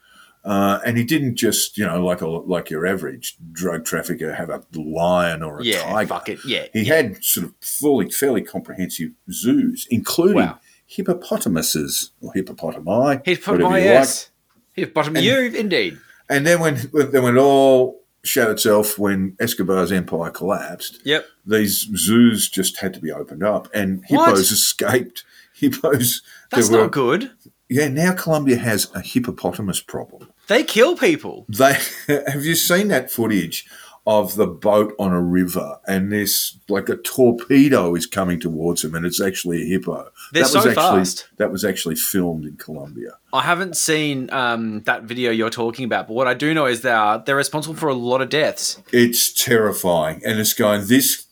Uh, 0.44 0.78
and 0.85 0.98
he 0.98 1.04
didn't 1.04 1.37
just, 1.37 1.78
you 1.78 1.87
know, 1.87 2.04
like 2.04 2.20
a 2.20 2.28
like 2.28 2.68
your 2.68 2.87
average 2.87 3.37
drug 3.52 3.85
trafficker, 3.87 4.35
have 4.35 4.50
a 4.50 4.62
lion 4.74 5.42
or 5.42 5.61
a 5.61 5.64
yeah, 5.64 5.80
tiger. 5.83 6.09
fuck 6.09 6.28
it. 6.28 6.38
Yeah. 6.44 6.66
He 6.74 6.85
had 6.85 7.24
sort 7.24 7.46
of 7.46 7.54
fully, 7.62 8.11
fairly 8.11 8.42
comprehensive 8.42 9.12
zoos, 9.33 9.87
including 9.90 10.37
Wow. 10.37 10.59
hippopotamuses 10.87 12.11
or 12.20 12.33
hippopotami. 12.35 13.22
He's 13.24 13.38
put 13.38 13.52
whatever 13.52 13.70
my 13.70 13.78
you 13.78 13.85
yes. 13.85 14.30
He's 14.74 14.88
bottom 14.88 15.16
And- 15.16 15.24
you, 15.24 15.38
indeed. 15.38 15.98
And 16.28 16.46
then 16.46 16.61
when 16.61 16.76
then 16.92 17.22
when 17.22 17.37
it 17.37 17.40
all 17.40 18.02
showed 18.22 18.50
itself 18.50 18.98
when 18.98 19.37
Escobar's 19.40 19.92
empire 19.92 20.30
collapsed, 20.30 20.98
Yep. 21.04 21.26
these 21.46 21.88
zoos 21.96 22.48
just 22.48 22.78
had 22.78 22.94
to 22.94 23.00
be 23.00 23.12
opened 23.12 23.42
up, 23.44 23.68
and 23.74 24.02
What? 24.09 24.28
hippos 24.30 24.50
escaped. 24.50 25.24
Hippos. 25.54 26.22
That's 26.50 26.68
were- 26.68 26.78
not 26.78 26.90
good. 26.92 27.30
Yeah, 27.68 27.88
now 27.88 28.12
Colombia 28.12 28.57
has 28.57 28.90
a 28.94 29.00
hippopotamus 29.00 29.80
problem. 29.80 30.28
They 30.48 30.64
kill 30.64 30.96
people. 30.96 31.46
They 31.48 31.76
have 32.26 32.44
you 32.44 32.54
seen 32.54 32.88
that 32.88 33.11
footage 33.11 33.66
of 34.07 34.37
the 34.37 34.46
boat 34.46 34.94
on 34.98 35.12
a 35.12 35.20
river, 35.20 35.78
and 35.87 36.12
this 36.12 36.59
like 36.68 36.88
a 36.88 36.96
torpedo 36.96 37.94
is 37.94 38.07
coming 38.07 38.38
towards 38.38 38.83
them, 38.83 38.94
and 38.94 39.07
it's 39.07 39.20
actually 39.20 39.62
a 39.62 39.66
hippo. 39.66 40.11
They're 40.33 40.42
that 40.42 40.48
so 40.50 40.59
was 40.59 40.66
actually 40.66 41.00
fast. 41.00 41.28
that 41.38 41.50
was 41.50 41.64
actually 41.64 41.96
filmed 41.96 42.44
in 42.44 42.57
Colombia. 42.57 43.12
I 43.33 43.42
haven't 43.42 43.76
seen 43.76 44.30
um, 44.30 44.80
that 44.83 45.04
video 45.04 45.30
you're 45.30 45.50
talking 45.50 45.87
about, 45.87 46.07
but 46.07 46.14
what 46.14 46.26
I 46.26 46.35
do 46.35 46.52
know 46.52 46.66
is 46.66 46.83
they 46.83 46.90
are 46.90 47.22
they're 47.24 47.37
responsible 47.37 47.76
for 47.76 47.88
a 47.88 47.94
lot 47.94 48.20
of 48.20 48.28
deaths. 48.28 48.83
It's 48.92 49.33
terrifying, 49.33 50.20
and 50.24 50.38
it's 50.38 50.52
going 50.52 50.87
this. 50.87 51.24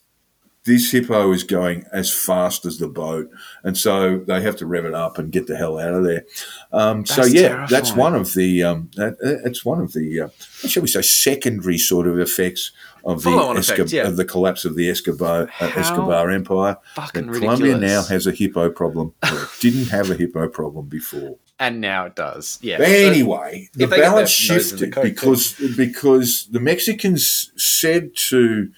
This 0.64 0.92
hippo 0.92 1.32
is 1.32 1.42
going 1.42 1.84
as 1.92 2.12
fast 2.12 2.64
as 2.64 2.78
the 2.78 2.86
boat, 2.86 3.28
and 3.64 3.76
so 3.76 4.18
they 4.18 4.40
have 4.42 4.56
to 4.56 4.66
rev 4.66 4.84
it 4.84 4.94
up 4.94 5.18
and 5.18 5.32
get 5.32 5.48
the 5.48 5.56
hell 5.56 5.78
out 5.78 5.94
of 5.94 6.04
there. 6.04 6.24
Um, 6.72 7.04
so 7.04 7.22
That's 7.22 7.34
yeah, 7.34 7.66
that's 7.68 7.92
one 7.94 8.14
of 8.14 8.34
the 8.34 8.62
um, 8.62 8.90
that, 8.94 9.16
it's 9.44 9.64
one 9.64 9.80
of 9.80 9.92
the 9.92 10.20
uh, 10.20 10.28
shall 10.68 10.82
we 10.82 10.88
say 10.88 11.02
secondary 11.02 11.78
sort 11.78 12.06
of 12.06 12.20
effects 12.20 12.70
of 13.04 13.22
the 13.22 13.30
effect, 13.30 13.92
yeah. 13.92 14.06
of 14.06 14.16
the 14.16 14.24
collapse 14.24 14.64
of 14.64 14.76
the 14.76 14.88
Escobar 14.88 15.48
uh, 15.60 15.72
Escobar 15.76 16.30
Empire. 16.30 16.76
fucking 16.94 17.32
Colombia 17.32 17.76
now 17.76 18.02
has 18.04 18.26
a 18.26 18.32
hippo 18.32 18.70
problem. 18.70 19.14
didn't 19.60 19.86
have 19.86 20.10
a 20.10 20.14
hippo 20.14 20.48
problem 20.48 20.86
before. 20.86 21.38
And 21.58 21.80
now 21.80 22.06
it 22.06 22.16
does. 22.16 22.58
Yeah. 22.62 22.78
But 22.78 22.88
anyway, 22.88 23.68
the 23.74 23.86
they 23.86 23.96
get 23.96 24.02
balance 24.02 24.48
their 24.48 24.56
nose 24.56 24.72
in 24.72 24.78
the 24.78 24.84
shifted 24.86 24.94
coke, 24.94 25.04
because 25.04 25.76
because 25.76 26.46
the 26.46 26.60
Mexicans 26.60 27.52
said 27.56 28.14
to 28.28 28.70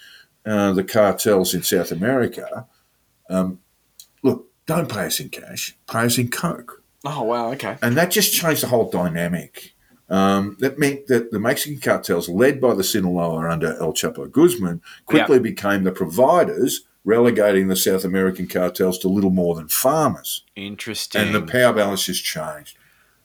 uh, 0.47 0.73
the 0.73 0.85
cartels 0.85 1.55
in 1.55 1.63
South 1.63 1.91
America, 1.93 2.67
um, 3.31 3.61
"Look, 4.23 4.51
don't 4.67 4.89
pay 4.91 5.07
us 5.07 5.21
in 5.21 5.29
cash, 5.31 5.77
pay 5.91 6.01
us 6.01 6.19
in 6.19 6.29
coke," 6.31 6.83
oh 7.05 7.23
wow. 7.23 7.53
Okay. 7.53 7.77
and 7.83 7.97
that 7.97 8.11
just 8.11 8.35
changed 8.35 8.63
the 8.63 8.69
whole 8.69 8.91
dynamic. 8.91 9.73
Um, 10.11 10.57
that 10.61 10.79
meant 10.79 11.07
that 11.07 11.31
the 11.31 11.41
Mexican 11.41 11.81
cartels, 11.81 12.29
led 12.29 12.61
by 12.61 12.75
the 12.75 12.85
Sinaloa 12.85 13.49
under 13.49 13.75
El 13.81 13.95
Chapo 13.95 14.31
Guzman, 14.31 14.83
quickly 15.07 15.39
became 15.39 15.85
the 15.85 15.93
providers, 15.93 16.83
relegating 17.05 17.69
the 17.69 17.77
South 17.77 18.05
American 18.05 18.47
cartels 18.47 18.99
to 18.99 19.09
little 19.09 19.31
more 19.31 19.55
than 19.55 19.69
farmers 19.69 20.45
Interesting. 20.57 21.23
and 21.23 21.35
the 21.35 21.41
power 21.41 21.73
balance 21.73 22.05
just 22.05 22.23
changed. 22.25 22.77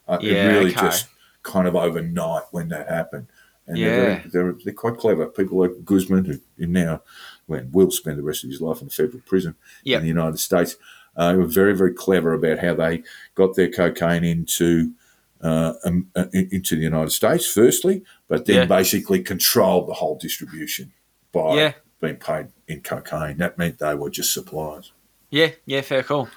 Uh, 0.07 0.19
Yeah, 0.21 0.31
it 0.31 0.47
really 0.47 0.71
okay. 0.71 0.81
just 0.87 1.07
kind 1.43 1.67
of 1.67 1.75
overnight 1.75 2.43
when 2.51 2.69
that 2.69 2.87
happened. 2.89 3.27
And 3.69 3.77
Yeah. 3.77 3.87
they're, 3.87 4.03
very, 4.03 4.29
they're 4.31 4.55
they're 4.65 4.73
quite 4.73 4.97
clever. 4.97 5.27
People 5.27 5.59
like 5.59 5.85
Guzman, 5.85 6.25
who 6.25 6.39
who 6.57 6.67
now 6.67 7.01
when 7.45 7.71
will 7.71 7.91
spend 7.91 8.17
the 8.17 8.23
rest 8.23 8.43
of 8.43 8.49
his 8.49 8.59
life 8.61 8.81
in 8.81 8.87
a 8.87 8.89
federal 8.89 9.21
prison 9.25 9.55
Yep. 9.83 9.97
in 9.99 10.01
the 10.03 10.07
United 10.09 10.39
States, 10.39 10.75
uh, 11.15 11.33
were 11.37 11.45
very 11.45 11.75
very 11.75 11.93
clever 11.93 12.33
about 12.33 12.59
how 12.59 12.73
they 12.73 13.03
got 13.35 13.55
their 13.55 13.69
cocaine 13.71 14.23
into. 14.25 14.91
Uh, 15.41 15.73
um, 15.85 16.09
uh, 16.17 16.25
into 16.33 16.75
the 16.75 16.81
United 16.81 17.11
States, 17.11 17.47
firstly, 17.47 18.03
but 18.27 18.45
then 18.45 18.55
Yeah. 18.57 18.65
basically 18.65 19.21
controlled 19.21 19.87
the 19.87 19.93
whole 19.93 20.17
distribution 20.17 20.91
by 21.31 21.55
Yeah. 21.55 21.73
being 22.01 22.17
paid 22.17 22.47
in 22.67 22.81
cocaine. 22.81 23.37
That 23.37 23.57
meant 23.57 23.79
they 23.79 23.95
were 23.95 24.09
just 24.09 24.33
suppliers. 24.33 24.91
Yeah, 25.29 25.51
yeah, 25.65 25.79
fair 25.79 26.03
call. 26.03 26.27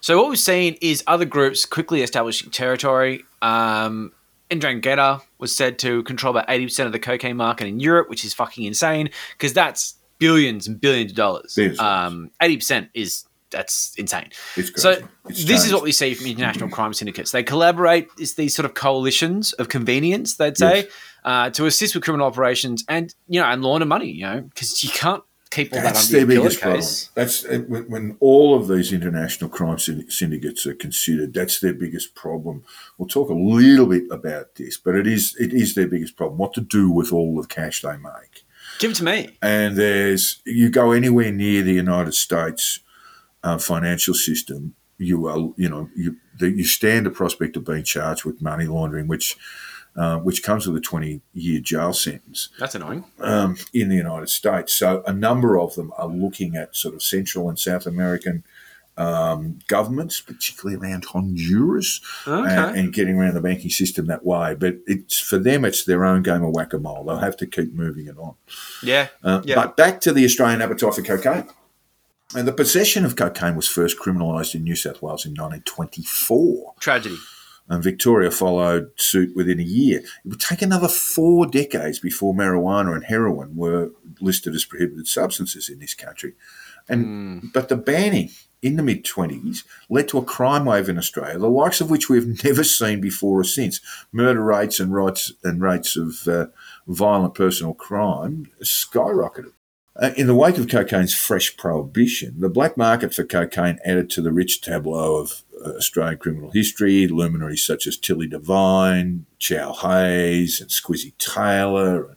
So 0.00 0.16
what 0.18 0.30
we've 0.30 0.38
seen 0.38 0.78
is 0.80 1.04
other 1.06 1.26
groups 1.26 1.66
quickly 1.66 2.00
establishing 2.02 2.50
territory. 2.50 3.26
Um, 3.42 4.12
Ndrangheta 4.50 5.22
was 5.38 5.54
said 5.54 5.78
to 5.80 6.02
control 6.02 6.36
about 6.36 6.46
eighty 6.48 6.66
percent 6.66 6.86
of 6.86 6.92
the 6.92 6.98
cocaine 6.98 7.36
market 7.36 7.66
in 7.66 7.80
Europe, 7.80 8.08
which 8.10 8.24
is 8.24 8.34
fucking 8.34 8.64
insane 8.64 9.10
because 9.32 9.52
that's 9.52 9.94
billions 10.18 10.66
and 10.68 10.80
billions 10.80 11.12
of 11.12 11.16
dollars. 11.16 11.54
Billions 11.54 11.78
of 11.78 11.84
Um, 11.86 12.30
eighty 12.42 12.56
percent 12.56 12.90
is 12.94 13.24
that's 13.50 13.94
insane. 13.96 14.30
It's 14.56 14.80
So. 14.80 15.02
It's 15.28 15.44
this 15.44 15.64
is 15.66 15.72
what 15.72 15.82
we 15.82 15.92
see 15.92 16.14
from 16.14 16.26
international 16.26 16.68
crime 16.68 16.92
syndicates. 16.94 17.30
They 17.32 17.42
collaborate. 17.42 18.08
It's 18.18 18.34
these 18.34 18.54
sort 18.54 18.66
of 18.66 18.74
coalitions 18.74 19.52
of 19.54 19.68
convenience, 19.68 20.36
they'd 20.36 20.56
say, 20.56 20.76
Yes. 20.82 20.86
uh, 21.24 21.50
to 21.50 21.66
assist 21.66 21.94
with 21.94 22.04
criminal 22.04 22.26
operations 22.26 22.84
and 22.88 23.12
you 23.28 23.40
know 23.40 23.46
and 23.46 23.62
launder 23.62 23.86
money. 23.86 24.10
You 24.10 24.22
know 24.24 24.40
because 24.42 24.82
you 24.84 24.90
can't 24.90 25.22
all 25.56 25.82
That's 25.82 26.08
that 26.08 26.14
under 26.14 26.26
their 26.26 26.42
biggest 26.42 26.60
pillowcase. 26.60 27.04
problem. 27.06 27.12
That's 27.14 27.44
uh, 27.44 27.64
when, 27.66 27.90
when 27.90 28.16
all 28.20 28.54
of 28.54 28.68
these 28.68 28.92
international 28.92 29.50
crime 29.50 29.78
syndicates 29.78 30.66
are 30.66 30.74
considered. 30.74 31.34
That's 31.34 31.60
their 31.60 31.74
biggest 31.74 32.14
problem. 32.14 32.62
We'll 32.98 33.08
talk 33.08 33.30
a 33.30 33.34
little 33.34 33.86
bit 33.86 34.04
about 34.10 34.54
this, 34.54 34.76
but 34.76 34.94
it 34.94 35.06
is 35.06 35.36
it 35.40 35.52
is 35.52 35.74
their 35.74 35.88
biggest 35.88 36.16
problem. 36.16 36.38
What 36.38 36.54
to 36.54 36.60
do 36.60 36.90
with 36.90 37.12
all 37.12 37.40
the 37.40 37.48
cash 37.48 37.82
they 37.82 37.96
make? 37.96 38.44
Give 38.78 38.92
it 38.92 38.96
to 38.96 39.04
me. 39.04 39.36
And 39.42 39.76
there's 39.76 40.40
you 40.44 40.70
go 40.70 40.92
anywhere 40.92 41.32
near 41.32 41.62
the 41.62 41.74
United 41.74 42.14
States 42.14 42.80
uh, 43.42 43.58
financial 43.58 44.14
system, 44.14 44.74
you 44.98 45.26
are 45.26 45.52
you 45.56 45.68
know 45.68 45.88
you 45.96 46.16
the, 46.38 46.50
you 46.50 46.64
stand 46.64 47.06
the 47.06 47.10
prospect 47.10 47.56
of 47.56 47.64
being 47.64 47.84
charged 47.84 48.24
with 48.24 48.42
money 48.42 48.66
laundering, 48.66 49.08
which 49.08 49.36
uh, 49.96 50.18
which 50.18 50.42
comes 50.42 50.66
with 50.66 50.76
a 50.76 50.80
twenty 50.80 51.20
year 51.34 51.60
jail 51.60 51.92
sentence 51.92 52.48
That's 52.58 52.74
annoying. 52.74 53.04
um, 53.20 53.56
in 53.74 53.88
the 53.88 53.96
United 53.96 54.28
States. 54.28 54.72
So 54.74 55.02
a 55.06 55.12
number 55.12 55.58
of 55.58 55.74
them 55.74 55.92
are 55.98 56.08
looking 56.08 56.56
at 56.56 56.76
sort 56.76 56.94
of 56.94 57.02
Central 57.02 57.48
and 57.48 57.58
South 57.58 57.86
American 57.86 58.44
um, 58.96 59.60
governments, 59.66 60.20
particularly 60.20 60.76
around 60.80 61.06
Honduras, 61.06 62.00
Okay. 62.26 62.54
and, 62.54 62.76
and 62.78 62.92
getting 62.92 63.16
around 63.16 63.32
the 63.34 63.40
banking 63.40 63.70
system 63.70 64.06
that 64.08 64.26
way. 64.26 64.54
But 64.54 64.76
it's 64.86 65.18
for 65.18 65.38
them, 65.38 65.64
it's 65.64 65.84
their 65.84 66.04
own 66.04 66.22
game 66.22 66.42
of 66.44 66.52
whack 66.54 66.72
a 66.74 66.78
mole. 66.78 67.04
They'll 67.04 67.16
have 67.18 67.36
to 67.38 67.46
keep 67.46 67.72
moving 67.72 68.06
it 68.08 68.18
on. 68.18 68.34
Yeah. 68.82 69.08
Uh, 69.24 69.40
Yeah. 69.44 69.54
But 69.54 69.76
back 69.76 70.00
to 70.02 70.12
the 70.12 70.24
Australian 70.24 70.60
appetite 70.60 70.94
for 70.94 71.02
cocaine. 71.02 71.48
And 72.34 72.46
the 72.46 72.52
possession 72.52 73.04
of 73.04 73.16
cocaine 73.16 73.56
was 73.56 73.66
first 73.66 73.98
criminalised 73.98 74.54
in 74.54 74.62
New 74.64 74.76
South 74.76 75.02
Wales 75.02 75.24
in 75.24 75.32
1924 75.32 76.74
Tragedy. 76.78 77.16
And 77.70 77.84
Victoria 77.84 78.32
followed 78.32 78.90
suit 78.96 79.34
within 79.36 79.60
a 79.60 79.62
year. 79.62 80.00
It 80.00 80.28
would 80.28 80.40
take 80.40 80.60
another 80.60 80.88
four 80.88 81.46
decades 81.46 82.00
before 82.00 82.34
marijuana 82.34 82.94
and 82.94 83.04
heroin 83.04 83.56
were 83.56 83.92
listed 84.20 84.54
as 84.56 84.64
prohibited 84.64 85.06
substances 85.06 85.68
in 85.70 85.78
this 85.78 85.94
country. 85.94 86.34
And 86.88 87.52
but 87.54 87.68
the 87.68 87.76
banning 87.76 88.30
in 88.60 88.74
the 88.76 88.82
mid 88.82 89.04
twenties 89.04 89.62
led 89.88 90.08
to 90.08 90.18
a 90.18 90.24
crime 90.24 90.64
wave 90.64 90.88
in 90.88 90.98
Australia, 90.98 91.38
the 91.38 91.48
likes 91.48 91.80
of 91.80 91.90
which 91.90 92.08
we've 92.08 92.44
never 92.44 92.64
seen 92.64 93.00
before 93.00 93.38
or 93.38 93.44
since. 93.44 93.80
Murder 94.10 94.42
rates 94.42 94.80
and 94.80 94.92
rights 94.92 95.32
and 95.44 95.62
rates 95.62 95.96
of 95.96 96.26
uh, 96.26 96.46
violent 96.88 97.34
personal 97.34 97.72
crime 97.72 98.50
skyrocketed. 98.62 99.52
Uh, 99.96 100.10
in 100.16 100.26
the 100.26 100.34
wake 100.34 100.56
of 100.56 100.68
cocaine's 100.68 101.14
fresh 101.14 101.56
prohibition, 101.56 102.38
the 102.38 102.48
black 102.48 102.76
market 102.76 103.12
for 103.12 103.24
cocaine 103.24 103.78
added 103.84 104.08
to 104.08 104.22
the 104.22 104.32
rich 104.32 104.60
tableau 104.60 105.16
of 105.16 105.42
uh, 105.64 105.70
Australian 105.70 106.18
criminal 106.18 106.50
history. 106.52 107.08
Luminaries 107.08 107.64
such 107.66 107.86
as 107.86 107.96
Tilly 107.96 108.28
Devine, 108.28 109.26
Chow 109.38 109.72
Hayes, 109.74 110.60
and 110.60 110.70
Squizzy 110.70 111.16
Taylor, 111.18 112.04
and, 112.04 112.16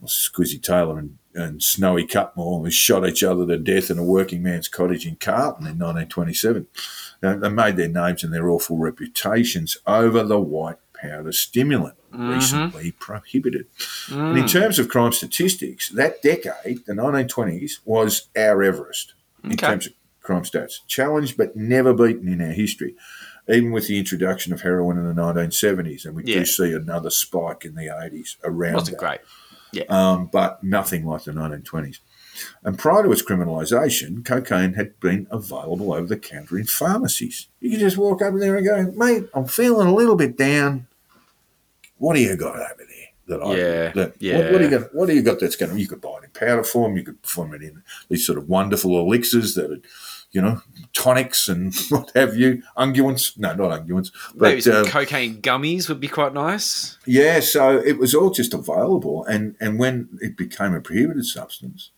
well, 0.00 0.08
Squizzy 0.08 0.62
Taylor 0.62 0.98
and, 0.98 1.18
and 1.34 1.62
Snowy 1.62 2.06
Cutmore, 2.06 2.62
who 2.62 2.70
shot 2.70 3.08
each 3.08 3.22
other 3.22 3.46
to 3.46 3.56
death 3.56 3.90
in 3.90 3.98
a 3.98 4.04
working 4.04 4.42
man's 4.42 4.68
cottage 4.68 5.06
in 5.06 5.16
Carlton 5.16 5.66
in 5.66 5.78
1927. 5.78 6.66
Now, 7.22 7.36
they 7.36 7.48
made 7.48 7.76
their 7.76 7.88
names 7.88 8.22
and 8.22 8.34
their 8.34 8.50
awful 8.50 8.76
reputations 8.76 9.78
over 9.86 10.22
the 10.22 10.38
white 10.38 10.78
powder 10.92 11.32
stimulant 11.32 11.97
recently 12.12 12.92
prohibited. 12.92 13.66
And 14.10 14.36
in 14.38 14.46
terms 14.46 14.78
of 14.78 14.88
crime 14.88 15.12
statistics, 15.12 15.88
that 15.90 16.22
decade, 16.22 16.84
the 16.86 16.92
1920s, 16.94 17.80
was 17.84 18.28
our 18.36 18.62
Everest 18.62 19.14
in 19.44 19.52
Okay. 19.52 19.66
terms 19.66 19.86
of 19.86 19.92
crime 20.22 20.42
stats. 20.42 20.86
Challenged 20.86 21.36
but 21.36 21.56
never 21.56 21.94
beaten 21.94 22.28
in 22.28 22.40
our 22.40 22.52
history, 22.52 22.94
even 23.48 23.70
with 23.72 23.86
the 23.88 23.98
introduction 23.98 24.52
of 24.52 24.60
heroin 24.62 24.98
in 24.98 25.06
the 25.06 25.14
1970s. 25.14 26.04
And 26.04 26.14
we 26.14 26.24
Yeah. 26.24 26.40
do 26.40 26.44
see 26.46 26.72
another 26.72 27.10
spike 27.10 27.64
in 27.64 27.74
the 27.74 27.88
80s 27.88 28.36
around 28.44 28.74
Wasn't 28.74 28.98
that 29.00 29.20
great. 29.72 29.90
um, 29.90 30.28
but 30.32 30.62
nothing 30.64 31.06
like 31.06 31.24
the 31.24 31.32
1920s. 31.32 32.00
And 32.62 32.78
prior 32.78 33.02
to 33.02 33.10
its 33.12 33.22
criminalisation, 33.22 34.24
cocaine 34.24 34.74
had 34.74 34.98
been 35.00 35.26
available 35.30 35.92
over 35.92 36.06
the 36.06 36.16
counter 36.16 36.58
in 36.58 36.66
pharmacies. 36.66 37.46
You 37.60 37.70
could 37.70 37.80
just 37.80 37.96
walk 37.96 38.22
over 38.22 38.38
there 38.38 38.56
and 38.56 38.66
go, 38.66 38.92
mate, 38.96 39.24
I'm 39.34 39.46
feeling 39.46 39.88
a 39.88 39.94
little 39.94 40.14
bit 40.16 40.36
down. 40.36 40.86
What 41.98 42.14
do 42.14 42.20
you 42.20 42.36
got 42.36 42.56
over 42.56 42.74
there? 42.78 42.86
That 43.26 43.42
I, 43.44 43.54
Yeah, 43.56 43.92
that, 43.92 44.14
yeah. 44.20 44.36
What, 44.38 44.52
what 44.52 44.58
do 44.58 44.64
you 44.64 44.70
got? 44.78 44.94
What 44.94 45.06
do 45.08 45.14
you 45.14 45.22
got 45.22 45.38
that's 45.40 45.56
going 45.56 45.72
to? 45.72 45.78
You 45.80 45.86
could 45.86 46.00
buy 46.00 46.16
it 46.22 46.24
in 46.24 46.30
powder 46.30 46.64
form. 46.64 46.96
You 46.96 47.02
could 47.02 47.18
form 47.22 47.52
it 47.54 47.62
in 47.62 47.82
these 48.08 48.24
sort 48.26 48.38
of 48.38 48.48
wonderful 48.48 48.98
elixirs 48.98 49.54
that 49.54 49.70
are, 49.70 49.80
you 50.30 50.40
know, 50.40 50.62
tonics 50.94 51.46
and 51.48 51.74
what 51.90 52.10
have 52.14 52.36
you, 52.36 52.62
unguents. 52.76 53.36
No, 53.38 53.52
not 53.54 53.82
unguents, 53.86 54.12
Maybe 54.34 54.62
some 54.62 54.76
uh, 54.76 54.84
cocaine 54.84 55.42
gummies 55.42 55.88
would 55.90 56.00
be 56.00 56.08
quite 56.08 56.32
nice. 56.32 56.96
yeah, 57.04 57.40
so 57.40 57.76
it 57.78 57.98
was 57.98 58.14
all 58.14 58.30
just 58.30 58.54
available, 58.54 59.24
and 59.26 59.56
and 59.60 59.78
when 59.78 60.08
it 60.22 60.34
became 60.36 60.72
a 60.74 60.80
prohibited 60.80 61.26
substance, 61.26 61.90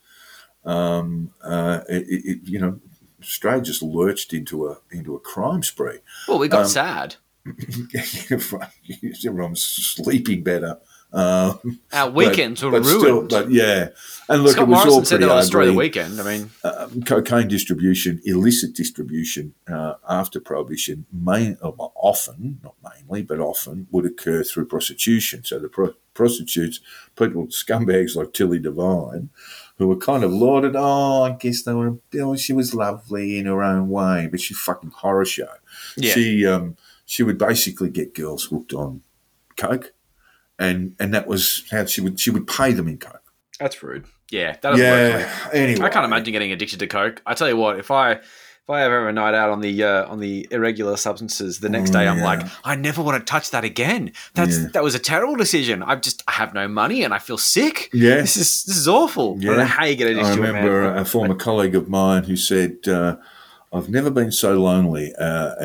um, 0.65 1.33
uh, 1.41 1.81
it, 1.89 2.07
it, 2.09 2.25
it- 2.25 2.39
you 2.43 2.59
know, 2.59 2.79
Australia 3.21 3.61
just 3.61 3.81
lurched 3.83 4.33
into 4.33 4.67
a 4.67 4.79
into 4.91 5.15
a 5.15 5.19
crime 5.19 5.63
spree. 5.63 5.99
Well, 6.27 6.39
we 6.39 6.47
got 6.49 6.63
Um, 6.63 6.67
sad. 6.67 7.15
Everyone's 9.25 9.63
sleeping 9.63 10.43
better. 10.43 10.79
Um, 11.13 11.79
Our 11.91 12.09
weekends 12.09 12.63
were 12.63 12.71
but 12.71 12.83
ruined. 12.85 13.01
Still, 13.01 13.27
but 13.27 13.51
yeah, 13.51 13.89
and 14.29 14.43
look, 14.43 14.53
Scott 14.53 14.63
it 14.63 14.71
was 14.71 14.79
all 14.79 14.85
Morrison 14.85 15.05
said 15.05 15.15
pretty 15.15 15.25
they'll 15.25 15.41
destroy 15.41 15.65
the 15.65 15.73
weekend. 15.73 16.21
I 16.21 16.23
mean, 16.23 16.49
Um, 16.63 17.03
cocaine 17.03 17.49
distribution, 17.49 18.21
illicit 18.23 18.73
distribution 18.73 19.53
uh, 19.69 19.95
after 20.07 20.39
prohibition, 20.39 21.05
main, 21.11 21.57
uh, 21.61 21.71
often, 21.77 22.61
not 22.63 22.75
mainly, 22.81 23.23
but 23.23 23.39
often 23.39 23.87
would 23.91 24.05
occur 24.05 24.43
through 24.43 24.67
prostitution. 24.67 25.43
So 25.43 25.59
the 25.59 25.67
pro- 25.67 25.95
prostitutes, 26.13 26.79
people, 27.17 27.47
scumbags 27.47 28.15
like 28.15 28.31
Tilly 28.31 28.59
Devine, 28.59 29.31
who 29.77 29.89
were 29.89 29.97
kind 29.97 30.23
of 30.23 30.31
lauded. 30.31 30.77
Oh, 30.77 31.23
I 31.23 31.31
guess 31.31 31.63
they 31.63 31.73
were. 31.73 31.97
Oh, 32.21 32.37
she 32.37 32.53
was 32.53 32.73
lovely 32.73 33.37
in 33.37 33.47
her 33.47 33.61
own 33.61 33.89
way, 33.89 34.29
but 34.31 34.39
she 34.39 34.53
fucking 34.53 34.91
horror 34.91 35.25
show. 35.25 35.49
Yeah. 35.97 36.13
She 36.13 36.45
um, 36.45 36.77
she 37.11 37.23
would 37.23 37.37
basically 37.37 37.89
get 37.89 38.15
girls 38.15 38.45
hooked 38.45 38.71
on 38.73 39.01
coke, 39.57 39.91
and 40.57 40.95
and 40.97 41.13
that 41.13 41.27
was 41.27 41.65
how 41.69 41.83
she 41.85 41.99
would 41.99 42.17
she 42.21 42.29
would 42.31 42.47
pay 42.47 42.71
them 42.71 42.87
in 42.87 42.97
coke. 42.97 43.33
That's 43.59 43.83
rude. 43.83 44.05
Yeah, 44.31 44.53
that 44.53 44.61
doesn't 44.61 44.79
work. 44.89 45.27
Yeah. 45.27 45.49
Anyway, 45.51 45.85
I 45.85 45.89
can't 45.89 46.05
imagine 46.05 46.31
getting 46.31 46.53
addicted 46.53 46.79
to 46.79 46.87
coke. 46.87 47.21
I 47.25 47.33
tell 47.33 47.49
you 47.49 47.57
what, 47.57 47.77
if 47.79 47.91
I 47.91 48.11
if 48.13 48.69
I 48.69 48.83
ever 48.83 48.99
have 49.01 49.09
a 49.09 49.11
night 49.11 49.33
out 49.33 49.49
on 49.49 49.59
the 49.59 49.83
uh, 49.83 50.05
on 50.07 50.21
the 50.21 50.47
irregular 50.51 50.95
substances, 50.95 51.59
the 51.59 51.67
next 51.67 51.89
Oh, 51.89 51.93
day 51.99 52.07
I'm 52.07 52.19
yeah. 52.19 52.23
like, 52.23 52.47
I 52.63 52.75
never 52.77 53.01
want 53.03 53.19
to 53.19 53.29
touch 53.29 53.51
that 53.51 53.65
again. 53.65 54.13
That's 54.33 54.57
Yeah. 54.57 54.67
that 54.73 54.83
was 54.83 54.95
a 54.95 54.99
terrible 54.99 55.35
decision. 55.35 55.83
I 55.83 55.97
just 55.97 56.23
I 56.29 56.31
have 56.31 56.53
no 56.53 56.69
money 56.69 57.03
and 57.03 57.13
I 57.13 57.19
feel 57.19 57.37
sick. 57.37 57.89
Yeah. 57.91 58.21
this 58.21 58.37
is 58.37 58.63
this 58.63 58.77
is 58.77 58.87
awful. 58.87 59.37
I 59.41 59.43
don't 59.43 59.57
know 59.57 59.65
how 59.65 59.83
you 59.83 59.97
get 59.97 60.07
addicted 60.07 60.31
I 60.31 60.35
to 60.37 60.43
it, 60.43 60.47
remember 60.47 60.81
man. 60.83 60.97
a 60.99 61.03
former 61.03 61.35
colleague 61.35 61.75
of 61.75 61.89
mine 61.89 62.23
who 62.23 62.37
said, 62.37 62.77
uh, 62.87 63.17
I've 63.73 63.89
never 63.89 64.09
been 64.11 64.31
so 64.33 64.59
lonely 64.59 65.13
uh, 65.15 65.55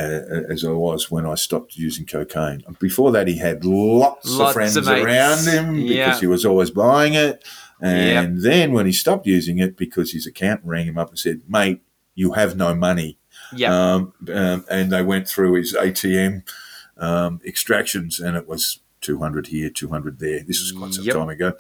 as 0.49 0.65
I 0.65 0.71
was 0.71 1.11
when 1.11 1.27
I 1.27 1.35
stopped 1.35 1.77
using 1.77 2.07
cocaine. 2.07 2.63
Before 2.79 3.11
that, 3.13 3.27
he 3.27 3.39
had 3.39 3.65
lots, 3.65 4.31
Lots 4.31 4.51
of 4.51 4.53
friends 4.55 4.77
of 4.77 4.87
around 4.87 5.45
him 5.47 5.75
because 5.75 5.91
Yeah. 5.91 6.21
he 6.21 6.27
was 6.29 6.47
always 6.47 6.71
buying 6.71 7.15
it. 7.15 7.43
And 7.81 8.43
then 8.43 8.73
when 8.73 8.87
he 8.87 8.93
stopped 8.93 9.27
using 9.27 9.59
it, 9.59 9.77
because 9.77 10.13
his 10.13 10.27
accountant 10.27 10.69
rang 10.69 10.87
him 10.87 10.97
up 10.99 11.09
and 11.11 11.19
said, 11.19 11.43
Mate, 11.49 11.83
you 12.15 12.33
have 12.33 12.57
no 12.57 12.75
money. 12.75 13.19
yeah, 13.55 13.73
Um, 13.95 14.13
um, 14.33 14.65
and 14.71 14.91
they 14.93 15.03
went 15.03 15.29
through 15.29 15.55
his 15.55 15.75
ATM 15.75 16.43
um, 16.97 17.41
extractions, 17.45 18.19
and 18.21 18.37
it 18.37 18.49
was 18.49 18.79
200 19.03 19.49
here, 19.49 19.69
200 19.69 20.19
there. 20.21 20.43
This 20.43 20.61
was 20.61 20.73
quite 20.73 20.95
some 20.95 21.05
Yep. 21.05 21.15
time 21.15 21.29
ago. 21.29 21.53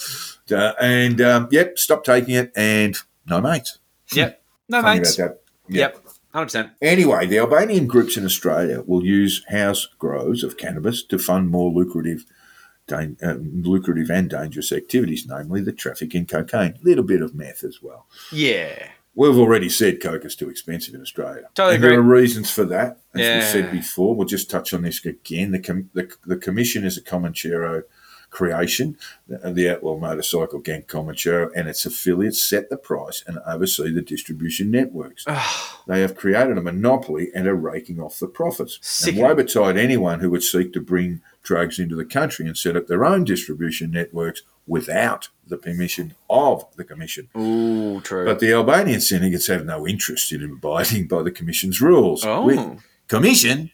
Uh, 0.50 0.72
and 0.80 1.20
um, 1.20 1.48
yep, 1.50 1.78
stopped 1.78 2.06
taking 2.06 2.34
it, 2.34 2.52
and 2.56 2.96
no 3.26 3.40
mates. 3.40 3.78
yep. 4.12 4.42
No 4.68 4.80
Funny 4.80 5.00
mates. 5.00 5.18
Yeah. 5.18 5.28
Yep, 5.68 6.05
hundred 6.36 6.46
percent. 6.46 6.70
Anyway, 6.82 7.26
the 7.26 7.38
Albanian 7.38 7.86
groups 7.86 8.16
in 8.16 8.24
Australia 8.24 8.82
will 8.86 9.04
use 9.04 9.44
house 9.48 9.88
grows 9.98 10.42
of 10.44 10.56
cannabis 10.56 11.02
to 11.04 11.18
fund 11.18 11.50
more 11.50 11.70
lucrative, 11.72 12.24
dan- 12.86 13.16
uh, 13.22 13.34
lucrative 13.40 14.10
and 14.10 14.30
dangerous 14.30 14.70
activities, 14.72 15.26
namely 15.26 15.60
the 15.62 15.72
traffic 15.72 16.14
in 16.14 16.26
cocaine, 16.26 16.74
little 16.82 17.04
bit 17.04 17.22
of 17.22 17.34
meth 17.34 17.64
as 17.64 17.82
well. 17.82 18.06
Yeah, 18.32 18.88
We've 19.18 19.38
already 19.38 19.70
said 19.70 20.02
coke 20.02 20.26
is 20.26 20.36
too 20.36 20.50
expensive 20.50 20.94
in 20.94 21.00
Australia. 21.00 21.48
Totally 21.54 21.76
and 21.76 21.84
there 21.84 21.98
are 21.98 22.02
reasons 22.02 22.50
for 22.50 22.66
that. 22.66 22.98
As 23.14 23.20
Yeah. 23.22 23.36
we 23.38 23.42
said 23.44 23.72
before, 23.72 24.14
we'll 24.14 24.26
just 24.28 24.50
touch 24.50 24.74
on 24.74 24.82
this 24.82 25.02
again. 25.06 25.52
The, 25.52 25.58
com- 25.58 25.88
the, 25.94 26.14
the 26.26 26.36
commission 26.36 26.84
is 26.84 26.98
a 26.98 27.02
Comanchero 27.02 27.84
creation. 28.30 28.96
The, 29.28 29.52
the 29.52 29.68
Outlaw 29.70 29.98
Motorcycle 29.98 30.58
Gang 30.60 30.82
Comanchero 30.82 31.50
and 31.54 31.68
its 31.68 31.86
affiliates 31.86 32.42
set 32.42 32.68
the 32.70 32.76
price 32.76 33.22
and 33.26 33.38
oversee 33.46 33.92
the 33.92 34.02
distribution 34.02 34.70
networks. 34.70 35.24
they 35.86 36.00
have 36.00 36.16
created 36.16 36.58
a 36.58 36.62
monopoly 36.62 37.30
and 37.34 37.46
are 37.46 37.54
raking 37.54 38.00
off 38.00 38.18
the 38.18 38.26
profits. 38.28 38.78
Sickening. 38.82 39.24
And 39.24 39.28
woe 39.30 39.42
betide 39.42 39.76
anyone 39.76 40.20
who 40.20 40.30
would 40.30 40.42
seek 40.42 40.72
to 40.74 40.80
bring 40.80 41.20
drugs 41.42 41.78
into 41.78 41.94
the 41.96 42.04
country 42.04 42.46
and 42.46 42.56
set 42.58 42.76
up 42.76 42.86
their 42.88 43.04
own 43.04 43.24
distribution 43.24 43.90
networks 43.92 44.42
without 44.66 45.28
the 45.46 45.56
permission 45.56 46.14
of 46.28 46.64
the 46.76 46.82
commission. 46.82 47.28
ooh, 47.36 48.00
true. 48.00 48.24
But 48.24 48.40
the 48.40 48.52
Albanian 48.52 49.00
syndicates 49.00 49.46
have 49.46 49.64
no 49.64 49.86
interest 49.86 50.32
in 50.32 50.42
abiding 50.42 51.06
by 51.06 51.22
the 51.22 51.30
Commission's 51.30 51.80
rules. 51.80 52.24
Oh. 52.24 52.42
We- 52.42 52.78
commission? 53.08 53.70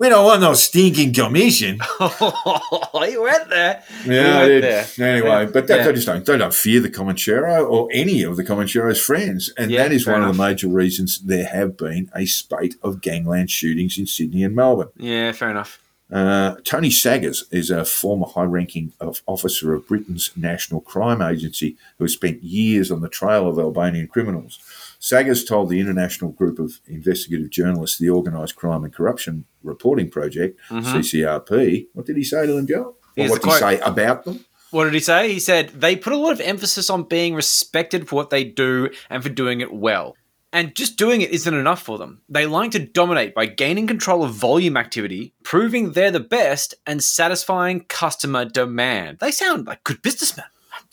We 0.00 0.08
don't 0.08 0.24
want 0.24 0.40
no 0.40 0.54
stinking 0.54 1.12
commission. 1.12 1.78
you 2.00 3.22
went 3.22 3.50
there. 3.50 3.84
Yeah, 4.06 4.12
You 4.12 4.20
I 4.20 4.38
went 4.38 4.48
did. 4.48 4.62
there. 4.64 4.86
Anyway, 5.14 5.46
but 5.52 5.66
that, 5.66 5.78
Yeah. 5.80 5.84
they 5.86 5.92
just 5.92 6.06
don't 6.06 6.24
they 6.24 6.38
don't 6.38 6.54
fear 6.54 6.80
the 6.80 6.88
Comanchero 6.90 7.68
or 7.70 7.88
any 7.92 8.22
of 8.22 8.36
the 8.36 8.42
Comanchero's 8.44 9.00
friends, 9.00 9.52
and 9.58 9.70
Yeah, 9.70 9.82
that 9.82 9.92
is 9.92 10.06
one 10.06 10.22
of 10.22 10.34
the 10.36 10.42
major 10.42 10.68
reasons 10.68 11.20
there 11.20 11.44
have 11.44 11.76
been 11.76 12.10
a 12.16 12.24
spate 12.24 12.76
of 12.82 13.02
gangland 13.02 13.50
shootings 13.50 13.98
in 13.98 14.06
Sydney 14.06 14.42
and 14.42 14.56
Melbourne. 14.56 14.88
Yeah, 14.96 15.32
fair 15.32 15.50
enough. 15.50 15.78
Uh, 16.10 16.56
Tony 16.64 16.90
Saggers 16.90 17.44
is 17.52 17.70
a 17.70 17.84
former 17.84 18.26
high-ranking 18.26 18.92
of- 19.00 19.22
officer 19.26 19.74
of 19.74 19.86
Britain's 19.86 20.32
National 20.34 20.80
Crime 20.80 21.22
Agency 21.22 21.76
who 21.98 22.04
has 22.04 22.14
spent 22.14 22.42
years 22.42 22.90
on 22.90 23.00
the 23.00 23.08
trail 23.08 23.46
of 23.46 23.58
Albanian 23.60 24.08
criminals. 24.08 24.58
Saggers 24.98 25.44
told 25.44 25.68
the 25.68 25.78
international 25.78 26.32
group 26.32 26.58
of 26.58 26.80
investigative 26.88 27.50
journalists, 27.50 27.98
the 27.98 28.10
Organised 28.10 28.56
Crime 28.56 28.82
and 28.82 28.92
Corruption 28.92 29.44
Reporting 29.62 30.10
Project 30.10 30.58
mm-hmm. 30.68 30.86
(CCRP). 30.86 31.86
What 31.92 32.06
did 32.06 32.16
he 32.16 32.24
say 32.24 32.46
to 32.46 32.52
them, 32.52 32.66
Joe? 32.66 32.96
Or 33.16 33.28
what 33.28 33.42
did 33.42 33.50
he 33.50 33.58
say 33.58 33.80
about 33.80 34.24
them? 34.24 34.44
What 34.70 34.84
did 34.84 34.94
he 34.94 35.00
say? 35.00 35.32
He 35.32 35.40
said 35.40 35.70
they 35.70 35.96
put 35.96 36.12
a 36.12 36.16
lot 36.16 36.32
of 36.32 36.40
emphasis 36.40 36.90
on 36.90 37.04
being 37.04 37.34
respected 37.34 38.08
for 38.08 38.16
what 38.16 38.30
they 38.30 38.44
do 38.44 38.90
and 39.08 39.22
for 39.22 39.28
doing 39.28 39.60
it 39.60 39.72
well. 39.72 40.16
And 40.52 40.74
just 40.74 40.96
doing 40.96 41.20
it 41.20 41.30
isn't 41.30 41.54
enough 41.54 41.82
for 41.82 41.96
them. 41.98 42.22
They 42.28 42.46
like 42.46 42.72
to 42.72 42.80
dominate 42.80 43.34
by 43.34 43.46
gaining 43.46 43.86
control 43.86 44.24
of 44.24 44.34
volume 44.34 44.76
activity, 44.76 45.32
proving 45.44 45.92
they're 45.92 46.10
the 46.10 46.18
best, 46.18 46.74
and 46.86 47.02
satisfying 47.02 47.84
customer 47.84 48.44
demand. 48.44 49.18
They 49.20 49.30
sound 49.30 49.66
like 49.66 49.84
good 49.84 50.02
businessmen. 50.02 50.46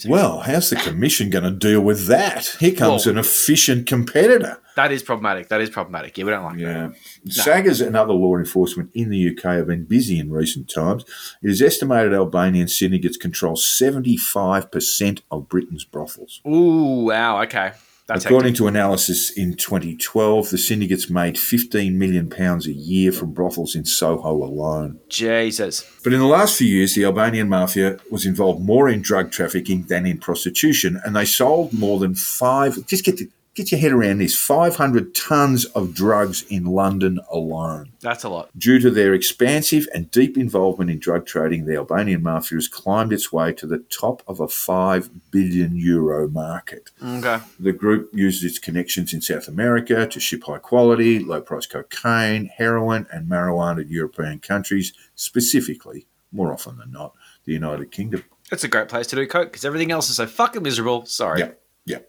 Well, 0.05 0.41
how's 0.41 0.69
the 0.69 0.75
commission 0.75 1.31
going 1.31 1.43
to 1.45 1.49
deal 1.51 1.81
with 1.81 2.05
that? 2.05 2.55
Here 2.59 2.73
comes 2.75 3.05
Well- 3.07 3.13
an 3.15 3.17
efficient 3.19 3.87
competitor. 3.87 4.59
That 4.75 4.91
is 4.91 5.01
problematic. 5.01 5.49
That 5.49 5.59
is 5.59 5.71
problematic. 5.71 6.15
Yeah, 6.19 6.25
we 6.25 6.29
don't 6.29 6.43
like 6.43 6.57
that. 6.59 6.93
Yeah. 7.23 7.31
Saggers 7.31 7.81
and 7.81 7.95
other 7.97 8.13
law 8.13 8.37
enforcement 8.37 8.91
in 8.93 9.09
the 9.09 9.17
UK 9.29 9.55
have 9.55 9.65
been 9.65 9.85
busy 9.85 10.19
in 10.19 10.29
recent 10.29 10.69
times. 10.69 11.03
It 11.41 11.49
is 11.49 11.63
estimated 11.63 12.13
Albanian 12.13 12.67
syndicates 12.67 13.17
control 13.17 13.55
75% 13.55 15.21
of 15.31 15.49
Britain's 15.49 15.83
brothels. 15.83 16.41
Ooh, 16.47 17.05
wow. 17.07 17.41
Okay. 17.41 17.71
That's 18.07 18.23
According 18.23 18.53
hectic. 18.53 18.59
to 18.59 18.67
analysis 18.67 19.31
in 19.31 19.55
2012, 19.55 20.49
the 20.49 20.57
syndicates 20.57 21.09
made 21.09 21.35
£15 21.35 21.95
million 21.95 22.31
a 22.31 22.69
year 22.69 23.11
from 23.11 23.33
brothels 23.33 23.75
in 23.75 23.83
Soho 23.83 24.31
alone. 24.43 25.01
Jesus. 25.09 25.83
But 26.05 26.13
in 26.13 26.19
the 26.19 26.25
last 26.25 26.57
few 26.57 26.67
years, 26.67 26.95
the 26.95 27.03
Albanian 27.03 27.49
mafia 27.49 27.97
was 28.09 28.25
involved 28.25 28.63
more 28.63 28.87
in 28.87 29.01
drug 29.01 29.31
trafficking 29.31 29.83
than 29.83 30.05
in 30.05 30.19
prostitution, 30.19 31.01
and 31.03 31.17
they 31.17 31.25
sold 31.25 31.73
more 31.73 31.99
than 31.99 32.15
five. 32.15 32.85
Just 32.87 33.03
get 33.03 33.17
to, 33.17 33.27
get 33.57 33.71
your 33.71 33.81
head 33.81 33.91
around 33.91 34.19
this: 34.19 34.37
500 34.37 35.13
tons 35.13 35.65
of 35.65 35.93
drugs 35.93 36.43
in 36.43 36.65
London 36.65 37.19
alone. 37.29 37.91
That's 37.99 38.23
a 38.23 38.29
lot. 38.29 38.49
Due 38.57 38.79
to 38.79 38.89
their 38.89 39.13
expansive 39.13 39.87
and 39.93 40.09
deep 40.11 40.37
involvement 40.37 40.91
in 40.91 40.99
drug 40.99 41.25
trading, 41.25 41.65
the 41.65 41.75
Albanian 41.75 42.23
mafia 42.23 42.57
has 42.57 42.67
climbed 42.67 43.11
its 43.11 43.33
way 43.33 43.51
to 43.53 43.67
the 43.67 43.79
top 43.79 44.23
of 44.27 44.39
a 44.39 44.47
five 44.47 45.09
billion 45.31 45.75
euro 45.75 46.29
market. 46.29 46.91
Okay. 47.03 47.39
The 47.59 47.73
group 47.73 48.11
uses 48.13 48.43
its 48.43 48.59
connections 48.59 49.13
in 49.13 49.21
South 49.21 49.47
America 49.47 50.07
to 50.07 50.19
ship 50.19 50.43
high 50.45 50.59
quality, 50.59 51.19
low 51.19 51.41
price 51.41 51.65
cocaine, 51.65 52.45
heroin, 52.45 53.07
and 53.11 53.29
marijuana 53.29 53.77
to 53.77 53.87
European 53.87 54.39
countries, 54.39 54.93
specifically, 55.15 56.05
more 56.31 56.53
often 56.53 56.77
than 56.77 56.91
not, 56.91 57.13
the 57.45 57.53
United 57.53 57.91
Kingdom. 57.91 58.23
It's 58.51 58.63
a 58.63 58.67
great 58.67 58.87
place 58.87 59.07
to 59.07 59.15
do 59.15 59.27
coke 59.27 59.51
because 59.51 59.65
everything 59.65 59.91
else 59.91 60.09
is 60.09 60.17
so 60.17 60.27
fucking 60.27 60.63
miserable. 60.63 61.05
Sorry. 61.05 61.39
Yeah, 61.41 61.51
yeah. 61.85 61.99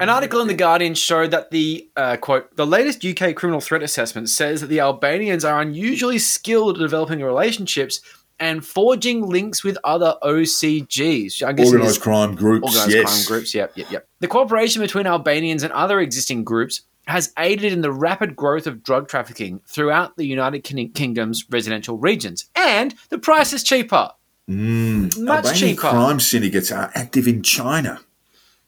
An 0.00 0.08
article 0.08 0.40
in 0.40 0.48
The 0.48 0.54
Guardian 0.54 0.94
showed 0.94 1.30
that 1.30 1.50
the, 1.50 1.88
uh, 1.96 2.16
quote, 2.16 2.54
the 2.56 2.66
latest 2.66 3.04
UK 3.04 3.34
criminal 3.34 3.60
threat 3.60 3.82
assessment 3.82 4.28
says 4.28 4.60
that 4.60 4.66
the 4.66 4.80
Albanians 4.80 5.44
are 5.44 5.60
unusually 5.60 6.18
skilled 6.18 6.76
at 6.76 6.80
developing 6.80 7.20
relationships 7.22 8.00
and 8.38 8.64
forging 8.64 9.26
links 9.26 9.62
with 9.64 9.78
other 9.84 10.16
OCGs. 10.22 11.42
I 11.42 11.52
guess 11.52 11.72
Organised 11.72 12.00
crime 12.00 12.34
groups, 12.34 12.64
organised 12.66 12.90
yes. 12.94 13.04
crime 13.04 13.26
groups. 13.26 13.54
Yep, 13.54 13.72
yep, 13.76 13.90
yep. 13.90 14.08
The 14.20 14.28
cooperation 14.28 14.82
between 14.82 15.06
Albanians 15.06 15.62
and 15.62 15.72
other 15.72 16.00
existing 16.00 16.44
groups 16.44 16.82
has 17.06 17.32
aided 17.38 17.72
in 17.72 17.80
the 17.80 17.92
rapid 17.92 18.36
growth 18.36 18.66
of 18.66 18.82
drug 18.82 19.08
trafficking 19.08 19.60
throughout 19.66 20.16
the 20.16 20.24
United 20.26 20.60
Kingdom's 20.60 21.44
residential 21.50 21.98
regions. 21.98 22.48
And 22.54 22.94
the 23.08 23.18
price 23.18 23.52
is 23.52 23.62
cheaper. 23.62 24.10
Mm, 24.48 25.18
Much 25.24 25.46
Albanian 25.46 25.54
cheaper. 25.56 25.80
crime 25.80 26.20
syndicates 26.20 26.70
are 26.72 26.90
active 26.94 27.26
in 27.28 27.42
China, 27.42 28.00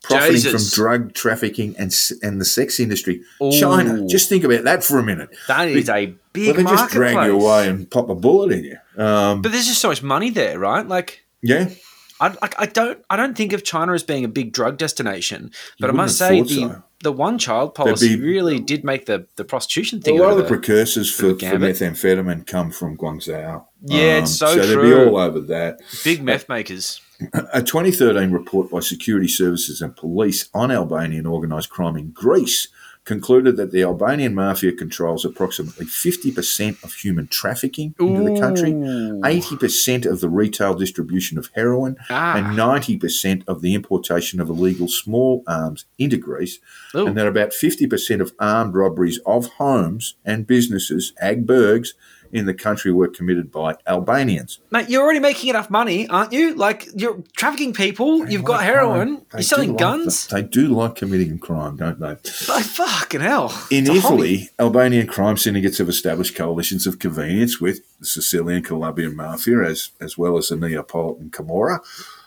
profiting 0.03 0.33
Jesus. 0.35 0.75
from 0.75 0.83
drug 0.85 1.15
trafficking 1.15 1.75
and 1.79 1.95
and 2.23 2.41
the 2.41 2.45
sex 2.45 2.81
industry. 2.81 3.23
Ooh. 3.43 3.53
China, 3.53 4.07
just 4.07 4.29
think 4.29 4.45
about 4.45 4.65
that 4.65 4.83
for 4.85 4.99
a 4.99 5.03
minute. 5.03 5.31
That 5.49 5.69
is 5.69 5.89
a 5.89 6.07
Well, 6.07 6.15
big 6.33 6.57
they 6.57 6.63
just 6.65 6.91
drag 6.93 7.27
you 7.27 7.41
away 7.41 7.69
and 7.69 7.91
pop 7.91 8.09
a 8.09 8.15
bullet 8.15 8.53
in 8.53 8.65
you. 8.65 8.79
Um, 9.03 9.43
But 9.43 9.53
there's 9.53 9.67
just 9.67 9.81
so 9.81 9.89
much 9.89 10.03
money 10.03 10.31
there, 10.31 10.59
right? 10.59 10.87
Like, 10.87 11.25
yeah, 11.43 11.71
I, 12.21 12.29
I, 12.43 12.49
I 12.59 12.67
don't 12.67 12.99
I 13.11 13.17
don't 13.17 13.37
think 13.37 13.53
of 13.53 13.65
China 13.65 13.93
as 13.95 14.03
being 14.03 14.25
a 14.25 14.29
big 14.29 14.53
drug 14.53 14.77
destination, 14.79 15.51
but 15.81 15.91
I 15.91 15.93
must 15.93 16.19
say 16.19 16.41
the 16.43 16.49
so. 16.49 16.83
the 17.03 17.13
one 17.13 17.39
child 17.39 17.75
policy 17.75 18.17
be- 18.17 18.23
really 18.23 18.61
did 18.61 18.85
make 18.85 19.07
the, 19.07 19.27
the 19.37 19.45
prostitution 19.45 20.01
thing. 20.01 20.19
a 20.19 20.23
lot 20.23 20.31
of 20.33 20.37
the 20.37 20.43
bit 20.45 20.53
of 20.53 20.59
a- 20.59 20.61
precursors 20.61 21.11
for, 21.15 21.31
for 21.35 21.59
methamphetamine 21.59 22.47
come 22.47 22.71
from 22.71 22.97
Guangzhou. 22.97 23.65
Yeah, 23.85 24.19
it's 24.21 24.37
so 24.37 24.55
So 24.57 24.73
true. 24.75 24.83
be 24.83 24.95
all 25.11 25.17
over 25.19 25.41
that. 25.41 25.81
big 26.05 26.23
meth 26.23 26.49
makers. 26.49 27.01
A 27.53 27.63
2013 27.63 28.31
report 28.31 28.71
by 28.71 28.81
security 28.81 29.29
services 29.29 29.81
and 29.83 29.95
police 29.97 30.49
on 30.55 30.71
Albanian 30.71 31.27
organised 31.27 31.71
crime 31.71 31.97
in 31.97 32.11
Greece 32.11 32.69
concluded 33.05 33.57
that 33.57 33.73
the 33.73 33.83
Albanian 33.83 34.33
mafia 34.33 34.71
controls 34.73 35.25
approximately 35.25 35.85
50% 35.87 36.83
of 36.85 36.95
human 36.95 37.27
trafficking 37.27 37.97
into 37.99 38.23
the 38.33 38.39
country, 38.41 38.71
80% 38.73 40.07
of 40.07 40.21
the 40.21 40.29
retail 40.29 40.75
distribution 40.75 41.37
of 41.37 41.51
heroin, 41.55 41.97
Ah. 42.11 42.37
and 42.37 42.57
90% 42.57 43.43
of 43.49 43.61
the 43.61 43.75
importation 43.75 44.41
of 44.41 44.49
illegal 44.49 44.87
small 44.87 45.43
arms 45.49 45.85
into 45.99 46.17
Greece, 46.17 46.61
Ooh. 46.95 47.07
and 47.09 47.17
that 47.17 47.27
about 47.27 47.53
50% 47.53 48.21
of 48.21 48.33
armed 48.39 48.75
robberies 48.75 49.19
of 49.27 49.47
homes 49.59 50.15
and 50.25 50.47
businesses, 50.47 51.13
agbergs, 51.21 51.95
in 52.33 52.47
the 52.47 52.55
country 52.55 52.91
were 52.91 53.09
committed 53.09 53.53
by 53.53 53.77
Albanians. 53.87 54.59
Mate, 54.71 54.89
you're 54.89 55.03
already 55.03 55.21
making 55.21 55.51
enough 55.51 55.69
money, 55.71 56.09
aren't 56.09 56.33
you? 56.33 56.55
Like 56.55 56.89
you're 56.95 57.23
trafficking 57.37 57.75
people, 57.75 58.29
you've 58.29 58.45
got 58.45 58.65
heroin, 58.65 59.25
you're 59.33 59.43
selling 59.43 59.71
like 59.71 59.79
guns. 59.79 60.27
They 60.29 60.43
do 60.43 60.69
like 60.69 60.97
committing 60.97 61.39
crime, 61.39 61.77
don't 61.77 62.01
they? 62.01 62.17
Like 62.49 62.65
fucking 62.65 63.21
hell. 63.21 63.53
In 63.71 63.87
It's. 63.87 64.05
Italy, 64.05 64.51
Albanian 64.59 65.07
crime 65.07 65.37
syndicates 65.37 65.79
have 65.79 65.89
established 65.89 66.35
coalitions 66.35 66.87
of 66.87 66.99
convenience 66.99 67.61
with 67.61 67.81
the 67.99 68.07
Sicilian 68.07 68.63
Calabrian 68.63 69.15
mafia 69.15 69.63
as, 69.63 69.91
as 70.01 70.17
well 70.17 70.39
as 70.39 70.49
the 70.49 70.57
Neapolitan 70.57 71.31
Camorra. 71.31 71.81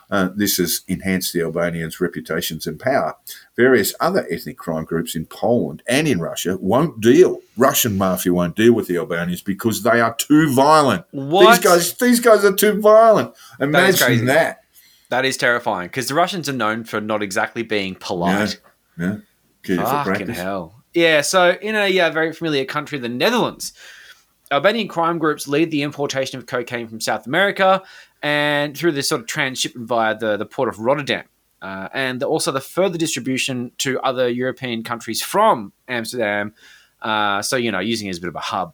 Uh, 0.10 0.30
this 0.36 0.58
has 0.58 0.82
enhanced 0.88 1.34
the 1.34 1.42
Albanians' 1.42 2.00
reputations 2.00 2.68
and 2.68 2.80
power. 2.80 3.16
Various 3.56 3.94
other 4.02 4.28
ethnic 4.30 4.58
crime 4.58 4.84
groups 4.84 5.16
in 5.16 5.26
Poland 5.28 5.82
and 5.88 6.08
in 6.08 6.20
Russia 6.20 6.58
won't 6.60 7.00
deal. 7.00 7.40
Russian 7.56 7.98
mafia 7.98 8.34
won't 8.34 8.56
deal 8.56 8.74
with 8.74 8.88
the 8.88 8.98
Albanians 8.98 9.42
because 9.42 9.84
they 9.84 10.02
are 10.02 10.14
too 10.16 10.54
violent. 10.54 11.06
What? 11.12 11.62
These 11.62 11.64
guys, 11.64 11.94
these 11.94 12.20
guys 12.20 12.44
are 12.44 12.54
too 12.54 12.82
violent. 12.82 13.34
Imagine 13.62 14.26
that. 14.26 14.62
That 15.10 15.24
is 15.24 15.38
terrifying 15.38 15.88
because 15.88 16.08
the 16.08 16.16
Russians 16.16 16.50
are 16.50 16.54
known 16.54 16.84
for 16.84 17.00
not 17.00 17.24
exactly 17.24 17.64
being 17.64 17.96
polite. 17.96 18.60
yeah. 18.98 19.18
Careful 19.64 19.86
Fucking 19.86 20.30
hell. 20.30 20.84
Yeah, 20.94 21.22
so 21.22 21.58
in 21.62 21.76
a 21.76 21.88
yeah, 21.90 22.10
very 22.10 22.32
familiar 22.32 22.66
country, 22.66 22.98
the 23.00 23.10
Netherlands, 23.10 23.74
Albanian 24.52 24.88
crime 24.88 25.18
groups 25.18 25.48
lead 25.48 25.72
the 25.72 25.82
importation 25.82 26.40
of 26.40 26.46
cocaine 26.46 26.88
from 26.88 27.02
South 27.02 27.28
America 27.28 27.84
and 28.22 28.78
through 28.78 28.94
this 28.94 29.10
sort 29.10 29.22
of 29.22 29.28
transshipment 29.28 29.88
via 29.88 30.18
the, 30.18 30.38
the 30.38 30.46
port 30.46 30.70
of 30.70 30.80
Rotterdam. 30.80 31.26
Uh, 31.62 31.88
and 31.94 32.22
also 32.22 32.52
the 32.52 32.62
further 32.62 32.98
distribution 32.98 33.72
to 33.80 34.00
other 34.02 34.30
European 34.30 34.84
countries 34.84 35.22
from 35.22 35.74
Amsterdam. 35.88 36.54
Uh, 37.02 37.42
so, 37.42 37.56
you 37.56 37.72
know, 37.72 37.80
using 37.80 38.08
it 38.08 38.12
as 38.12 38.18
a 38.18 38.22
bit 38.22 38.28
of 38.30 38.36
a 38.36 38.40
hub. 38.40 38.74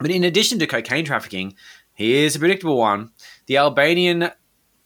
But 0.00 0.10
in 0.10 0.24
addition 0.24 0.58
to 0.60 0.66
cocaine 0.66 1.04
trafficking, 1.04 1.54
here's 1.94 2.36
a 2.36 2.38
predictable 2.38 2.76
one 2.78 3.10
the 3.46 3.56
Albanian 3.58 4.30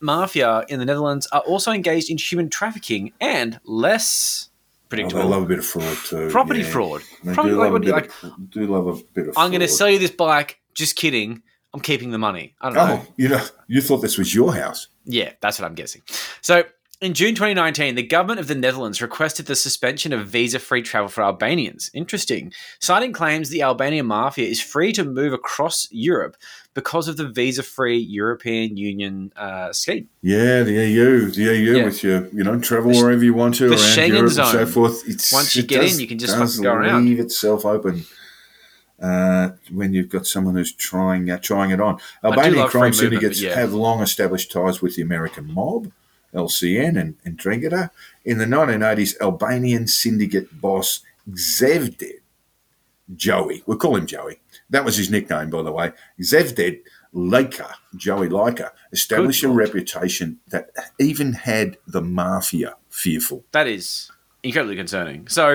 mafia 0.01 0.65
in 0.69 0.79
the 0.79 0.85
Netherlands 0.85 1.27
are 1.33 1.41
also 1.41 1.73
engaged 1.73 2.11
in 2.11 2.17
human 2.19 2.49
trafficking 2.49 3.13
and 3.21 3.61
less 3.65 4.49
Oh, 4.49 4.87
predictable 4.91 5.23
they 5.23 5.29
love 5.29 5.43
a 5.45 5.47
bit 5.47 5.59
of 5.61 5.67
fraud 5.67 5.97
too. 6.05 6.29
property 6.31 6.61
yeah. 6.63 6.67
fraud. 6.71 7.03
They 7.23 7.33
Property- 7.35 7.55
do 7.55 7.61
like, 7.61 7.73
love, 7.73 7.83
do 7.83 7.95
of, 8.43 8.51
do 8.51 8.67
love 8.67 8.87
a 8.89 8.95
bit 9.15 9.29
of 9.29 9.39
I'm 9.39 9.51
going 9.53 9.61
to 9.61 9.69
sell 9.69 9.89
you 9.89 10.01
this 10.01 10.11
bike. 10.11 10.59
Just 10.75 10.97
kidding. 10.97 11.43
I'm 11.73 11.81
keeping 11.81 12.11
the 12.11 12.19
money. 12.19 12.57
I 12.61 12.71
don't 12.71 12.75
know. 12.75 13.03
Oh, 13.07 13.13
you 13.17 13.29
know, 13.29 13.45
you 13.69 13.81
thought 13.83 13.99
this 13.99 14.19
was 14.19 14.35
your 14.35 14.53
house. 14.53 14.89
Yeah, 15.05 15.33
that's 15.41 15.61
what 15.61 15.67
I'm 15.67 15.77
guessing. 15.77 16.03
So, 16.41 16.65
in 17.01 17.15
June 17.15 17.35
2019, 17.35 17.95
the 17.95 18.03
government 18.03 18.41
of 18.41 18.47
the 18.47 18.55
Netherlands 18.55 19.01
requested 19.01 19.47
the 19.47 19.57
suspension 19.57 20.13
of 20.13 20.29
visa 20.29 20.59
free 20.59 20.83
travel 20.83 21.09
for 21.09 21.23
Albanians. 21.23 21.91
Interesting. 21.95 22.53
Citing 22.79 23.13
claims 23.13 23.49
the 23.49 23.63
Albanian 23.63 24.05
mafia 24.07 24.47
is 24.47 24.61
free 24.61 24.93
to 24.93 25.05
move 25.05 25.33
across 25.33 25.89
Europe 25.91 26.37
because 26.75 27.09
of 27.09 27.17
the 27.17 27.27
visa 27.27 27.63
free 27.63 27.97
European 27.97 28.77
Union 28.77 29.33
uh, 29.37 29.73
scheme. 29.73 30.09
Yeah, 30.21 30.63
the 30.63 30.73
EU, 30.73 31.31
the 31.31 31.43
EU 31.43 31.77
Yeah. 31.79 31.85
with 31.85 32.05
you, 32.05 32.29
you 32.35 32.45
know, 32.45 32.59
travel 32.61 32.91
wherever 32.93 33.25
you 33.25 33.33
want 33.33 33.55
to 33.57 33.71
the 33.71 33.77
around 33.77 33.83
Schengen 33.83 34.09
Europe 34.09 34.25
and 34.25 34.33
so 34.33 34.67
forth. 34.67 35.03
It's, 35.09 35.33
Once 35.33 35.57
you 35.57 35.63
it 35.63 35.69
get 35.69 35.85
in, 35.85 35.99
you 35.99 36.07
can 36.07 36.19
just 36.19 36.37
does 36.37 36.57
fucking 36.57 36.65
go 36.65 36.75
around. 36.75 37.07
Leave 37.07 37.21
itself 37.21 37.65
open. 37.65 38.05
Uh, 39.01 39.53
when 39.73 39.95
you've 39.95 40.11
got 40.11 40.27
someone 40.27 40.55
who's 40.55 40.75
trying 40.75 41.31
uh, 41.31 41.39
trying 41.39 41.71
it 41.71 41.81
on, 41.81 41.99
Albanian 42.23 42.69
crime 42.69 42.93
syndicates 42.93 43.41
yeah. 43.41 43.55
have 43.55 43.73
long 43.73 44.03
established 44.03 44.53
ties 44.53 44.83
with 44.83 44.97
the 44.97 45.01
American 45.01 45.51
mob, 45.51 45.91
LCN 46.35 47.01
and, 47.01 47.17
and 47.25 47.39
Ndrangheta. 47.39 47.91
In 48.25 48.39
the 48.39 48.45
1980s, 48.45 49.21
Albanian 49.21 49.87
syndicate 49.87 50.61
boss 50.61 51.01
Xhevdet 51.31 52.21
Joey. 53.15 53.63
We'll 53.67 53.79
call 53.79 53.97
him 53.97 54.07
Joey. 54.07 54.41
That 54.69 54.85
was 54.85 54.97
his 54.97 55.11
nickname, 55.11 55.51
by 55.51 55.63
the 55.63 55.73
way. 55.73 55.93
Xhevdet 56.21 56.81
Lika, 57.13 57.75
Joey 57.97 58.29
Lika, 58.29 58.73
established 58.93 59.43
a 59.43 59.47
Good 59.47 59.55
Lord. 59.55 59.69
reputation 59.69 60.39
that 60.49 60.71
even 60.99 61.33
had 61.33 61.77
the 61.87 62.01
mafia 62.01 62.77
fearful. 62.89 63.45
That 63.53 63.67
is 63.67 64.11
incredibly 64.43 64.77
concerning. 64.77 65.27
So, 65.29 65.55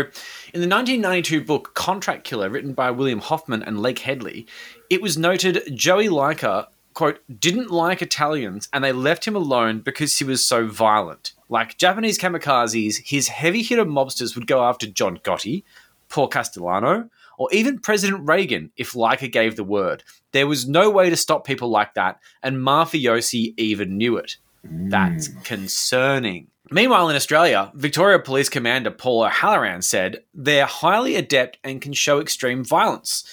in 0.53 0.61
the 0.61 0.67
1992 0.67 1.43
book 1.43 1.73
Contract 1.73 2.23
Killer, 2.23 2.49
written 2.49 2.73
by 2.73 2.91
William 2.91 3.19
Hoffman 3.19 3.63
and 3.63 3.79
Lake 3.81 3.99
Headley, 3.99 4.45
it 4.89 5.01
was 5.01 5.17
noted 5.17 5.63
Joey 5.73 6.09
Lika, 6.09 6.67
quote, 6.95 7.19
didn't 7.39 7.69
like 7.69 8.01
Italians 8.01 8.67
and 8.73 8.83
they 8.83 8.91
left 8.91 9.27
him 9.27 9.35
alone 9.35 9.79
because 9.79 10.17
he 10.17 10.23
was 10.23 10.43
so 10.43 10.65
violent. 10.65 11.33
Like 11.47 11.77
Japanese 11.77 12.17
kamikazes, 12.17 13.01
his 13.05 13.27
heavy 13.27 13.61
hitter 13.61 13.85
mobsters 13.85 14.33
would 14.33 14.47
go 14.47 14.63
after 14.63 14.87
John 14.87 15.19
Gotti, 15.19 15.63
Paul 16.09 16.27
Castellano, 16.27 17.09
or 17.37 17.49
even 17.51 17.79
President 17.79 18.27
Reagan 18.27 18.71
if 18.77 18.95
Lika 18.95 19.27
gave 19.27 19.55
the 19.55 19.63
word. 19.63 20.03
There 20.31 20.47
was 20.47 20.67
no 20.67 20.89
way 20.89 21.09
to 21.09 21.17
stop 21.17 21.45
people 21.45 21.69
like 21.69 21.93
that, 21.93 22.19
and 22.41 22.57
mafiosi 22.57 23.53
even 23.57 23.97
knew 23.97 24.17
it. 24.17 24.37
That's 24.63 25.27
concerning. 25.43 26.47
Meanwhile, 26.71 27.09
in 27.09 27.15
Australia, 27.15 27.71
Victoria 27.75 28.19
Police 28.19 28.49
Commander 28.49 28.89
Paul 28.89 29.25
O'Halloran 29.25 29.81
said 29.81 30.23
they're 30.33 30.65
highly 30.65 31.15
adept 31.15 31.59
and 31.63 31.81
can 31.81 31.93
show 31.93 32.19
extreme 32.19 32.63
violence. 32.63 33.23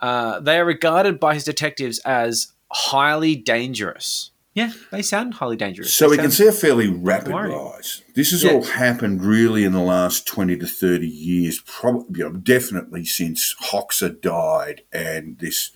Uh, 0.00 0.40
they 0.40 0.58
are 0.58 0.64
regarded 0.64 1.18
by 1.18 1.34
his 1.34 1.44
detectives 1.44 2.00
as 2.00 2.52
highly 2.72 3.36
dangerous. 3.36 4.30
Yeah, 4.54 4.72
they 4.90 5.00
sound 5.00 5.34
highly 5.34 5.56
dangerous. 5.56 5.94
So 5.94 6.06
They 6.10 6.16
we 6.16 6.22
can 6.22 6.30
see 6.30 6.46
a 6.46 6.52
fairly 6.52 6.86
rapid 6.88 7.32
worrying. 7.32 7.56
rise. 7.56 8.02
This 8.14 8.32
has 8.32 8.42
Yeah. 8.42 8.52
all 8.52 8.64
happened 8.64 9.24
really 9.24 9.64
in 9.64 9.72
the 9.72 9.80
last 9.80 10.26
20 10.26 10.58
to 10.58 10.66
30 10.66 11.08
years, 11.08 11.60
probably, 11.64 12.18
you 12.18 12.24
know, 12.28 12.36
definitely 12.36 13.06
since 13.06 13.54
Hoxha 13.70 14.20
died 14.20 14.82
and 14.92 15.38
this 15.38 15.70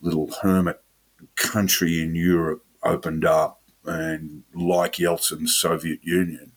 little 0.00 0.30
hermit 0.42 0.80
country 1.36 2.02
in 2.02 2.14
Europe 2.14 2.64
opened 2.82 3.24
up 3.26 3.60
and 3.84 4.44
like 4.54 4.94
Yeltsin's 4.94 5.54
Soviet 5.54 6.00
Union, 6.02 6.52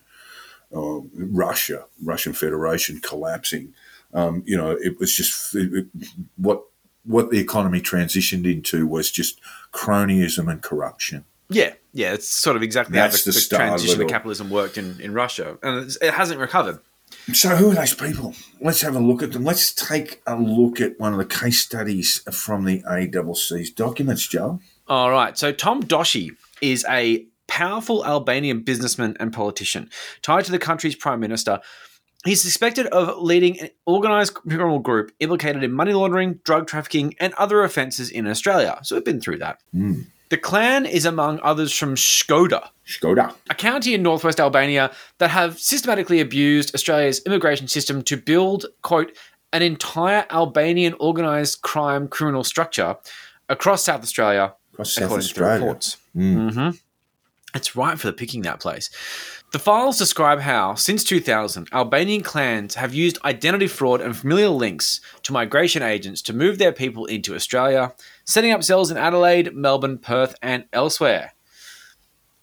uh, 0.74 1.00
Russia, 1.14 1.84
Russian 2.02 2.32
Federation 2.32 3.00
collapsing, 3.00 3.74
um, 4.14 4.42
you 4.46 4.56
know, 4.56 4.70
it 4.70 4.98
was 4.98 5.14
just 5.14 5.54
it, 5.54 5.72
it- 5.74 6.08
what 6.36 6.62
what 7.04 7.30
the 7.30 7.38
economy 7.38 7.80
transitioned 7.80 8.50
into 8.50 8.84
was 8.84 9.12
just 9.12 9.40
cronyism 9.76 10.50
and 10.50 10.62
corruption. 10.62 11.24
Yeah, 11.48 11.74
yeah, 11.92 12.14
it's 12.14 12.28
sort 12.28 12.56
of 12.56 12.62
exactly 12.62 12.94
That's 12.94 13.24
how 13.24 13.30
the, 13.30 13.38
the 13.38 13.46
the 13.48 13.56
of 13.56 13.60
transition 13.60 14.00
it 14.00 14.04
to 14.04 14.10
capitalism 14.10 14.50
worked 14.50 14.78
in, 14.78 15.00
in 15.00 15.12
Russia, 15.12 15.58
and 15.62 15.84
it's, 15.84 15.96
it 15.96 16.14
hasn't 16.14 16.40
recovered. 16.40 16.80
So, 17.32 17.50
who 17.50 17.70
are 17.70 17.74
those 17.74 17.94
people? 17.94 18.34
Let's 18.60 18.80
have 18.80 18.96
a 18.96 19.00
look 19.00 19.22
at 19.22 19.32
them. 19.32 19.44
Let's 19.44 19.72
take 19.72 20.22
a 20.26 20.36
look 20.36 20.80
at 20.80 20.98
one 20.98 21.12
of 21.12 21.18
the 21.18 21.24
case 21.24 21.60
studies 21.60 22.18
from 22.32 22.64
the 22.64 22.82
ACC's 22.82 23.70
documents, 23.70 24.26
Joe. 24.26 24.60
All 24.88 25.10
right. 25.10 25.36
So 25.36 25.52
Tom 25.52 25.82
Doshi 25.82 26.30
is 26.60 26.84
a 26.88 27.26
powerful 27.48 28.04
Albanian 28.04 28.60
businessman 28.60 29.16
and 29.18 29.32
politician 29.32 29.90
tied 30.22 30.44
to 30.44 30.52
the 30.52 30.58
country's 30.58 30.94
prime 30.94 31.20
minister. 31.20 31.60
He's 32.26 32.42
suspected 32.42 32.86
of 32.88 33.22
leading 33.22 33.60
an 33.60 33.70
organized 33.86 34.34
criminal 34.34 34.78
group 34.80 35.12
implicated 35.20 35.62
in 35.62 35.72
money 35.72 35.92
laundering, 35.92 36.40
drug 36.44 36.66
trafficking, 36.66 37.14
and 37.20 37.32
other 37.34 37.62
offences 37.62 38.10
in 38.10 38.26
Australia. 38.26 38.78
So 38.82 38.96
we've 38.96 39.04
been 39.04 39.20
through 39.20 39.38
that. 39.38 39.60
The 40.28 40.36
clan 40.36 40.86
is 40.86 41.04
among 41.06 41.38
others 41.44 41.72
from 41.72 41.94
Skoda, 41.94 42.70
Skoda. 42.84 43.32
a 43.48 43.54
county 43.54 43.94
in 43.94 44.02
northwest 44.02 44.40
Albania 44.40 44.90
that 45.18 45.30
have 45.30 45.58
systematically 45.60 46.20
abused 46.20 46.74
Australia's 46.74 47.20
immigration 47.24 47.68
system 47.68 48.02
to 48.02 48.16
build, 48.16 48.66
quote, 48.82 49.16
an 49.52 49.62
entire 49.62 50.26
Albanian 50.30 50.94
organised 50.94 51.62
crime 51.62 52.08
criminal 52.08 52.42
structure 52.42 52.96
across 53.48 53.84
South 53.84 54.02
Australia, 54.02 54.52
Across 54.72 54.94
South 54.94 55.04
according 55.04 55.28
to 55.28 55.34
the 55.34 55.40
Australia. 55.44 55.64
reports. 55.64 55.96
hmm 56.12 56.70
It's 57.54 57.76
right 57.76 57.96
for 57.98 58.08
the 58.08 58.12
picking 58.12 58.42
that 58.42 58.58
place. 58.58 58.90
The 59.56 59.62
files 59.62 59.96
describe 59.96 60.40
how, 60.40 60.74
since 60.74 61.02
2000, 61.02 61.68
Albanian 61.72 62.22
clans 62.22 62.74
have 62.74 62.92
used 62.92 63.16
identity 63.24 63.68
fraud 63.68 64.02
and 64.02 64.14
familial 64.14 64.54
links 64.54 65.00
to 65.22 65.32
migration 65.32 65.82
agents 65.82 66.20
to 66.22 66.34
move 66.34 66.58
their 66.58 66.72
people 66.72 67.06
into 67.06 67.34
Australia, 67.34 67.94
setting 68.26 68.52
up 68.52 68.62
cells 68.62 68.90
in 68.90 68.98
Adelaide, 68.98 69.54
Melbourne, 69.54 69.96
Perth, 69.96 70.34
and 70.42 70.66
elsewhere. 70.74 71.32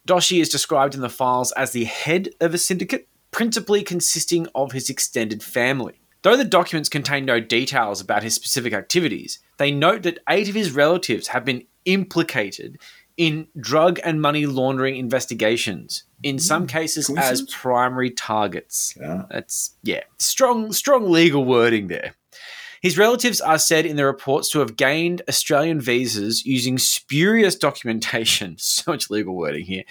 Doshi 0.07 0.41
is 0.41 0.49
described 0.49 0.95
in 0.95 1.01
the 1.01 1.07
files 1.07 1.51
as 1.51 1.69
the 1.69 1.83
head 1.83 2.29
of 2.41 2.55
a 2.55 2.57
syndicate, 2.57 3.07
principally 3.29 3.83
consisting 3.83 4.47
of 4.55 4.71
his 4.71 4.89
extended 4.89 5.43
family. 5.43 6.01
Though 6.23 6.35
the 6.35 6.43
documents 6.43 6.89
contain 6.89 7.25
no 7.25 7.39
details 7.39 8.01
about 8.01 8.23
his 8.23 8.33
specific 8.33 8.73
activities, 8.73 9.37
they 9.57 9.69
note 9.69 10.01
that 10.01 10.17
eight 10.27 10.49
of 10.49 10.55
his 10.55 10.71
relatives 10.71 11.27
have 11.27 11.45
been 11.45 11.67
implicated 11.85 12.79
in 13.17 13.47
drug 13.59 13.99
and 14.03 14.19
money 14.19 14.45
laundering 14.45 14.95
investigations, 14.95 16.05
in 16.23 16.39
some 16.39 16.65
cases 16.67 17.09
as 17.17 17.43
primary 17.43 18.09
targets. 18.09 18.95
Yeah. 18.99 19.23
That's 19.29 19.75
yeah, 19.83 20.01
strong 20.17 20.71
strong 20.71 21.11
legal 21.11 21.45
wording 21.45 21.87
there. 21.87 22.15
His 22.81 22.97
relatives 22.97 23.39
are 23.39 23.59
said 23.59 23.85
in 23.85 23.95
the 23.95 24.05
reports 24.05 24.49
to 24.51 24.59
have 24.59 24.75
gained 24.75 25.21
Australian 25.29 25.79
visas 25.79 26.45
using 26.45 26.77
spurious 26.77 27.55
documentation. 27.55 28.57
So 28.59 28.91
much 28.91 29.09
legal 29.09 29.35
wording 29.35 29.65
here. 29.65 29.83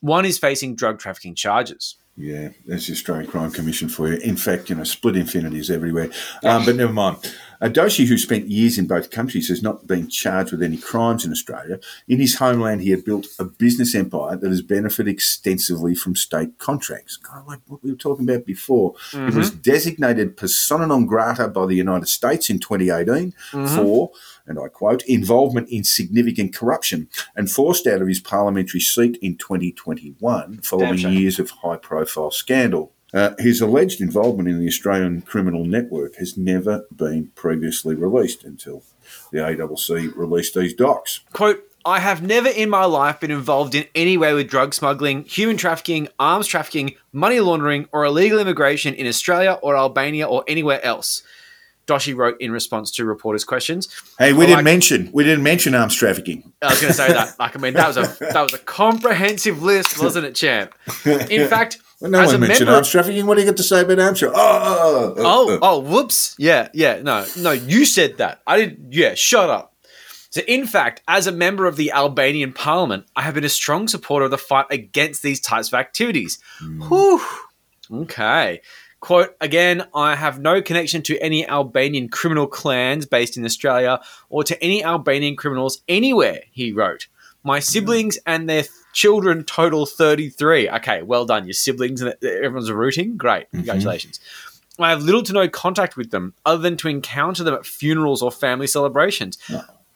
One 0.00 0.24
is 0.24 0.38
facing 0.38 0.74
drug 0.74 0.98
trafficking 0.98 1.34
charges. 1.34 1.96
Yeah, 2.16 2.48
that's 2.66 2.86
the 2.86 2.94
Australian 2.94 3.30
Crime 3.30 3.50
Commission 3.50 3.88
for 3.88 4.08
you. 4.08 4.16
In 4.18 4.36
fact, 4.36 4.70
you 4.70 4.76
know, 4.76 4.84
split 4.84 5.16
infinities 5.16 5.70
everywhere. 5.70 6.10
Um, 6.42 6.64
but 6.64 6.76
never 6.76 6.92
mind. 6.92 7.18
Uh, 7.60 7.68
Doshi, 7.68 8.06
who 8.06 8.18
spent 8.18 8.48
years 8.48 8.78
in 8.78 8.86
both 8.86 9.10
countries, 9.10 9.48
has 9.48 9.62
not 9.62 9.86
been 9.86 10.08
charged 10.08 10.52
with 10.52 10.62
any 10.62 10.76
crimes 10.76 11.24
in 11.24 11.32
Australia. 11.32 11.78
In 12.08 12.18
his 12.18 12.36
homeland, 12.36 12.82
he 12.82 12.90
had 12.90 13.04
built 13.04 13.26
a 13.38 13.44
business 13.44 13.94
empire 13.94 14.36
that 14.36 14.48
has 14.48 14.62
benefited 14.62 15.12
extensively 15.12 15.94
from 15.94 16.16
state 16.16 16.58
contracts. 16.58 17.16
Kind 17.16 17.40
of 17.40 17.46
like 17.46 17.60
what 17.66 17.82
we 17.82 17.90
were 17.90 17.96
talking 17.96 18.28
about 18.28 18.44
before. 18.44 18.94
It 19.12 19.34
was 19.34 19.50
designated 19.50 20.36
persona 20.36 20.86
non 20.86 21.06
grata 21.06 21.48
by 21.48 21.66
the 21.66 21.74
United 21.74 22.08
States 22.08 22.50
in 22.50 22.58
2018 22.58 23.32
for, 23.74 24.10
and 24.46 24.58
I 24.58 24.68
quote, 24.68 25.02
involvement 25.04 25.68
in 25.68 25.84
significant 25.84 26.54
corruption 26.54 27.08
and 27.34 27.50
forced 27.50 27.86
out 27.86 28.02
of 28.02 28.08
his 28.08 28.20
parliamentary 28.20 28.80
seat 28.80 29.18
in 29.22 29.36
2021 29.36 30.60
following 30.62 30.98
years 30.98 31.38
of 31.38 31.50
high 31.50 31.76
profile 31.76 32.30
scandal. 32.30 32.92
Uh, 33.16 33.34
his 33.38 33.62
alleged 33.62 34.02
involvement 34.02 34.46
in 34.46 34.60
the 34.60 34.66
Australian 34.66 35.22
criminal 35.22 35.64
network 35.64 36.16
has 36.16 36.36
never 36.36 36.84
been 36.94 37.30
previously 37.34 37.94
released 37.94 38.44
until 38.44 38.82
the 39.32 39.42
ACC 39.42 40.14
released 40.14 40.54
these 40.54 40.74
docs. 40.74 41.20
Quote, 41.32 41.62
I 41.86 42.00
have 42.00 42.20
never 42.20 42.50
in 42.50 42.68
my 42.68 42.84
life 42.84 43.20
been 43.20 43.30
involved 43.30 43.74
in 43.74 43.86
any 43.94 44.18
way 44.18 44.34
with 44.34 44.50
drug 44.50 44.74
smuggling, 44.74 45.24
human 45.24 45.56
trafficking, 45.56 46.08
arms 46.18 46.46
trafficking, 46.46 46.96
money 47.10 47.40
laundering, 47.40 47.88
or 47.90 48.04
illegal 48.04 48.38
immigration 48.38 48.92
in 48.92 49.06
Australia 49.06 49.58
or 49.62 49.78
Albania 49.78 50.26
or 50.26 50.44
anywhere 50.46 50.84
else. 50.84 51.22
Doshi 51.86 52.14
wrote 52.14 52.38
in 52.40 52.50
response 52.50 52.90
to 52.90 53.04
reporters' 53.06 53.44
questions. 53.44 53.88
Hey, 54.18 54.32
we 54.34 54.44
I 54.44 54.46
didn't 54.48 54.56
like- 54.56 54.64
mention 54.64 55.10
we 55.14 55.24
didn't 55.24 55.44
mention 55.44 55.74
arms 55.74 55.94
trafficking. 55.94 56.52
I 56.60 56.66
was 56.70 56.80
going 56.82 56.90
to 56.92 56.96
say 56.96 57.08
that. 57.08 57.36
Like, 57.38 57.56
I 57.56 57.60
mean, 57.60 57.74
that 57.74 57.86
was 57.86 57.96
a 57.96 58.24
that 58.32 58.42
was 58.42 58.52
a 58.52 58.58
comprehensive 58.58 59.62
list, 59.62 60.02
wasn't 60.02 60.26
it, 60.26 60.34
champ? 60.34 60.74
In 61.06 61.48
fact, 61.48 61.78
Well, 62.00 62.10
no 62.10 62.20
as 62.20 62.32
one 62.32 62.40
mentioned 62.40 62.66
member, 62.66 62.76
arms 62.76 62.90
trafficking. 62.90 63.26
What 63.26 63.36
do 63.36 63.40
you 63.40 63.46
got 63.46 63.56
to 63.56 63.62
say 63.62 63.80
about 63.80 63.98
arms 63.98 64.18
trafficking? 64.18 64.42
Oh, 64.42 64.60
oh, 64.62 65.14
oh, 65.16 65.50
oh, 65.50 65.58
oh, 65.62 65.78
whoops, 65.80 66.34
yeah, 66.38 66.68
yeah, 66.74 67.00
no, 67.02 67.24
no, 67.38 67.52
you 67.52 67.86
said 67.86 68.18
that. 68.18 68.42
I 68.46 68.58
didn't. 68.58 68.92
Yeah, 68.92 69.14
shut 69.14 69.48
up. 69.48 69.74
So, 70.30 70.42
in 70.42 70.66
fact, 70.66 71.00
as 71.08 71.26
a 71.26 71.32
member 71.32 71.64
of 71.64 71.76
the 71.76 71.92
Albanian 71.92 72.52
Parliament, 72.52 73.06
I 73.16 73.22
have 73.22 73.34
been 73.34 73.44
a 73.44 73.48
strong 73.48 73.88
supporter 73.88 74.26
of 74.26 74.30
the 74.30 74.36
fight 74.36 74.66
against 74.70 75.22
these 75.22 75.40
types 75.40 75.68
of 75.68 75.74
activities. 75.74 76.38
Whew. 76.60 77.22
Okay. 77.90 78.60
Quote 79.00 79.36
again, 79.40 79.86
I 79.94 80.14
have 80.14 80.38
no 80.38 80.60
connection 80.60 81.00
to 81.02 81.18
any 81.20 81.48
Albanian 81.48 82.08
criminal 82.08 82.46
clans 82.46 83.06
based 83.06 83.36
in 83.36 83.44
Australia 83.44 84.00
or 84.28 84.44
to 84.44 84.62
any 84.62 84.84
Albanian 84.84 85.36
criminals 85.36 85.82
anywhere, 85.88 86.40
he 86.50 86.72
wrote. 86.72 87.06
My 87.44 87.60
siblings 87.60 88.18
and 88.26 88.48
their 88.48 88.64
children 88.96 89.44
total 89.44 89.84
33. 89.84 90.70
Okay, 90.70 91.02
well 91.02 91.26
done. 91.26 91.44
Your 91.44 91.52
siblings 91.52 92.00
and 92.00 92.14
everyone's 92.24 92.70
rooting. 92.72 93.16
Great. 93.18 93.50
Congratulations. 93.50 94.18
I 94.78 94.88
have 94.90 95.02
little 95.02 95.22
to 95.24 95.32
no 95.34 95.48
contact 95.48 95.96
with 95.98 96.10
them 96.10 96.32
other 96.46 96.62
than 96.62 96.76
to 96.78 96.88
encounter 96.88 97.44
them 97.44 97.54
at 97.54 97.66
funerals 97.66 98.22
or 98.22 98.30
family 98.32 98.66
celebrations. 98.66 99.38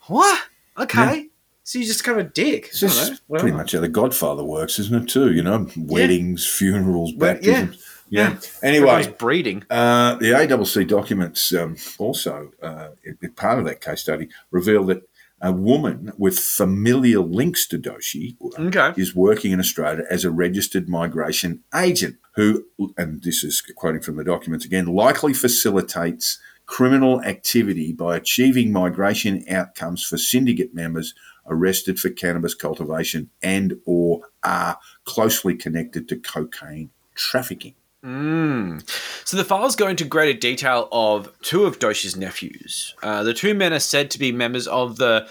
What? 0.06 0.42
Okay. 0.78 1.28
So 1.64 1.78
you're 1.78 1.86
just 1.86 2.04
kind 2.04 2.20
of 2.20 2.26
a 2.26 2.28
dick. 2.30 2.68
It's. 2.72 2.82
Well, 3.28 3.40
pretty 3.40 3.56
much 3.56 3.72
how 3.72 3.80
The 3.80 3.88
Godfather 3.88 4.44
works, 4.44 4.78
isn't 4.78 5.02
it? 5.04 5.08
Too, 5.08 5.32
you 5.32 5.42
know, 5.42 5.66
weddings, 5.76 6.46
funerals, 6.46 7.12
Well, 7.16 7.38
yeah. 7.42 7.62
baptisms. 7.64 7.86
Yeah. 8.12 8.38
Anyway, 8.62 9.14
breeding. 9.18 9.62
uh, 9.70 10.16
the 10.16 10.32
ACC 10.32 10.86
documents 10.88 11.54
um, 11.54 11.76
also, 11.98 12.50
uh, 12.60 12.88
it- 13.04 13.18
it- 13.22 13.36
part 13.36 13.58
of 13.60 13.64
that 13.66 13.80
case 13.80 14.00
study, 14.00 14.28
reveal 14.50 14.82
that 14.86 15.02
a 15.40 15.52
woman 15.52 16.12
with 16.18 16.38
familial 16.38 17.26
links 17.28 17.66
to 17.68 17.78
Doshi 17.78 18.36
Okay. 18.58 18.92
is 19.00 19.14
working 19.14 19.52
in 19.52 19.60
Australia 19.60 20.04
as 20.10 20.24
a 20.24 20.30
registered 20.30 20.88
migration 20.88 21.62
agent 21.74 22.16
who, 22.36 22.66
and 22.96 23.22
this 23.22 23.42
is 23.42 23.62
quoting 23.76 24.02
from 24.02 24.16
the 24.16 24.24
documents 24.24 24.64
again, 24.64 24.86
likely 24.86 25.32
facilitates 25.32 26.38
criminal 26.66 27.20
activity 27.22 27.92
by 27.92 28.16
achieving 28.16 28.70
migration 28.72 29.44
outcomes 29.50 30.04
for 30.04 30.16
syndicate 30.16 30.74
members 30.74 31.14
arrested 31.48 31.98
for 31.98 32.10
cannabis 32.10 32.54
cultivation 32.54 33.28
and 33.42 33.74
or 33.84 34.20
are 34.44 34.78
closely 35.04 35.54
connected 35.54 36.08
to 36.08 36.16
cocaine 36.16 36.90
trafficking. 37.14 37.74
Mm. 38.04 38.88
So 39.26 39.36
the 39.36 39.44
files 39.44 39.76
go 39.76 39.88
into 39.88 40.04
greater 40.04 40.38
detail 40.38 40.88
of 40.90 41.28
two 41.42 41.64
of 41.64 41.78
Doshi's 41.78 42.16
nephews. 42.16 42.94
Uh, 43.02 43.22
the 43.22 43.34
two 43.34 43.54
men 43.54 43.72
are 43.72 43.78
said 43.78 44.10
to 44.12 44.18
be 44.18 44.32
members 44.32 44.66
of 44.66 44.96
the 44.96 45.28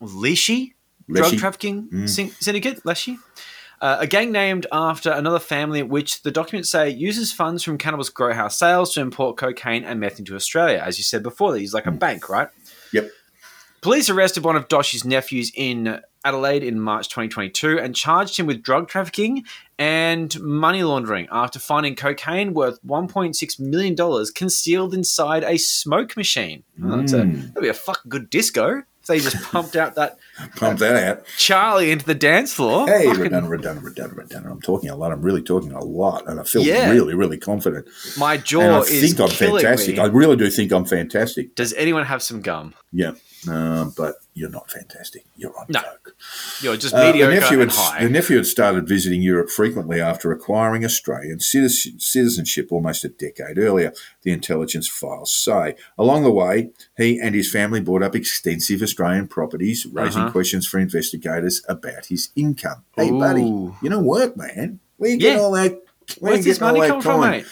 Leshi 0.00 0.74
drug 1.08 1.32
trafficking 1.38 1.88
syn- 2.06 2.30
syndicate, 2.40 2.82
Leshi. 2.84 3.18
Uh, 3.80 3.96
a 3.98 4.06
gang 4.06 4.30
named 4.30 4.64
after 4.70 5.10
another 5.10 5.40
family, 5.40 5.82
which 5.82 6.22
the 6.22 6.30
documents 6.30 6.70
say 6.70 6.88
uses 6.88 7.32
funds 7.32 7.64
from 7.64 7.76
cannabis 7.76 8.08
grow 8.08 8.32
house 8.32 8.56
sales 8.56 8.94
to 8.94 9.00
import 9.00 9.36
cocaine 9.36 9.82
and 9.82 9.98
meth 9.98 10.20
into 10.20 10.36
Australia. 10.36 10.80
As 10.84 10.98
you 10.98 11.04
said 11.04 11.24
before, 11.24 11.56
he's 11.56 11.74
like 11.74 11.86
a 11.86 11.90
bank, 11.90 12.28
right? 12.28 12.48
Yep. 12.92 13.10
Police 13.82 14.08
arrested 14.08 14.44
one 14.44 14.54
of 14.54 14.68
Doshi's 14.68 15.04
nephews 15.04 15.50
in 15.56 16.00
Adelaide 16.24 16.62
in 16.62 16.78
March 16.78 17.08
2022 17.08 17.80
and 17.80 17.96
charged 17.96 18.38
him 18.38 18.46
with 18.46 18.62
drug 18.62 18.86
trafficking 18.86 19.44
and 19.76 20.40
money 20.40 20.84
laundering 20.84 21.26
after 21.32 21.58
finding 21.58 21.96
cocaine 21.96 22.54
worth 22.54 22.80
$1.6 22.84 23.60
million 23.60 24.26
concealed 24.36 24.94
inside 24.94 25.42
a 25.42 25.58
smoke 25.58 26.16
machine. 26.16 26.62
Oh, 26.80 26.96
that's 26.96 27.12
a, 27.12 27.24
hmm. 27.24 27.40
that'd 27.40 27.62
be 27.62 27.68
a 27.68 27.74
fucking 27.74 28.08
good 28.08 28.30
disco 28.30 28.84
if 29.00 29.06
they 29.08 29.18
just 29.18 29.42
pumped 29.50 29.74
out 29.74 29.96
that 29.96 30.16
Pump 30.56 30.78
that 30.78 30.96
out. 30.96 31.24
Charlie 31.36 31.90
into 31.90 32.06
the 32.06 32.14
dance 32.14 32.52
floor. 32.54 32.86
Hey, 32.86 33.04
Fucking- 33.06 33.20
redundant, 33.22 33.50
redundant, 33.50 33.86
redundant, 33.86 34.18
redundant. 34.18 34.52
I'm 34.52 34.60
talking 34.62 34.88
a 34.90 34.96
lot. 34.96 35.12
I'm 35.12 35.20
really 35.22 35.42
talking 35.42 35.72
a 35.72 35.84
lot, 35.84 36.26
and 36.26 36.40
I 36.40 36.42
feel 36.44 36.62
Yeah. 36.62 36.90
really, 36.90 37.14
really 37.14 37.36
confident. 37.38 37.86
my 38.16 38.36
jaw 38.38 38.60
And 38.62 38.74
I 38.76 38.80
is 38.80 39.00
think 39.14 39.20
I'm 39.20 39.28
fantastic. 39.28 39.96
me. 39.96 40.02
I 40.02 40.06
really 40.06 40.36
do 40.36 40.48
think 40.50 40.72
I'm 40.72 40.84
fantastic. 40.86 41.54
Does 41.54 41.72
anyone 41.74 42.04
have 42.06 42.22
some 42.22 42.40
gum? 42.40 42.74
Yeah, 42.94 43.12
uh, 43.50 43.86
but 43.96 44.16
you're 44.34 44.50
not 44.50 44.70
fantastic. 44.70 45.24
You're 45.36 45.56
on 45.58 45.66
No. 45.68 45.80
coke. 45.80 46.14
You're 46.60 46.76
just 46.76 46.94
Uh, 46.94 47.12
the 47.12 47.18
nephew 47.18 47.60
and 47.60 47.70
had 47.70 47.78
high. 47.78 48.04
the 48.04 48.10
nephew 48.10 48.36
had 48.36 48.46
started 48.46 48.86
visiting 48.88 49.22
Europe 49.22 49.50
frequently 49.50 50.00
after 50.00 50.30
acquiring 50.32 50.84
Australian 50.84 51.40
citizenship 51.40 52.68
almost 52.70 53.04
a 53.04 53.08
decade 53.08 53.58
earlier. 53.58 53.92
The 54.22 54.32
intelligence 54.32 54.88
files 54.88 55.30
say. 55.34 55.74
Along 55.98 56.22
the 56.22 56.30
way, 56.30 56.70
he 56.96 57.18
and 57.20 57.34
his 57.34 57.50
family 57.50 57.80
bought 57.80 58.02
up 58.02 58.14
extensive 58.14 58.82
Australian 58.82 59.26
properties, 59.28 59.86
raising 59.90 60.21
Uh-huh. 60.22 60.32
questions 60.32 60.66
for 60.66 60.78
investigators 60.78 61.62
about 61.68 62.06
his 62.06 62.30
income. 62.36 62.84
Hey, 62.96 63.10
buddy, 63.10 63.42
you 63.42 63.88
don't 63.88 64.04
work, 64.04 64.36
man. 64.36 64.80
Where 64.96 65.10
you 65.10 65.16
Yeah. 65.16 65.34
get 65.34 65.40
all 65.40 65.52
that? 65.52 65.72
Where 66.18 66.32
Where's 66.32 66.44
this 66.44 66.60
money 66.60 66.80
come 66.80 67.00
from, 67.00 67.20
mate? 67.20 67.46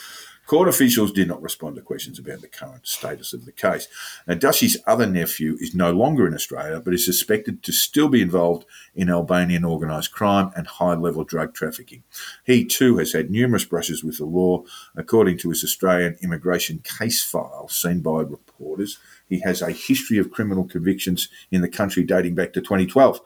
Court 0.46 0.68
officials 0.68 1.12
did 1.12 1.28
not 1.28 1.40
respond 1.40 1.76
to 1.76 1.80
questions 1.80 2.18
about 2.18 2.40
the 2.40 2.48
current 2.48 2.84
status 2.84 3.32
of 3.32 3.44
the 3.44 3.52
case. 3.52 3.86
Now, 4.26 4.34
Doshi's 4.34 4.76
other 4.84 5.06
nephew 5.06 5.56
is 5.60 5.76
no 5.76 5.92
longer 5.92 6.26
in 6.26 6.34
Australia, 6.34 6.80
but 6.84 6.92
is 6.92 7.04
suspected 7.04 7.62
to 7.62 7.70
still 7.72 8.08
be 8.08 8.20
involved 8.20 8.64
in 8.96 9.08
Albanian 9.08 9.64
organised 9.64 10.10
crime 10.10 10.50
and 10.56 10.66
high 10.66 10.94
level 10.96 11.22
drug 11.22 11.54
trafficking. 11.54 12.02
He 12.44 12.64
too 12.64 12.98
has 12.98 13.12
had 13.12 13.30
numerous 13.30 13.64
brushes 13.64 14.02
with 14.02 14.18
the 14.18 14.24
law. 14.24 14.64
According 14.96 15.38
to 15.38 15.50
his 15.50 15.62
Australian 15.62 16.16
immigration 16.20 16.80
case 16.82 17.22
file 17.22 17.68
seen 17.68 18.00
by 18.00 18.22
reporters, 18.22 18.98
he 19.30 19.40
has 19.40 19.62
a 19.62 19.70
history 19.70 20.18
of 20.18 20.30
criminal 20.30 20.64
convictions 20.64 21.28
in 21.50 21.62
the 21.62 21.68
country 21.68 22.02
dating 22.02 22.34
back 22.34 22.52
to 22.52 22.60
2012. 22.60 23.20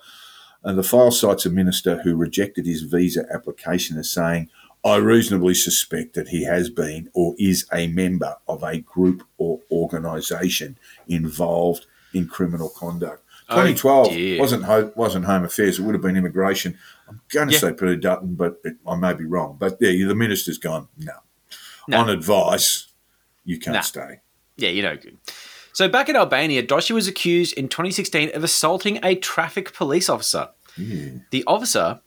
And 0.63 0.79
the 0.79 0.83
file 0.85 1.11
cites 1.11 1.45
a 1.45 1.51
minister 1.51 2.01
who 2.03 2.15
rejected 2.15 2.65
his 2.67 2.83
visa 2.83 3.27
application 3.35 3.99
as 3.99 4.11
saying, 4.11 4.49
I 4.85 4.97
reasonably 4.97 5.55
suspect 5.55 6.15
that 6.15 6.29
he 6.29 6.45
has 6.45 6.69
been 6.71 7.09
or 7.15 7.35
is 7.39 7.67
a 7.73 7.87
member 7.89 8.37
of 8.47 8.63
a 8.63 8.79
group 8.81 9.25
or 9.39 9.61
organisation 9.71 10.79
involved 11.09 11.87
in 12.13 12.29
criminal 12.29 12.69
conduct. 12.69 13.23
Oh, 13.49 13.57
2012 13.57 14.09
dear. 14.11 14.41
wasn't 14.41 14.65
ho- 14.65 14.93
wasn't 14.97 15.25
Home 15.27 15.45
Affairs. 15.45 15.79
It 15.79 15.83
would 15.83 15.95
have 15.95 16.01
been 16.03 16.17
immigration. 16.17 16.79
I'm 17.09 17.21
going 17.31 17.49
to 17.49 17.55
Yeah. 17.55 17.61
say 17.61 17.73
Peter 17.73 17.97
Dutton, 17.97 18.35
but 18.35 18.61
it, 18.65 18.77
I 18.87 18.97
may 18.97 19.13
be 19.13 19.25
wrong. 19.25 19.57
But 19.59 19.77
yeah, 19.81 20.07
the 20.07 20.15
minister's 20.15 20.57
gone. 20.59 20.89
No, 20.97 21.13
No. 21.89 21.99
on 22.01 22.09
advice, 22.11 22.87
you 23.45 23.59
can't 23.59 23.75
No. 23.77 23.81
stay. 23.83 24.21
Yeah, 24.57 24.71
you 24.71 24.83
know. 24.83 24.97
So 25.75 25.89
back 25.89 26.09
in 26.09 26.15
Albania, 26.17 26.63
Doshi 26.63 26.93
was 26.93 27.09
accused 27.09 27.53
in 27.55 27.69
2016 27.69 28.31
of 28.35 28.45
assaulting 28.45 29.01
a 29.05 29.17
traffic 29.17 29.75
police 29.75 30.09
officer. 30.09 30.49
The 30.77 31.45
officer 31.47 32.01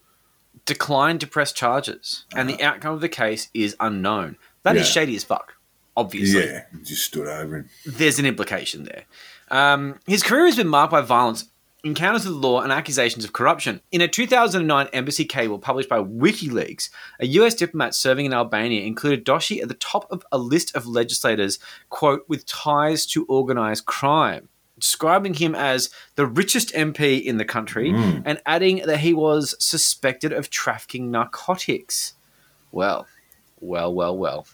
declined 0.65 1.19
to 1.21 1.27
press 1.27 1.51
charges, 1.51 2.25
and 2.35 2.49
the 2.49 2.61
outcome 2.63 2.93
of 2.93 3.01
the 3.01 3.09
case 3.09 3.49
is 3.53 3.75
unknown. 3.79 4.37
That 4.63 4.75
is 4.77 4.87
Yeah. 4.87 4.91
shady 4.93 5.15
as 5.17 5.23
fuck. 5.23 5.53
Obviously, 5.95 6.45
Yeah, 6.45 6.63
just 6.83 7.03
stood 7.05 7.27
over 7.27 7.57
him. 7.57 7.69
there's 7.85 8.19
an 8.19 8.25
implication 8.25 8.83
there. 8.83 9.03
Um, 9.49 9.99
his 10.07 10.23
career 10.23 10.45
has 10.45 10.55
been 10.55 10.67
marked 10.67 10.91
by 10.91 11.01
violence 11.01 11.45
encounters 11.87 12.25
with 12.25 12.33
the 12.33 12.47
law, 12.47 12.61
and 12.61 12.71
accusations 12.71 13.23
of 13.23 13.33
corruption. 13.33 13.81
In 13.91 14.01
a 14.01 14.07
2009 14.07 14.87
embassy 14.93 15.25
cable 15.25 15.59
published 15.59 15.89
by 15.89 15.99
WikiLeaks, 15.99 16.89
a 17.19 17.25
US 17.27 17.55
diplomat 17.55 17.95
serving 17.95 18.25
in 18.25 18.33
Albania 18.33 18.81
included 18.83 19.25
Doshi 19.25 19.61
at 19.61 19.67
the 19.67 19.73
top 19.73 20.07
of 20.11 20.23
a 20.31 20.37
list 20.37 20.75
of 20.75 20.85
legislators, 20.85 21.59
quote, 21.89 22.25
with 22.27 22.45
ties 22.45 23.05
to 23.07 23.25
organized 23.25 23.85
crime. 23.85 24.49
Describing 24.79 25.33
him 25.33 25.55
as 25.55 25.89
the 26.15 26.27
richest 26.27 26.71
MP 26.73 27.23
in 27.23 27.37
the 27.37 27.45
country 27.45 27.91
hmm. 27.91 28.19
and 28.25 28.39
adding 28.45 28.83
that 28.85 28.99
he 28.99 29.11
was 29.11 29.55
suspected 29.57 30.31
of 30.31 30.51
trafficking 30.51 31.09
narcotics. 31.09 32.13
Well, 32.71 33.07
well, 33.59 33.91
well, 33.91 34.15
well. 34.15 34.45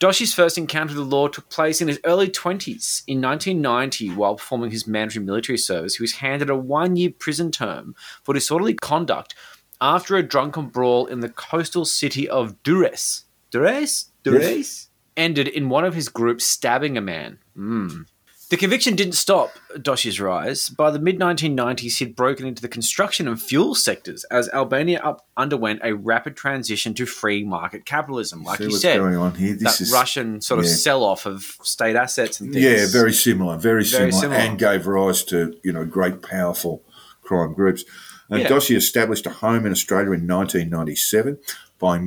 Doshi's 0.00 0.34
first 0.34 0.58
encounter 0.58 0.94
with 0.94 1.08
the 1.08 1.16
law 1.16 1.28
took 1.28 1.48
place 1.48 1.80
in 1.80 1.88
his 1.88 2.00
early 2.04 2.28
20s. 2.28 3.02
In 3.06 3.20
1990, 3.20 4.10
while 4.14 4.36
performing 4.36 4.70
his 4.70 4.86
mandatory 4.86 5.24
military 5.24 5.58
service, 5.58 5.96
he 5.96 6.02
was 6.02 6.16
handed 6.16 6.50
a 6.50 6.56
one 6.56 6.96
year 6.96 7.10
prison 7.10 7.50
term 7.50 7.94
for 8.22 8.34
disorderly 8.34 8.74
conduct 8.74 9.34
after 9.80 10.16
a 10.16 10.22
drunken 10.22 10.66
brawl 10.68 11.06
in 11.06 11.20
the 11.20 11.28
coastal 11.28 11.84
city 11.84 12.28
of 12.28 12.62
Durrës. 12.62 13.24
Durrës? 13.50 14.10
Durrës? 14.24 14.88
Ended 15.16 15.48
in 15.48 15.68
one 15.68 15.84
of 15.84 15.94
his 15.94 16.08
groups 16.08 16.44
stabbing 16.44 16.98
a 16.98 17.00
man. 17.00 17.38
Mm. 17.56 18.06
The 18.50 18.56
conviction 18.58 18.94
didn't 18.94 19.14
stop 19.14 19.50
Doshi's 19.76 20.20
rise. 20.20 20.68
By 20.68 20.90
the 20.90 20.98
mid 20.98 21.18
1990s, 21.18 21.96
he'd 21.98 22.14
broken 22.14 22.46
into 22.46 22.60
the 22.60 22.68
construction 22.68 23.26
and 23.26 23.40
fuel 23.40 23.74
sectors 23.74 24.24
as 24.24 24.48
Albania 24.50 25.00
up 25.00 25.26
underwent 25.36 25.80
a 25.82 25.94
rapid 25.94 26.36
transition 26.36 26.92
to 26.94 27.06
free 27.06 27.42
market 27.42 27.86
capitalism. 27.86 28.44
Like 28.44 28.58
See 28.58 28.64
you 28.64 28.70
said, 28.72 28.98
going 28.98 29.16
on 29.16 29.34
here? 29.34 29.54
This 29.54 29.78
that 29.78 29.80
is 29.80 29.92
Russian 29.92 30.40
sort 30.40 30.60
of 30.60 30.66
sell 30.66 31.02
off 31.02 31.26
of 31.26 31.42
state 31.62 31.96
assets 31.96 32.40
and 32.40 32.52
things. 32.52 32.64
Yeah, 32.64 32.86
very 32.90 33.12
similar, 33.12 33.56
very, 33.56 33.84
Very 33.84 34.12
similar, 34.12 34.12
similar. 34.12 34.38
and 34.40 34.58
gave 34.58 34.86
rise 34.86 35.24
to 35.24 35.58
you 35.64 35.72
know 35.72 35.84
great, 35.84 36.22
powerful 36.22 36.82
crime 37.22 37.54
groups. 37.54 37.84
And 38.30 38.40
Yeah. 38.40 38.48
Doshi 38.48 38.76
established 38.76 39.26
a 39.26 39.30
home 39.30 39.64
in 39.66 39.72
Australia 39.72 40.12
in 40.12 40.26
1997, 40.26 41.38
buying 41.78 42.04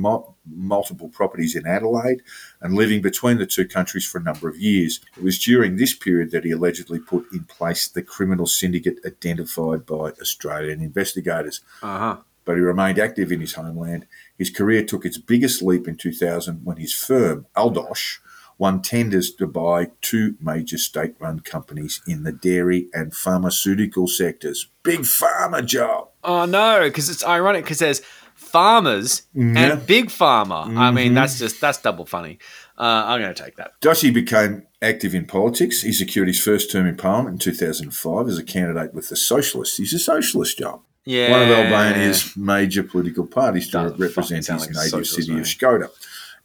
multiple 0.54 1.08
properties 1.08 1.54
in 1.56 1.66
Adelaide 1.66 2.22
and 2.60 2.74
living 2.74 3.00
between 3.02 3.38
the 3.38 3.46
two 3.46 3.66
countries 3.66 4.06
for 4.06 4.18
a 4.18 4.22
number 4.22 4.48
of 4.48 4.56
years. 4.58 5.00
It 5.16 5.22
was 5.22 5.38
during 5.38 5.76
this 5.76 5.94
period 5.94 6.30
that 6.30 6.44
he 6.44 6.50
allegedly 6.52 6.98
put 6.98 7.26
in 7.32 7.44
place 7.44 7.88
the 7.88 8.02
criminal 8.02 8.46
syndicate 8.46 8.98
identified 9.06 9.86
by 9.86 10.12
Australian 10.20 10.80
investigators 10.82 11.60
Uh 11.82 11.98
huh. 11.98 12.16
but 12.44 12.56
he 12.56 12.60
remained 12.62 12.98
active 12.98 13.30
in 13.30 13.40
his 13.40 13.54
homeland. 13.54 14.06
His 14.38 14.50
career 14.50 14.82
took 14.84 15.04
its 15.04 15.18
biggest 15.18 15.60
leap 15.62 15.86
in 15.88 15.96
2000 15.96 16.64
when 16.64 16.76
his 16.78 16.94
firm, 16.94 17.46
Aldosh, 17.56 18.18
won 18.56 18.82
tenders 18.82 19.32
to 19.34 19.46
buy 19.46 19.88
two 20.00 20.34
major 20.40 20.78
state 20.78 21.14
run 21.20 21.38
companies 21.40 22.00
in 22.08 22.24
the 22.24 22.32
dairy 22.32 22.88
and 22.92 23.14
pharmaceutical 23.14 24.08
sectors. 24.08 24.68
Big 24.82 25.00
pharma 25.00 25.64
job. 25.64 26.08
Oh 26.24 26.44
no, 26.44 26.80
because 26.84 27.08
it's 27.08 27.24
ironic 27.24 27.64
because 27.64 27.78
there's 27.78 28.02
farmers 28.38 29.22
Yeah. 29.34 29.72
and 29.72 29.86
big 29.86 30.06
pharma. 30.06 30.76
I 30.76 30.90
mean, 30.90 31.14
that's 31.14 31.38
just 31.38 31.60
that's 31.60 31.80
double 31.80 32.06
funny. 32.06 32.38
Uh, 32.78 33.04
I'm 33.06 33.20
going 33.20 33.34
to 33.34 33.42
take 33.42 33.56
that. 33.56 33.72
Doshi 33.80 34.14
became 34.14 34.66
active 34.80 35.12
in 35.14 35.24
politics. 35.26 35.82
He 35.82 35.92
secured 35.92 36.28
his 36.28 36.40
first 36.40 36.70
term 36.70 36.86
in 36.86 36.96
Parliament 36.96 37.34
in 37.34 37.38
2005 37.40 38.28
as 38.28 38.38
a 38.38 38.44
candidate 38.44 38.94
with 38.94 39.08
the 39.08 39.16
Socialists. 39.16 39.76
He's 39.76 39.92
a 39.92 39.98
socialist 39.98 40.58
job. 40.58 40.82
Yeah, 41.04 41.30
one 41.30 41.42
of 41.42 41.48
Albania's 41.48 42.36
major 42.36 42.82
political 42.82 43.26
parties 43.26 43.66
to 43.66 43.72
Doesn't 43.72 43.98
represent 43.98 44.36
his 44.38 44.46
sound 44.46 44.60
like 44.60 44.70
a 44.70 44.74
native 44.96 45.06
city 45.06 45.32
of. 45.38 45.44
Skoda. 45.46 45.88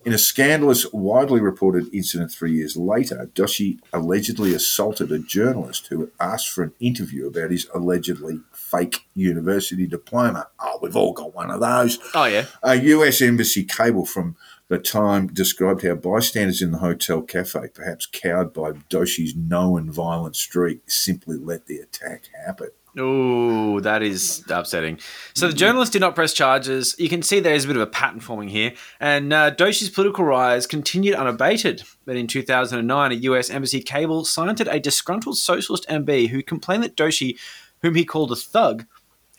In 0.05 0.11
a 0.11 0.17
scandalous, 0.17 0.85
widely 0.91 1.39
reported 1.39 1.93
incident 1.93 2.29
three 2.29 2.51
years 2.51 2.75
later, 2.75 3.29
Doshi 3.33 3.79
allegedly 3.93 4.53
assaulted 4.53 5.13
a 5.13 5.19
journalist 5.19 5.87
who 5.87 6.11
asked 6.19 6.49
for 6.49 6.63
an 6.63 6.73
interview 6.81 7.27
about 7.27 7.51
his 7.51 7.67
allegedly 7.73 8.41
fake 8.51 9.05
university 9.15 9.87
diploma. 9.87 10.47
Oh, 10.59 10.79
we've 10.81 10.97
all 10.97 11.13
got 11.13 11.33
one 11.33 11.49
of 11.49 11.61
those. 11.61 11.99
Oh 12.13 12.25
yeah. 12.25 12.47
A 12.63 12.75
US 12.75 13.21
embassy 13.21 13.63
cable 13.63 14.05
from 14.05 14.35
the 14.67 14.77
time 14.77 15.27
described 15.27 15.83
how 15.85 15.95
bystanders 15.95 16.61
in 16.61 16.71
the 16.71 16.79
hotel 16.79 17.21
cafe, 17.21 17.69
perhaps 17.73 18.05
cowed 18.05 18.53
by 18.53 18.73
Doshi's 18.89 19.35
known 19.37 19.89
violent 19.89 20.35
streak, 20.35 20.81
simply 20.89 21.37
let 21.37 21.67
the 21.67 21.77
attack 21.77 22.23
happen. 22.45 22.69
Oh, 22.95 23.79
that 23.79 24.03
is 24.03 24.43
upsetting. 24.49 24.99
So 25.33 25.47
the 25.47 25.53
journalist 25.53 25.93
did 25.93 26.01
not 26.01 26.13
press 26.13 26.31
charges. 26.31 26.95
You 26.99 27.09
can 27.09 27.23
see 27.23 27.39
there 27.39 27.55
is 27.55 27.65
a 27.65 27.67
bit 27.67 27.75
of 27.75 27.81
a 27.81 27.87
pattern 27.87 28.19
forming 28.19 28.49
here. 28.49 28.73
And 28.99 29.33
uh, 29.33 29.51
Doshi's 29.51 29.89
political 29.89 30.25
rise 30.25 30.67
continued 30.67 31.15
unabated. 31.15 31.83
But 32.05 32.17
in 32.17 32.27
2009, 32.27 33.11
a 33.11 33.15
US 33.15 33.49
embassy 33.49 33.81
cable 33.81 34.25
cited 34.25 34.67
a 34.67 34.79
disgruntled 34.79 35.37
socialist 35.37 35.87
MP 35.87 36.29
who 36.29 36.43
complained 36.43 36.83
that 36.83 36.95
Doshi, 36.95 37.39
whom 37.81 37.95
he 37.95 38.05
called 38.05 38.31
a 38.31 38.35
thug, 38.35 38.85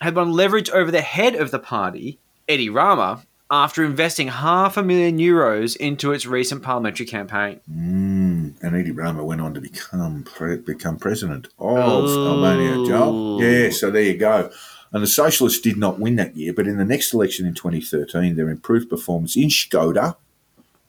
had 0.00 0.16
won 0.16 0.32
leverage 0.32 0.70
over 0.70 0.90
the 0.90 1.00
head 1.00 1.36
of 1.36 1.52
the 1.52 1.60
party, 1.60 2.18
Edi 2.48 2.68
Rama, 2.68 3.22
after 3.50 3.84
investing 3.84 4.28
half 4.28 4.76
a 4.76 4.82
million 4.82 5.18
euros 5.18 5.76
into 5.76 6.12
its 6.12 6.26
recent 6.26 6.62
parliamentary 6.62 7.06
campaign. 7.06 7.60
Mm, 7.70 8.54
and 8.62 8.76
Edi 8.76 8.90
Rama 8.90 9.24
went 9.24 9.40
on 9.40 9.54
to 9.54 9.60
become 9.60 10.22
pre- 10.24 10.56
become 10.56 10.96
president 10.96 11.46
of 11.46 11.52
Oh. 11.78 12.28
Albania, 12.44 12.86
Joel. 12.88 13.42
Yeah, 13.42 13.70
so 13.70 13.90
there 13.90 14.02
you 14.02 14.16
go. 14.16 14.50
And 14.92 15.02
the 15.02 15.06
Socialists 15.08 15.60
did 15.60 15.76
not 15.76 15.98
win 15.98 16.16
that 16.16 16.36
year, 16.36 16.52
but 16.52 16.66
in 16.68 16.76
the 16.78 16.84
next 16.84 17.12
election 17.12 17.46
in 17.46 17.54
2013, 17.54 18.36
their 18.36 18.48
improved 18.48 18.88
performance 18.88 19.36
in 19.36 19.48
Skoda, 19.48 20.16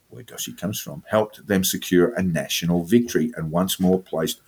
where 0.09 0.23
Doshi 0.23 0.55
comes 0.57 0.79
from, 0.79 1.03
helped 1.09 1.47
them 1.47 1.63
secure 1.63 2.13
a 2.13 2.21
national 2.23 2.83
victory 2.83 3.31
and 3.35 3.51
once 3.51 3.79
more 3.79 3.99
placed 3.99 4.39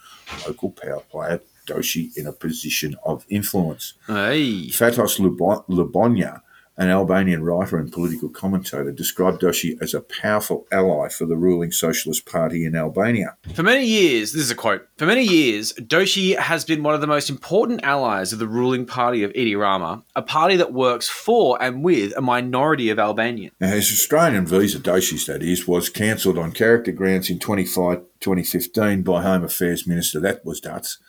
local 0.45 0.69
power 0.71 1.01
player 1.11 1.41
Doshi 1.65 2.15
in 2.15 2.25
a 2.27 2.31
position 2.31 2.95
of 3.03 3.25
influence. 3.29 3.93
Hey. 4.07 4.69
Fatos 4.69 5.17
Lubo- 5.19 5.65
Lubonja, 5.67 6.41
an 6.77 6.89
Albanian 6.89 7.43
writer 7.43 7.77
and 7.77 7.91
political 7.91 8.29
commentator, 8.29 8.91
described 8.91 9.41
Doshi 9.41 9.81
as 9.81 9.93
a 9.93 10.01
powerful 10.01 10.67
ally 10.71 11.09
for 11.09 11.25
the 11.25 11.35
ruling 11.35 11.71
Socialist 11.71 12.25
Party 12.25 12.65
in 12.65 12.75
Albania. 12.75 13.35
For 13.53 13.63
many 13.63 13.85
years, 13.85 14.31
this 14.31 14.43
is 14.43 14.51
a 14.51 14.55
quote. 14.55 14.87
For 14.97 15.07
many 15.07 15.23
years, 15.23 15.73
Doshi 15.73 16.37
has 16.37 16.63
been 16.63 16.83
one 16.83 16.93
of 16.93 17.01
the 17.01 17.07
most 17.07 17.29
important 17.29 17.83
allies 17.83 18.31
of 18.31 18.39
the 18.39 18.47
ruling 18.47 18.85
party 18.85 19.23
of 19.23 19.31
Edi 19.33 19.55
Rama, 19.55 20.03
a 20.15 20.21
party 20.21 20.55
that 20.57 20.71
works 20.71 21.09
for 21.09 21.61
and 21.61 21.83
with 21.83 22.15
a 22.15 22.21
minority 22.21 22.89
of 22.89 22.99
Albanians. 22.99 23.53
Now, 23.59 23.69
his 23.69 23.91
Australian 23.91 24.45
visa, 24.45 24.79
Doshi's 24.79 25.25
that 25.25 25.41
is, 25.41 25.67
was 25.67 25.89
cancelled 25.89 26.37
on 26.37 26.51
character 26.51 26.91
grounds 26.91 27.29
in 27.29 27.39
25, 27.39 27.99
2015 28.19 29.01
by 29.01 29.23
Home 29.23 29.43
Affairs 29.43 29.87
Minister. 29.87 30.19
That 30.19 30.45
was 30.45 30.63
nuts. 30.63 30.99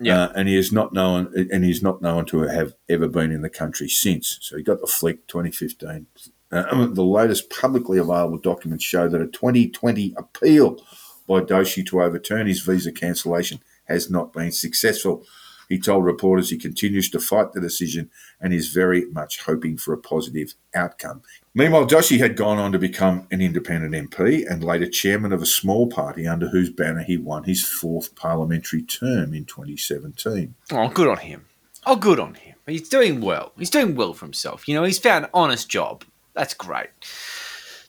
Yeah. 0.00 0.24
Uh, 0.24 0.32
and 0.36 0.48
he 0.48 0.56
is 0.56 0.72
not 0.72 0.92
known, 0.92 1.32
and 1.52 1.64
he's 1.64 1.82
not 1.82 2.02
known 2.02 2.24
to 2.26 2.42
have 2.42 2.74
ever 2.88 3.08
been 3.08 3.30
in 3.30 3.42
the 3.42 3.50
country 3.50 3.88
since. 3.88 4.38
So 4.40 4.56
he 4.56 4.62
got 4.62 4.80
the 4.80 4.86
flick 4.86 5.26
2015. 5.28 6.06
Uh, 6.50 6.86
the 6.86 7.02
latest 7.02 7.50
publicly 7.50 7.98
available 7.98 8.38
documents 8.38 8.84
show 8.84 9.08
that 9.08 9.20
a 9.20 9.26
2020 9.26 10.14
appeal 10.16 10.76
by 11.26 11.40
Doshi 11.40 11.84
to 11.86 12.02
overturn 12.02 12.46
his 12.46 12.60
visa 12.60 12.92
cancellation 12.92 13.60
has 13.84 14.10
not 14.10 14.32
been 14.32 14.52
successful. 14.52 15.24
He 15.68 15.78
told 15.78 16.04
reporters 16.04 16.50
he 16.50 16.58
continues 16.58 17.10
to 17.10 17.20
fight 17.20 17.52
the 17.52 17.60
decision 17.60 18.10
and 18.40 18.52
is 18.52 18.68
very 18.72 19.06
much 19.06 19.42
hoping 19.42 19.76
for 19.76 19.92
a 19.92 19.98
positive 19.98 20.54
outcome. 20.74 21.22
Meanwhile, 21.54 21.86
Doshi 21.86 22.18
had 22.18 22.36
gone 22.36 22.58
on 22.58 22.72
to 22.72 22.78
become 22.78 23.26
an 23.30 23.40
independent 23.40 23.94
MP 24.10 24.44
and 24.50 24.64
later 24.64 24.86
chairman 24.86 25.32
of 25.32 25.42
a 25.42 25.46
small 25.46 25.86
party 25.86 26.26
under 26.26 26.48
whose 26.48 26.70
banner 26.70 27.02
he 27.02 27.16
won 27.16 27.44
his 27.44 27.64
fourth 27.64 28.14
parliamentary 28.14 28.82
term 28.82 29.32
in 29.34 29.44
2017. 29.44 30.54
Oh, 30.72 30.88
good 30.88 31.08
on 31.08 31.18
him. 31.18 31.44
Oh, 31.86 31.96
good 31.96 32.18
on 32.18 32.34
him. 32.34 32.54
He's 32.66 32.88
doing 32.88 33.20
well. 33.20 33.52
He's 33.58 33.70
doing 33.70 33.94
well 33.94 34.14
for 34.14 34.24
himself. 34.24 34.66
You 34.66 34.74
know, 34.74 34.84
he's 34.84 34.98
found 34.98 35.26
an 35.26 35.30
honest 35.34 35.68
job. 35.68 36.04
That's 36.34 36.54
great. 36.54 36.88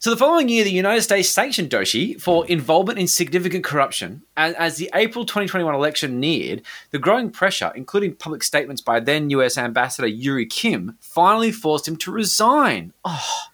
So 0.06 0.12
the 0.12 0.18
following 0.18 0.50
year, 0.50 0.64
the 0.64 0.70
United 0.70 1.02
States 1.02 1.30
sanctioned 1.30 1.72
Doshi 1.72 2.22
for 2.22 2.46
involvement 2.46 3.00
in 3.00 3.08
significant 3.08 3.64
corruption. 3.64 4.22
And 4.38 4.56
as 4.56 4.78
the 4.78 4.88
April 4.94 5.26
2021 5.26 5.74
election 5.74 6.20
neared, 6.20 6.62
the 6.92 7.00
growing 7.00 7.32
pressure, 7.32 7.72
including 7.76 8.14
public 8.14 8.44
statements 8.44 8.84
by 8.84 9.00
then 9.00 9.32
US 9.32 9.58
Ambassador 9.58 10.06
Yuri 10.06 10.46
Kim, 10.46 10.96
finally 11.02 11.52
forced 11.52 11.88
him 11.88 11.96
to 11.96 12.12
resign. 12.12 12.94
Oh, 13.04 13.46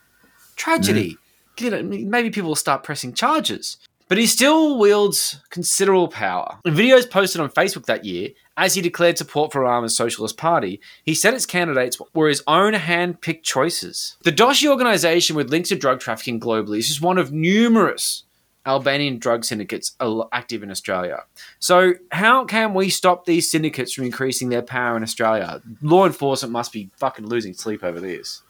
tragedy. 0.57 1.17
Mm. 1.55 1.71
Know, 1.71 1.83
Maybe 1.83 2.29
people 2.29 2.49
will 2.49 2.57
start 2.57 2.83
pressing 2.83 3.13
charges. 3.13 3.77
But 4.12 4.18
he 4.18 4.28
still 4.28 4.78
wields 4.78 5.39
considerable 5.51 6.09
power. 6.09 6.59
In 6.66 6.74
videos 6.74 7.09
posted 7.09 7.39
on 7.39 7.49
Facebook 7.49 7.86
that 7.86 8.03
year, 8.03 8.32
as 8.57 8.74
he 8.74 8.82
declared 8.82 9.18
support 9.18 9.53
for 9.53 9.62
Rama's 9.62 9.95
Socialist 9.95 10.36
Party, 10.36 10.82
he 11.05 11.16
said 11.16 11.34
its 11.34 11.45
candidates 11.45 11.97
were 12.14 12.28
his 12.28 12.43
own 12.45 12.74
hand-picked 12.74 13.45
choices. 13.45 14.18
The 14.24 14.34
Doshi 14.34 14.68
organization 14.70 15.38
with 15.38 15.49
links 15.49 15.70
to 15.70 15.78
drug 15.78 16.01
trafficking 16.01 16.41
globally 16.41 16.80
is 16.80 16.89
just 16.89 17.01
one 17.01 17.18
of 17.18 17.32
numerous 17.32 18.24
Albanian 18.66 19.18
drug 19.18 19.45
syndicates 19.45 19.95
active 20.34 20.62
in 20.62 20.72
Australia. 20.72 21.24
So, 21.59 21.93
how 22.12 22.43
can 22.43 22.74
we 22.74 22.89
stop 22.89 23.24
these 23.24 23.49
syndicates 23.49 23.93
from 23.93 24.03
increasing 24.03 24.49
their 24.49 24.62
power 24.62 24.97
in 24.97 25.03
Australia? 25.03 25.62
Law 25.82 26.05
enforcement 26.05 26.51
must 26.51 26.74
be 26.74 26.89
fucking 26.97 27.28
losing 27.28 27.53
sleep 27.53 27.82
over 27.82 28.01
this. 28.01 28.41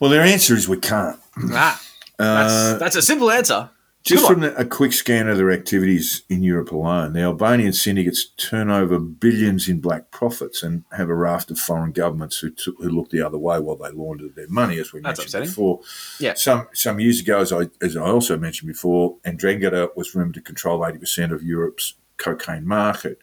Well, 0.00 0.10
their 0.10 0.22
answer 0.22 0.54
is 0.54 0.66
we 0.66 0.78
can't. 0.78 1.20
Ah, 1.52 1.78
that's, 2.16 2.52
Uh, 2.54 2.78
that's 2.78 2.96
a 2.96 3.02
simple 3.02 3.30
answer. 3.30 3.68
Just 4.04 4.26
from 4.26 4.40
the, 4.40 4.54
a 4.56 4.66
quick 4.66 4.92
scan 4.92 5.28
of 5.28 5.38
their 5.38 5.50
activities 5.50 6.24
in 6.28 6.42
Europe 6.42 6.70
alone, 6.72 7.14
the 7.14 7.22
Albanian 7.22 7.72
syndicates 7.72 8.26
turn 8.36 8.70
over 8.70 8.98
billions 8.98 9.66
in 9.66 9.80
black 9.80 10.10
profits 10.10 10.62
and 10.62 10.84
have 10.92 11.08
a 11.08 11.14
raft 11.14 11.50
of 11.50 11.58
foreign 11.58 11.90
governments 11.90 12.38
who, 12.38 12.50
took, 12.50 12.76
who 12.76 12.90
look 12.90 13.08
the 13.08 13.22
other 13.22 13.38
way 13.38 13.58
while 13.58 13.76
they 13.76 13.90
laundered 13.90 14.36
their 14.36 14.48
money, 14.48 14.78
as 14.78 14.92
we 14.92 15.00
That's 15.00 15.20
mentioned 15.20 15.26
upsetting. 15.28 15.48
before. 15.48 15.80
Yeah. 16.20 16.34
Some 16.34 16.68
some 16.74 17.00
years 17.00 17.20
ago, 17.20 17.40
as 17.40 17.50
I 17.50 17.70
as 17.80 17.96
I 17.96 18.02
also 18.02 18.36
mentioned 18.36 18.68
before, 18.68 19.16
Ndrangheta 19.24 19.96
was 19.96 20.14
rumored 20.14 20.34
to 20.34 20.42
control 20.42 20.86
eighty 20.86 20.98
percent 20.98 21.32
of 21.32 21.42
Europe's 21.42 21.94
cocaine 22.18 22.66
market. 22.66 23.18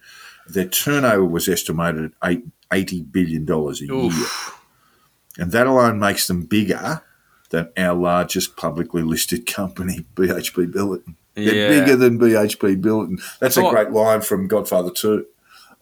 Their 0.48 0.68
turnover 0.68 1.26
was 1.26 1.48
estimated 1.48 2.06
at 2.06 2.12
eight, 2.28 2.44
eighty 2.74 3.04
billion 3.04 3.46
dollars 3.46 3.82
a 3.82 3.86
year, 3.86 4.12
and 5.38 5.52
that 5.52 5.68
alone 5.68 6.00
makes 6.00 6.26
them 6.26 6.46
bigger 6.46 7.04
than 7.52 7.70
our 7.78 7.93
largest 7.93 8.58
publicly 8.58 9.04
listed 9.04 9.45
company, 9.45 10.06
BHP 10.16 10.72
Billiton. 10.72 11.16
They're 11.36 11.82
bigger 11.82 11.95
than 11.95 12.20
BHP 12.20 12.82
Billiton. 12.82 13.22
That's 13.39 13.58
a 13.58 13.70
great 13.70 13.91
line 13.91 14.22
from 14.22 14.47
Godfather 14.47 14.91
2 14.91 15.26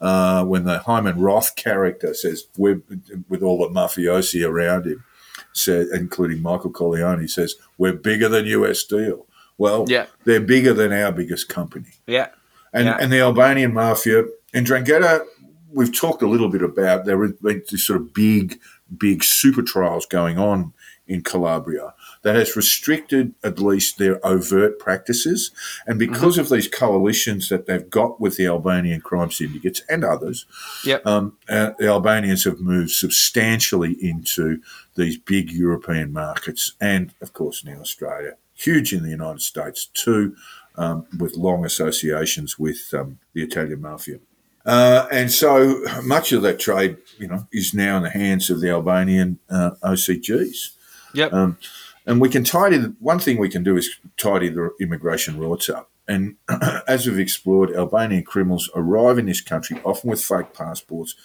uh, 0.02 0.46
when 0.46 0.66
the 0.66 0.80
Hyman 0.80 1.20
Roth 1.20 1.56
character 1.56 2.14
says, 2.14 2.44
we're, 2.58 2.82
with 3.28 3.42
all 3.42 3.58
the 3.58 3.74
mafiosi 3.74 4.48
around 4.48 4.86
him, 4.86 5.04
so, 5.52 5.86
including 5.94 6.42
Michael 6.42 6.70
Corleone, 6.70 7.28
says, 7.28 7.56
We're 7.78 7.94
bigger 7.94 8.30
than 8.30 8.46
US 8.46 8.80
Steel. 8.80 9.26
Well, 9.58 9.86
Yeah. 9.88 10.06
they're 10.26 10.40
bigger 10.40 10.74
than 10.74 10.94
our 10.94 11.12
biggest 11.12 11.50
company. 11.50 11.94
Yeah. 12.06 12.28
And, 12.72 12.86
Yeah. 12.86 12.98
and 13.00 13.12
the 13.12 13.20
Albanian 13.22 13.74
mafia 13.74 14.26
Ndrangheta, 14.54 15.26
we've 15.72 15.96
talked 15.98 16.22
a 16.22 16.28
little 16.28 16.50
bit 16.50 16.62
about 16.62 17.06
there 17.06 17.22
have 17.24 17.42
been 17.42 17.64
these 17.70 17.84
sort 17.84 18.00
of 18.00 18.14
big, 18.14 18.60
big 18.96 19.24
super 19.24 19.62
trials 19.64 20.06
going 20.06 20.38
on 20.38 20.74
in 21.10 21.24
Calabria 21.24 21.94
that 22.22 22.36
has 22.36 22.56
restricted 22.56 23.34
at 23.44 23.60
least 23.60 23.98
their 23.98 24.26
overt 24.26 24.80
practices. 24.80 25.52
And 25.88 25.98
because 25.98 26.38
of 26.38 26.50
these 26.50 26.68
coalitions 26.68 27.50
that 27.50 27.66
they've 27.66 27.90
got 27.90 28.22
with 28.22 28.38
the 28.38 28.46
Albanian 28.46 29.02
crime 29.02 29.32
syndicates 29.32 29.82
and 29.90 30.04
others, 30.06 30.46
Yep. 30.86 31.06
um, 31.06 31.38
uh, 31.50 31.72
the 31.80 31.88
Albanians 31.88 32.44
have 32.44 32.60
moved 32.60 32.92
substantially 32.92 33.94
into 34.02 34.62
these 34.96 35.18
big 35.18 35.52
European 35.52 36.14
markets 36.14 36.74
and, 36.80 37.14
of 37.22 37.34
course, 37.34 37.66
now 37.66 37.80
Australia. 37.80 38.34
Huge 38.54 38.94
in 38.94 39.04
the 39.04 39.10
United 39.10 39.42
States 39.42 39.86
too, 39.86 40.36
um, 40.76 41.08
with 41.18 41.36
long 41.36 41.66
associations 41.66 42.60
with 42.60 42.94
um, 42.94 43.20
the 43.34 43.42
Italian 43.42 43.82
mafia. 43.82 44.20
Uh, 44.66 45.08
and 45.12 45.32
so 45.32 45.82
much 46.04 46.32
of 46.32 46.42
that 46.42 46.60
trade, 46.60 46.98
you 47.18 47.28
know, 47.28 47.48
is 47.52 47.74
now 47.74 47.98
in 47.98 48.04
the 48.04 48.10
hands 48.10 48.50
of 48.50 48.62
the 48.62 48.70
Albanian 48.70 49.40
uh, 49.50 49.72
OCGs. 49.82 50.72
Yep. 51.14 51.34
Um, 51.34 51.58
and 52.06 52.20
we 52.20 52.30
can 52.30 52.44
tidy, 52.44 52.78
the, 52.78 52.96
one 53.00 53.20
thing 53.20 53.38
we 53.38 53.50
can 53.50 53.64
do 53.64 53.78
is 53.78 53.90
tidy 54.18 54.50
the 54.50 54.72
immigration 54.80 55.38
routes 55.38 55.70
up. 55.70 55.90
And 56.08 56.38
as 56.88 57.06
we've 57.06 57.20
explored, 57.20 57.72
Albanian 57.76 58.24
criminals 58.24 58.70
arrive 58.76 59.18
in 59.20 59.28
this 59.28 59.42
country 59.42 59.80
often 59.84 60.10
with 60.10 60.24
fake 60.24 60.54
passports. 60.54 61.16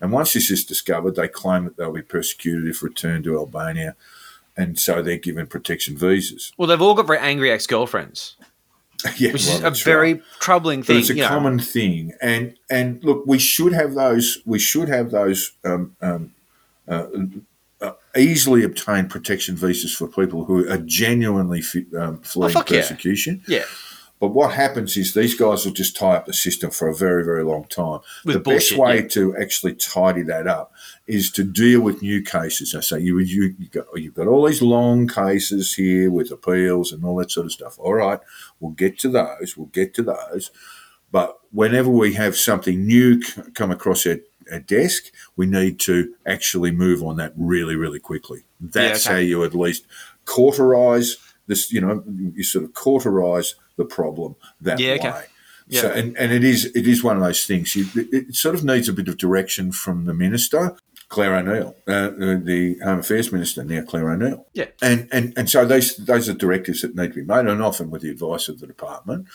And 0.00 0.12
once 0.12 0.34
this 0.34 0.50
is 0.50 0.64
discovered, 0.64 1.16
they 1.16 1.28
claim 1.28 1.64
that 1.64 1.76
they'll 1.76 1.92
be 1.92 2.02
persecuted 2.02 2.68
if 2.68 2.82
returned 2.82 3.24
to 3.24 3.38
Albania. 3.38 3.96
And 4.56 4.78
so 4.78 5.02
they're 5.02 5.16
given 5.16 5.46
protection 5.46 5.96
visas. 5.96 6.52
well, 6.58 6.68
they've 6.68 6.82
all 6.82 6.94
got 6.94 7.06
very 7.06 7.18
angry 7.18 7.50
ex 7.50 7.66
girlfriends, 7.66 8.36
yeah, 9.18 9.32
which 9.32 9.46
well, 9.46 9.54
is 9.54 9.60
a 9.60 9.62
that's 9.62 9.82
very 9.82 10.14
right. 10.14 10.22
troubling 10.40 10.80
But 10.80 10.86
thing. 10.88 10.98
it's 10.98 11.10
a 11.10 11.14
you 11.14 11.22
know. 11.22 11.28
common 11.28 11.58
thing, 11.58 12.12
and 12.22 12.56
and 12.70 13.02
look, 13.02 13.24
we 13.26 13.38
should 13.38 13.72
have 13.72 13.94
those. 13.94 14.38
We 14.46 14.60
should 14.60 14.88
have 14.88 15.10
those 15.10 15.52
um, 15.64 15.96
um, 16.00 16.34
uh, 16.86 17.06
easily 18.16 18.64
obtain 18.64 19.08
protection 19.08 19.56
visas 19.56 19.94
for 19.94 20.08
people 20.08 20.44
who 20.44 20.68
are 20.70 20.78
genuinely 20.78 21.62
um, 21.98 22.20
fleeing 22.20 22.54
yeah. 22.54 22.62
persecution. 22.62 23.42
yeah. 23.46 23.64
But 24.20 24.28
what 24.28 24.54
happens 24.54 24.96
is 24.96 25.12
these 25.12 25.34
guys 25.34 25.66
will 25.66 25.72
just 25.72 25.96
tie 25.96 26.16
up 26.16 26.24
the 26.24 26.32
system 26.32 26.70
for 26.70 26.88
a 26.88 26.94
very, 26.94 27.24
very 27.24 27.44
long 27.44 27.64
time. 27.64 28.00
With 28.24 28.34
the 28.34 28.40
bullshit, 28.40 28.70
best 28.70 28.80
way 28.80 29.00
yeah. 29.00 29.08
to 29.08 29.36
actually 29.36 29.74
tidy 29.74 30.22
that 30.22 30.46
up 30.46 30.72
is 31.06 31.30
to 31.32 31.44
deal 31.44 31.82
with 31.82 32.00
new 32.00 32.22
cases. 32.22 32.74
I 32.74 32.80
say 32.80 33.00
you, 33.00 33.18
you 33.18 33.54
you 33.58 33.68
got 33.68 33.86
you've 33.96 34.14
got 34.14 34.28
all 34.28 34.46
these 34.46 34.62
long 34.62 35.08
cases 35.08 35.74
here 35.74 36.10
with 36.10 36.30
appeals 36.30 36.92
and 36.92 37.04
all 37.04 37.16
that 37.16 37.32
sort 37.32 37.46
of 37.46 37.52
stuff. 37.52 37.78
All 37.78 37.94
right, 37.94 38.20
we'll 38.60 38.72
get 38.72 38.98
to 39.00 39.10
those. 39.10 39.56
We'll 39.56 39.66
get 39.66 39.92
to 39.94 40.02
those. 40.02 40.50
But 41.10 41.38
whenever 41.52 41.90
we 41.90 42.14
have 42.14 42.36
something 42.36 42.86
new 42.86 43.20
come 43.54 43.70
across 43.70 44.06
our, 44.06 44.18
our 44.52 44.60
desk, 44.60 45.12
we 45.36 45.46
need 45.46 45.78
to 45.80 46.14
actually 46.26 46.70
move 46.70 47.02
on 47.02 47.16
that 47.16 47.32
really, 47.36 47.76
really 47.76 48.00
quickly. 48.00 48.44
That's 48.60 49.06
okay. 49.06 49.14
how 49.14 49.20
you 49.20 49.44
at 49.44 49.54
least 49.54 49.86
cauterize 50.24 51.16
this. 51.46 51.72
You 51.72 51.80
know, 51.80 52.04
you 52.34 52.42
sort 52.42 52.64
of 52.64 52.74
cauterize 52.74 53.54
the 53.76 53.84
problem 53.84 54.36
that 54.60 54.78
Yeah, 54.78 54.92
okay. 54.94 55.10
way. 55.10 55.24
Yeah. 55.66 55.80
So, 55.80 55.90
and, 55.92 56.16
and 56.18 56.32
it 56.32 56.44
is 56.44 56.66
it 56.74 56.86
is 56.86 57.02
one 57.02 57.16
of 57.16 57.22
those 57.22 57.46
things. 57.46 57.74
You, 57.74 57.86
it, 57.94 58.08
it 58.12 58.34
sort 58.34 58.54
of 58.54 58.64
needs 58.64 58.88
a 58.88 58.92
bit 58.92 59.08
of 59.08 59.16
direction 59.16 59.72
from 59.72 60.04
the 60.04 60.12
minister, 60.12 60.76
Clare 61.08 61.36
O'Neil, 61.36 61.74
uh, 61.86 62.10
the, 62.10 62.42
the 62.44 62.78
Home 62.84 62.98
Affairs 62.98 63.32
Minister 63.32 63.64
now, 63.64 63.82
Clare 63.82 64.10
O'Neil. 64.10 64.46
Yeah. 64.52 64.66
And 64.82 65.08
and 65.10 65.32
and 65.36 65.48
so 65.48 65.64
those 65.64 65.96
those 65.96 66.28
are 66.28 66.34
directives 66.34 66.82
that 66.82 66.94
need 66.94 67.14
to 67.14 67.14
be 67.14 67.24
made, 67.24 67.46
and 67.46 67.62
often 67.62 67.90
with 67.90 68.02
the 68.02 68.10
advice 68.10 68.48
of 68.48 68.60
the 68.60 68.66
department. 68.66 69.26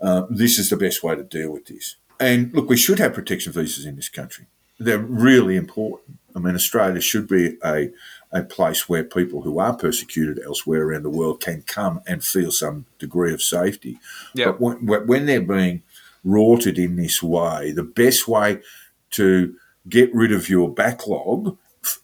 Uh, 0.00 0.26
this 0.28 0.58
is 0.58 0.68
the 0.68 0.76
best 0.76 1.04
way 1.04 1.14
to 1.14 1.22
deal 1.22 1.52
with 1.52 1.66
this. 1.66 1.94
And 2.22 2.52
look, 2.54 2.68
we 2.68 2.76
should 2.76 2.98
have 3.00 3.14
protection 3.14 3.52
visas 3.52 3.84
in 3.84 3.96
this 3.96 4.08
country. 4.08 4.46
They're 4.78 4.98
really 4.98 5.56
important. 5.56 6.18
I 6.34 6.38
mean, 6.38 6.54
Australia 6.54 7.00
should 7.00 7.28
be 7.28 7.58
a 7.64 7.90
a 8.32 8.42
place 8.42 8.88
where 8.88 9.04
people 9.04 9.42
who 9.42 9.58
are 9.58 9.76
persecuted 9.76 10.42
elsewhere 10.42 10.82
around 10.82 11.02
the 11.02 11.10
world 11.10 11.42
can 11.42 11.62
come 11.62 12.00
and 12.06 12.24
feel 12.24 12.50
some 12.50 12.86
degree 12.98 13.34
of 13.34 13.42
safety. 13.42 13.98
Yeah. 14.34 14.46
But 14.46 14.60
when, 14.60 15.06
when 15.06 15.26
they're 15.26 15.42
being 15.42 15.82
rorted 16.24 16.78
in 16.78 16.96
this 16.96 17.22
way, 17.22 17.72
the 17.72 17.82
best 17.82 18.26
way 18.26 18.62
to 19.10 19.54
get 19.86 20.14
rid 20.14 20.32
of 20.32 20.48
your 20.48 20.72
backlog, 20.72 21.58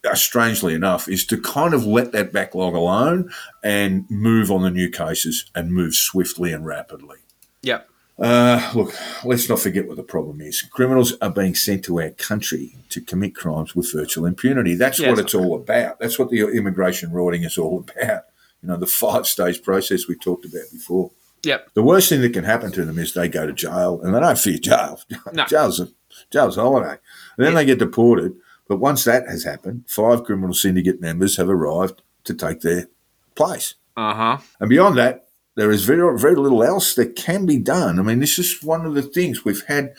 uh, 0.05 0.14
strangely 0.14 0.75
enough, 0.75 1.09
is 1.09 1.25
to 1.27 1.41
kind 1.41 1.73
of 1.73 1.87
let 1.87 2.12
that 2.12 2.31
backlog 2.31 2.75
alone 2.75 3.31
and 3.64 4.05
move 4.11 4.51
on 4.51 4.62
the 4.62 4.71
new 4.71 4.91
cases 4.91 5.51
and 5.55 5.73
move 5.73 5.95
swiftly 5.95 6.53
and 6.53 6.66
rapidly. 6.66 7.19
Yeah. 7.62 7.83
Uh, 8.19 8.73
look, 8.75 8.93
let's 9.25 9.49
not 9.49 9.61
forget 9.61 9.87
what 9.87 9.97
the 9.97 10.03
problem 10.03 10.41
is. 10.41 10.62
Criminals 10.62 11.14
are 11.23 11.31
being 11.31 11.55
sent 11.55 11.85
to 11.85 12.01
our 12.01 12.11
country 12.11 12.75
to 12.91 13.01
commit 13.01 13.35
crimes 13.35 13.77
with 13.77 13.93
virtual 13.93 14.27
impunity. 14.27 14.75
That's 14.75 14.99
Yeah, 14.99 15.11
what 15.11 15.21
it's 15.21 15.35
all 15.35 15.55
about. 15.55 16.01
That's 16.01 16.19
what 16.19 16.31
the 16.31 16.49
immigration 16.49 17.12
rorting 17.12 17.45
is 17.45 17.57
all 17.59 17.79
about. 17.79 18.25
You 18.61 18.69
know, 18.69 18.77
the 18.77 18.87
five 18.87 19.27
stage 19.27 19.62
process 19.62 20.09
we 20.09 20.16
talked 20.16 20.45
about 20.45 20.64
before. 20.73 21.12
Yep. 21.45 21.71
The 21.75 21.83
worst 21.85 22.09
thing 22.09 22.21
that 22.23 22.33
can 22.33 22.43
happen 22.43 22.73
to 22.73 22.85
them 22.85 22.99
is 22.99 23.14
they 23.14 23.29
go 23.29 23.47
to 23.47 23.53
jail 23.53 24.01
and 24.03 24.12
they 24.12 24.19
don't 24.19 24.39
fear 24.39 24.59
jail. 24.59 25.01
No. 25.33 25.45
Jail's, 25.47 25.79
a, 25.79 25.89
jail's 26.33 26.57
a 26.59 26.62
holiday. 26.62 26.99
And 27.37 27.47
then 27.47 27.55
they 27.55 27.64
get 27.64 27.79
deported. 27.79 28.35
But 28.66 28.79
once 28.79 29.05
that 29.05 29.29
has 29.29 29.45
happened, 29.45 29.85
five 29.87 30.25
criminal 30.25 30.55
syndicate 30.55 31.01
members 31.01 31.37
have 31.37 31.49
arrived 31.49 32.03
to 32.25 32.35
take 32.35 32.62
their 32.62 32.89
place. 33.37 33.75
Uh 33.97 34.14
huh. 34.14 34.39
And 34.59 34.69
beyond 34.69 34.99
that, 34.99 35.28
there 35.59 35.73
is 35.73 35.85
very, 35.85 36.17
very 36.17 36.37
little 36.37 36.63
else 36.63 36.95
that 36.95 37.17
can 37.17 37.45
be 37.45 37.59
done. 37.59 37.99
I 37.99 38.03
mean, 38.03 38.21
this 38.21 38.39
is 38.39 38.63
one 38.63 38.87
of 38.87 38.95
the 38.95 39.03
things 39.03 39.45
we've 39.45 39.65
had 39.67 39.93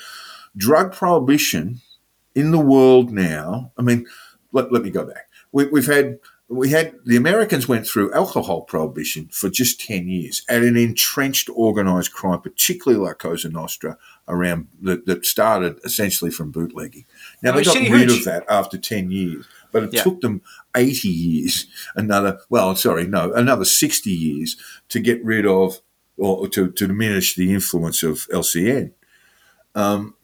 drug 0.55 0.93
prohibition 0.93 1.81
in 2.33 2.51
the 2.51 2.59
world 2.59 3.11
now. 3.11 3.73
I 3.77 3.81
mean, 3.81 4.07
let, 4.53 4.71
let 4.71 4.83
me 4.83 4.89
go 4.89 5.03
back. 5.03 5.27
We, 5.51 5.65
we've 5.65 5.85
had 5.85 6.19
we 6.47 6.69
had 6.69 6.95
the 7.05 7.17
Americans 7.17 7.67
went 7.67 7.85
through 7.85 8.13
alcohol 8.13 8.61
prohibition 8.61 9.27
for 9.31 9.49
just 9.49 9.81
ten 9.81 10.07
years 10.07 10.43
at 10.47 10.63
an 10.63 10.77
entrenched 10.77 11.49
organised 11.49 12.13
crime, 12.13 12.39
particularly 12.39 13.03
like 13.03 13.17
Cosa 13.17 13.49
Nostra, 13.49 13.97
around 14.29 14.67
that, 14.81 15.05
that 15.07 15.25
started 15.25 15.79
essentially 15.83 16.31
from 16.31 16.51
bootlegging. 16.51 17.05
Now 17.43 17.51
Oh, 17.51 17.57
they 17.57 17.63
got 17.65 17.75
rid 17.75 18.09
of 18.09 18.23
that 18.23 18.45
after 18.49 18.77
ten 18.77 19.11
years, 19.11 19.45
but 19.71 19.83
it 19.83 19.93
Yeah. 19.93 20.03
took 20.03 20.21
them 20.21 20.41
eighty 20.75 21.09
years, 21.09 21.67
another 21.95 22.39
well, 22.49 22.75
sorry, 22.75 23.07
no, 23.07 23.31
another 23.33 23.65
sixty 23.65 24.11
years 24.11 24.57
to 24.89 24.99
get 24.99 25.23
rid 25.23 25.45
of 25.45 25.81
or 26.17 26.47
to, 26.49 26.69
to 26.71 26.87
diminish 26.87 27.35
the 27.35 27.53
influence 27.53 28.03
of 28.03 28.27
LCN. 28.29 28.91
Um, 29.73 30.15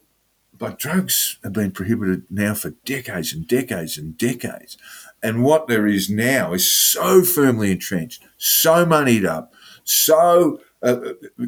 but 0.57 0.77
drugs 0.79 1.37
have 1.43 1.53
been 1.53 1.71
prohibited 1.71 2.23
now 2.29 2.53
for 2.53 2.71
decades 2.85 3.33
and 3.33 3.47
decades 3.47 3.97
and 3.97 4.17
decades. 4.17 4.77
And 5.23 5.43
what 5.43 5.67
there 5.67 5.87
is 5.87 6.09
now 6.09 6.53
is 6.53 6.71
so 6.71 7.23
firmly 7.23 7.71
entrenched, 7.71 8.23
so 8.37 8.85
moneyed 8.85 9.25
up, 9.25 9.53
so 9.83 10.59
uh, 10.83 10.97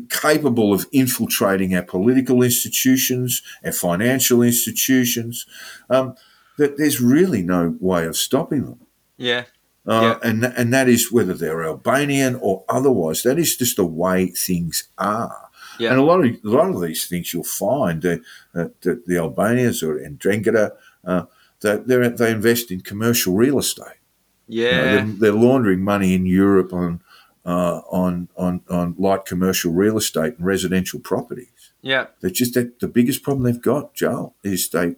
capable 0.10 0.74
of 0.74 0.88
infiltrating 0.92 1.76
our 1.76 1.84
political 1.84 2.42
institutions, 2.42 3.42
our 3.64 3.72
financial 3.72 4.42
institutions, 4.42 5.46
um, 5.90 6.16
that 6.58 6.78
there's 6.78 7.02
really 7.02 7.42
no 7.42 7.76
way 7.80 8.06
of 8.06 8.18
stopping 8.18 8.66
them. 8.66 8.80
Yeah. 9.18 9.46
Uh, 9.86 10.20
and 10.22 10.44
and 10.44 10.74
that 10.74 10.90
is 10.90 11.12
whether 11.14 11.34
they're 11.34 11.64
Albanian 11.64 12.36
or 12.36 12.66
otherwise. 12.68 13.24
That 13.24 13.40
is 13.40 13.56
just 13.56 13.78
the 13.78 13.86
way 13.86 14.28
things 14.28 14.90
are. 14.98 15.50
Yeah. 15.80 15.92
And 15.92 16.00
a 16.00 16.04
lot 16.04 16.26
of 16.26 16.32
a 16.32 16.50
lot 16.50 16.70
of 16.70 16.82
these 16.82 17.08
things 17.08 17.34
you'll 17.34 17.44
find 17.46 18.06
uh, 18.06 18.18
uh, 18.54 18.68
that 18.82 19.06
the 19.06 19.18
Albanians 19.18 19.82
or 19.84 19.96
Ndrangheta, 19.98 20.72
uh, 21.06 21.24
that 21.62 21.88
they 21.88 22.10
they 22.10 22.32
invest 22.32 22.70
in 22.72 22.82
commercial 22.82 23.34
real 23.34 23.60
estate. 23.60 24.02
You 24.48 24.64
know, 24.66 24.70
Yeah. 24.70 24.82
they're, 24.84 25.06
they're 25.06 25.32
laundering 25.32 25.84
money 25.84 26.14
in 26.14 26.26
Europe 26.26 26.74
on 26.74 27.02
uh, 27.46 27.80
on 27.90 28.28
on 28.36 28.62
on 28.70 28.96
light 28.98 29.24
commercial 29.26 29.72
real 29.72 29.98
estate 29.98 30.38
and 30.38 30.46
residential 30.46 31.00
properties. 31.00 31.72
Yeah. 31.82 32.08
They're 32.20 32.30
just 32.30 32.56
that 32.56 32.80
the 32.80 32.88
biggest 32.90 33.24
problem 33.24 33.44
they've 33.46 33.62
got, 33.62 33.94
Joel, 33.94 34.36
is 34.44 34.68
they 34.70 34.96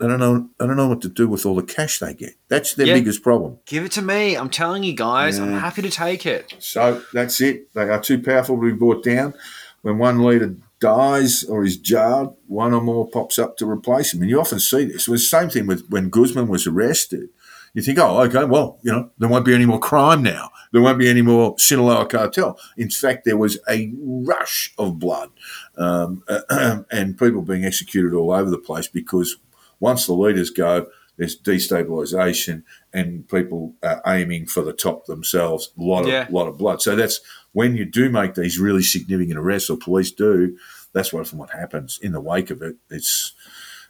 they 0.00 0.08
don't 0.08 0.18
know 0.18 0.48
they 0.58 0.66
don't 0.66 0.76
know 0.76 0.88
what 0.88 1.00
to 1.02 1.08
do 1.08 1.28
with 1.28 1.46
all 1.46 1.54
the 1.54 1.62
cash 1.62 1.98
they 2.00 2.14
get. 2.14 2.34
That's 2.48 2.74
their 2.74 2.86
Yeah. 2.86 2.94
biggest 2.94 3.22
problem. 3.22 3.58
Give 3.66 3.84
it 3.84 3.92
to 3.92 4.02
me. 4.02 4.34
I'm 4.34 4.50
telling 4.50 4.82
you 4.82 4.94
guys, 4.94 5.38
I'm 5.38 5.52
happy 5.52 5.82
to 5.82 5.90
take 5.90 6.26
it. 6.26 6.54
So 6.58 7.02
that's 7.12 7.40
it. 7.40 7.72
They 7.74 7.82
are 7.82 8.00
too 8.00 8.20
powerful 8.22 8.56
to 8.56 8.62
be 8.62 8.72
brought 8.72 9.04
down. 9.04 9.34
When 9.82 9.98
one 9.98 10.22
leader 10.24 10.54
dies 10.80 11.44
or 11.44 11.64
is 11.64 11.76
jarred, 11.76 12.30
one 12.48 12.72
or 12.74 12.80
more 12.80 13.08
pops 13.08 13.38
up 13.38 13.56
to 13.58 13.68
replace 13.70 14.12
him. 14.12 14.20
And 14.22 14.30
you 14.30 14.40
often 14.40 14.58
see 14.60 14.84
this. 14.84 15.06
It 15.06 15.10
was 15.10 15.22
the 15.22 15.38
same 15.38 15.48
thing 15.50 15.66
with 15.66 15.86
when 15.88 16.08
Guzman 16.10 16.48
was 16.48 16.66
arrested. 16.66 17.28
You 17.72 17.82
think, 17.82 17.98
oh, 18.00 18.20
okay, 18.22 18.44
well, 18.44 18.78
you 18.82 18.90
know, 18.90 19.10
there 19.18 19.28
won't 19.28 19.44
be 19.44 19.54
any 19.54 19.64
more 19.64 19.78
crime 19.78 20.22
now. 20.24 20.50
There 20.72 20.82
won't 20.82 20.98
be 20.98 21.08
any 21.08 21.22
more 21.22 21.54
Sinaloa 21.56 22.06
cartel. 22.06 22.58
In 22.76 22.90
fact, 22.90 23.24
there 23.24 23.36
was 23.36 23.58
a 23.68 23.92
rush 24.02 24.74
of 24.76 24.98
blood 24.98 25.30
um, 25.76 26.24
and 26.90 27.16
people 27.18 27.42
being 27.42 27.64
executed 27.64 28.12
all 28.12 28.32
over 28.32 28.50
the 28.50 28.58
place 28.58 28.88
because 28.88 29.36
once 29.80 30.06
the 30.06 30.12
leaders 30.12 30.50
go, 30.50 30.86
there's 31.16 31.38
destabilisation 31.38 32.62
and 32.92 33.28
people 33.28 33.74
are 33.82 34.00
aiming 34.06 34.46
for 34.46 34.62
the 34.62 34.72
top 34.72 35.06
themselves. 35.06 35.70
A 35.78 35.82
lot 35.82 36.02
of 36.02 36.08
Yeah. 36.08 36.26
lot 36.30 36.48
of 36.48 36.56
blood. 36.56 36.80
So 36.80 36.96
that's 36.96 37.20
when 37.52 37.76
you 37.76 37.84
do 37.84 38.08
make 38.10 38.34
these 38.34 38.58
really 38.58 38.82
significant 38.82 39.38
arrests, 39.38 39.68
or 39.70 39.76
police 39.76 40.10
do. 40.10 40.56
That's 40.92 41.12
what 41.12 41.32
what 41.32 41.50
happens 41.50 41.98
in 42.02 42.12
the 42.12 42.20
wake 42.20 42.50
of 42.50 42.62
it. 42.62 42.76
It's 42.90 43.32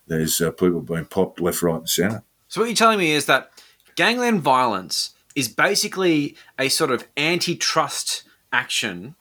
there's 0.07 0.41
uh, 0.41 0.51
people 0.51 0.81
being 0.81 1.05
popped 1.05 1.41
left, 1.41 1.63
right, 1.63 1.77
and 1.77 1.89
centre. 1.89 2.25
So 2.49 2.61
what 2.61 2.67
you're 2.67 2.75
telling 2.77 2.99
me 2.99 3.13
is 3.13 3.27
that 3.27 3.51
gangland 3.95 4.41
violence 4.43 5.11
is 5.37 5.47
basically 5.49 6.37
a 6.59 6.69
sort 6.69 6.91
of 6.91 7.07
antitrust 7.17 8.25
action 8.53 9.15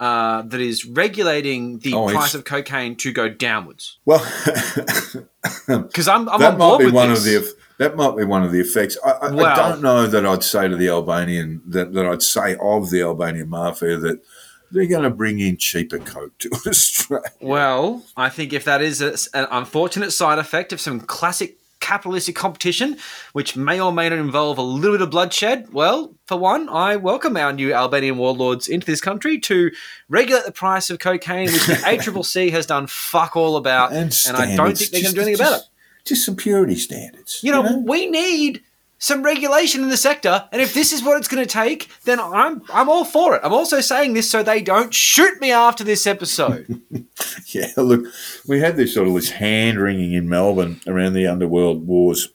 uh, 0.00 0.42
that 0.42 0.60
is 0.60 0.84
regulating 0.84 1.78
the 1.78 1.94
Oh, 1.94 2.08
price 2.08 2.34
of 2.34 2.44
cocaine 2.44 2.96
to 2.96 3.12
go 3.12 3.28
downwards. 3.28 3.98
Well, 4.04 4.18
Because 5.66 6.08
I'm, 6.08 6.28
I'm 6.28 6.40
that 6.40 6.52
on 6.52 6.58
might 6.58 6.66
board 6.66 6.78
be 6.80 6.84
with 6.86 6.94
one 6.94 7.08
this. 7.10 7.18
of 7.20 7.24
the 7.44 7.54
that 7.78 7.96
might 7.96 8.16
be 8.16 8.24
one 8.24 8.42
of 8.42 8.52
the 8.52 8.60
effects. 8.60 8.96
I, 9.04 9.10
I, 9.10 9.26
I 9.52 9.56
don't 9.56 9.82
know 9.82 10.06
that 10.06 10.24
I'd 10.24 10.42
say 10.42 10.66
to 10.66 10.76
the 10.76 10.88
Albanian 10.88 11.60
that, 11.66 11.92
that 11.92 12.06
I'd 12.06 12.22
say 12.22 12.56
of 12.60 12.90
the 12.90 13.02
Albanian 13.02 13.50
mafia 13.50 13.96
that 13.98 14.22
they're 14.70 14.86
going 14.86 15.02
to 15.02 15.10
bring 15.10 15.40
in 15.40 15.56
cheaper 15.58 15.98
coke 15.98 16.36
to 16.38 16.50
Australia. 16.66 17.24
Well, 17.40 18.02
I 18.16 18.28
think 18.30 18.52
if 18.52 18.64
that 18.64 18.80
is 18.80 19.02
a, 19.02 19.12
an 19.36 19.46
unfortunate 19.50 20.12
side 20.12 20.38
effect 20.38 20.72
of 20.72 20.80
some 20.80 21.00
classic 21.00 21.58
capitalistic 21.90 22.34
competition, 22.34 22.96
which 23.32 23.56
may 23.56 23.78
or 23.80 23.92
may 23.92 24.08
not 24.08 24.18
involve 24.18 24.58
a 24.58 24.62
little 24.62 24.92
bit 24.96 25.02
of 25.02 25.10
bloodshed, 25.10 25.72
well, 25.72 26.12
for 26.26 26.36
one, 26.36 26.68
I 26.68 26.96
welcome 26.96 27.36
our 27.36 27.52
new 27.52 27.72
Albanian 27.72 28.18
warlords 28.18 28.66
into 28.66 28.84
this 28.86 29.00
country 29.00 29.38
to 29.40 29.70
regulate 30.08 30.44
the 30.44 30.50
price 30.52 30.90
of 30.90 30.98
cocaine, 30.98 31.46
which 31.52 31.66
the 31.66 31.72
ACCC 31.84 32.50
has 32.50 32.66
done 32.66 32.88
fuck 32.88 33.36
all 33.36 33.56
about, 33.56 33.92
and, 33.92 34.12
I 34.36 34.56
don't 34.56 34.76
think 34.76 34.90
they're 34.90 35.02
going 35.02 35.14
to 35.14 35.20
do 35.20 35.20
anything 35.22 35.34
about 35.40 35.52
it. 35.52 35.56
just- 35.58 35.70
Just 36.06 36.26
some 36.26 36.34
purity 36.36 36.74
standards. 36.76 37.40
You 37.42 37.52
know, 37.52 37.82
we 37.84 38.06
need 38.06 38.62
some 38.98 39.22
regulation 39.22 39.82
in 39.82 39.90
the 39.90 39.96
sector, 39.96 40.48
and 40.52 40.62
if 40.62 40.72
this 40.74 40.92
is 40.92 41.02
what 41.02 41.16
it's 41.18 41.28
going 41.28 41.44
to 41.44 41.50
take, 41.52 41.88
then 42.04 42.18
I'm 42.18 42.62
I'm 42.72 42.88
all 42.88 43.04
for 43.04 43.34
it. 43.36 43.40
I'm 43.44 43.52
also 43.52 43.80
saying 43.80 44.14
this 44.14 44.30
so 44.30 44.42
they 44.42 44.62
don't 44.62 44.92
shoot 44.94 45.40
me 45.40 45.52
after 45.52 45.84
this 45.84 46.06
episode. 46.06 46.80
Yeah, 47.48 47.68
look, 47.76 48.04
we 48.48 48.60
had 48.60 48.76
this 48.76 48.92
sort 48.94 49.06
of 49.08 49.14
this 49.14 49.30
hand 49.30 49.78
wringing 49.78 50.12
in 50.12 50.28
Melbourne 50.28 50.80
around 50.86 51.12
the 51.14 51.26
underworld 51.26 51.86
wars 51.86 52.28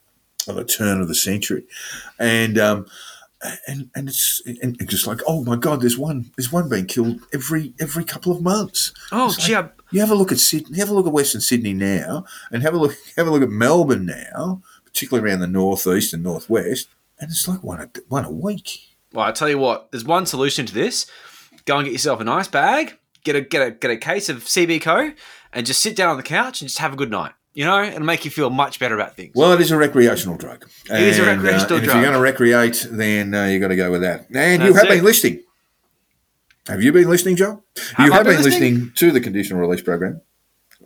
of 0.48 0.56
the 0.56 0.64
turn 0.64 1.02
of 1.02 1.08
the 1.08 1.16
century, 1.16 1.66
and 2.18 2.58
um, 2.58 2.86
and 3.68 3.90
and 3.94 4.08
it's 4.08 4.42
and 4.46 4.78
it's 4.80 4.92
just 4.92 5.06
like, 5.08 5.20
oh 5.28 5.44
my 5.44 5.56
god, 5.58 5.82
there's 5.82 5.98
one, 5.98 6.32
there's 6.38 6.52
one 6.52 6.70
being 6.70 6.86
killed 6.88 7.20
every 7.34 7.74
every 7.80 8.04
couple 8.04 8.32
of 8.32 8.42
months. 8.42 8.94
Oh, 9.12 9.28
It's 9.28 9.38
like, 9.40 9.48
gee, 9.48 9.56
I- 9.56 9.70
you 9.92 10.00
have 10.00 10.12
a 10.12 10.16
look 10.16 10.32
at 10.32 10.40
Sydney, 10.40 10.78
have 10.80 10.90
a 10.90 10.94
look 10.94 11.06
at 11.08 11.12
Western 11.14 11.42
Sydney 11.42 11.74
now, 11.74 12.24
and 12.52 12.64
have 12.64 12.74
a 12.74 12.78
look 12.78 12.96
have 13.18 13.28
a 13.28 13.32
look 13.32 13.44
at 13.44 13.50
Melbourne 13.50 14.06
now, 14.06 14.62
particularly 14.94 15.30
around 15.30 15.40
the 15.40 15.48
northeast 15.48 16.14
and 16.14 16.24
northwest, 16.24 16.88
and 17.20 17.30
it's 17.30 17.48
like 17.48 17.64
one 17.64 17.80
a 17.82 17.90
one 18.08 18.26
a 18.26 18.32
week. 18.32 18.96
Well, 19.14 19.26
I 19.26 19.32
tell 19.32 19.50
you 19.50 19.58
what, 19.58 19.92
there's 19.92 20.06
one 20.06 20.26
solution 20.26 20.66
to 20.66 20.74
this. 20.74 21.06
Go 21.66 21.78
and 21.78 21.86
get 21.86 21.92
yourself 21.92 22.20
a 22.22 22.24
nice 22.24 22.48
bag, 22.48 22.98
get 23.24 23.36
a 23.36 23.42
get 23.42 23.68
a 23.68 23.72
get 23.72 23.92
a 23.92 23.98
case 23.98 24.30
of 24.30 24.44
CBCO, 24.44 25.16
and 25.54 25.66
just 25.66 25.82
sit 25.82 25.96
down 25.96 26.10
on 26.10 26.18
the 26.18 26.24
couch 26.24 26.62
and 26.62 26.70
just 26.70 26.80
have 26.80 26.94
a 26.94 26.96
good 26.96 27.12
night. 27.12 27.34
You 27.54 27.66
know, 27.66 27.84
it'll 27.84 28.02
make 28.02 28.24
you 28.24 28.32
feel 28.32 28.50
much 28.50 28.80
better 28.80 28.96
about 28.96 29.18
things. 29.18 29.34
Well, 29.36 29.52
it 29.52 29.60
is 29.60 29.72
a 29.72 29.78
recreational 29.78 30.38
drug. 30.38 30.66
It 30.86 31.02
is 31.02 31.20
a 31.20 31.26
recreational 31.26 31.60
and 31.60 31.68
drug. 31.68 31.84
If 31.84 31.94
you're 31.94 32.02
going 32.02 32.14
to 32.14 32.20
recreate, 32.20 32.88
then 32.90 33.34
uh, 33.34 33.46
you 33.46 33.60
got 33.60 33.68
to 33.68 33.76
go 33.76 33.92
with 33.92 34.02
that. 34.02 34.28
And 34.34 34.64
you 34.64 34.74
have 34.74 34.86
it. 34.86 34.90
been 34.90 35.04
listening. 35.04 35.44
Have 36.68 36.82
you 36.82 36.94
been 36.94 37.10
listening, 37.10 37.36
Joe? 37.36 37.62
Have 37.98 38.08
you 38.08 38.14
I 38.14 38.16
have 38.16 38.26
been 38.26 38.36
been 38.36 38.44
listening? 38.46 38.74
listening 38.74 38.92
to 38.96 39.12
the 39.12 39.20
conditional 39.20 39.60
release 39.60 39.82
program 39.82 40.22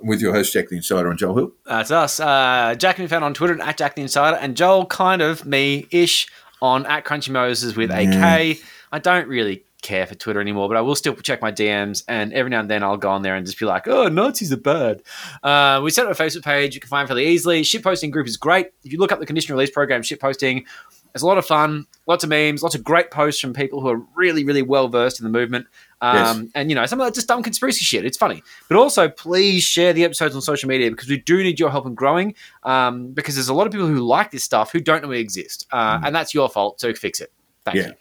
with 0.02 0.22
your 0.22 0.34
host 0.34 0.54
Jack 0.54 0.70
the 0.70 0.76
Insider 0.76 1.10
and 1.10 1.18
Joel 1.20 1.36
Hill. 1.36 1.52
That's 1.66 1.92
us. 1.92 2.20
Uh, 2.20 2.76
Jack 2.78 2.98
can 2.98 3.06
be 3.06 3.10
found 3.10 3.24
on 3.24 3.34
Twitter 3.34 3.60
at 3.62 3.78
Jack 3.78 3.96
the 3.96 4.02
Insider, 4.02 4.38
and 4.38 4.56
Joel 4.56 4.86
kind 4.86 5.22
of 5.22 5.46
me 5.46 5.88
ish 5.92 6.28
on 6.62 6.86
at 6.86 7.06
Crunchy 7.06 7.30
Moses 7.30 7.76
with 7.76 7.92
AK. 7.92 8.58
I 8.92 9.00
don't 9.00 9.28
really 9.28 9.64
care 9.82 10.08
for 10.08 10.16
Twitter 10.16 10.42
anymore, 10.42 10.68
but 10.68 10.78
I 10.78 10.82
will 10.82 10.96
still 10.96 11.16
check 11.16 11.42
my 11.42 11.52
DMs, 11.52 12.04
and 12.08 12.34
every 12.34 12.50
now 12.50 12.60
and 12.60 12.70
then 12.70 12.82
I'll 12.82 12.98
go 12.98 13.10
on 13.10 13.22
there 13.22 13.36
and 13.36 13.46
just 13.46 13.60
be 13.60 13.66
like, 13.66 13.88
"Oh, 13.88 14.08
Nazis 14.08 14.52
are 14.52 14.58
bad." 14.58 15.04
Uh, 15.44 15.82
we 15.84 15.92
set 15.92 16.06
up 16.06 16.20
a 16.20 16.24
Facebook 16.24 16.44
page. 16.44 16.74
You 16.74 16.82
can 16.82 16.90
find 16.90 17.08
fairly 17.08 17.28
easily. 17.28 17.62
Shitposting 17.62 18.12
group 18.12 18.28
is 18.28 18.38
great. 18.38 18.72
If 18.84 18.92
you 18.92 19.00
look 19.00 19.12
up 19.12 19.20
the 19.20 19.26
conditional 19.26 19.58
release 19.58 19.72
program, 19.72 20.02
shitposting, 20.02 20.66
it's 21.14 21.24
a 21.24 21.28
lot 21.28 21.38
of 21.38 21.46
fun. 21.46 21.86
Lots 22.08 22.24
of 22.24 22.30
memes, 22.30 22.62
lots 22.62 22.76
of 22.76 22.84
great 22.84 23.10
posts 23.12 23.40
from 23.40 23.54
people 23.54 23.80
who 23.80 23.88
are 23.88 24.02
really, 24.16 24.44
really 24.44 24.62
well 24.62 24.90
versed 24.90 25.20
in 25.20 25.24
the 25.24 25.30
movement. 25.30 25.68
Um, 26.02 26.16
Yes. 26.16 26.48
And, 26.56 26.70
you 26.70 26.76
know, 26.76 26.86
some 26.86 27.00
of 27.00 27.08
that 27.08 27.14
just 27.14 27.28
dumb 27.28 27.42
conspiracy 27.42 27.84
shit. 27.86 28.06
It's 28.06 28.18
funny. 28.18 28.44
But 28.68 28.78
also, 28.78 29.08
please 29.10 29.64
share 29.64 29.94
the 29.94 30.04
episodes 30.04 30.36
on 30.36 30.42
social 30.42 30.68
media 30.70 30.92
because 30.92 31.10
we 31.10 31.18
do 31.18 31.42
need 31.42 31.60
your 31.60 31.70
help 31.72 31.86
in 31.86 31.96
growing. 31.96 32.36
Um, 32.64 33.12
because 33.14 33.36
there's 33.36 33.50
a 33.50 33.54
lot 33.54 33.66
of 33.66 33.72
people 33.74 33.88
who 33.88 34.00
like 34.00 34.32
this 34.32 34.44
stuff 34.44 34.72
who 34.72 34.80
don't 34.80 35.02
know 35.02 35.10
we 35.10 35.20
exist. 35.20 35.68
Uh, 35.72 36.00
And 36.04 36.16
that's 36.16 36.34
your 36.34 36.50
fault. 36.50 36.80
So 36.82 36.94
fix 36.94 37.22
it. 37.22 37.32
Thank 37.64 37.78
Yeah. 37.78 37.88
you. 37.88 37.94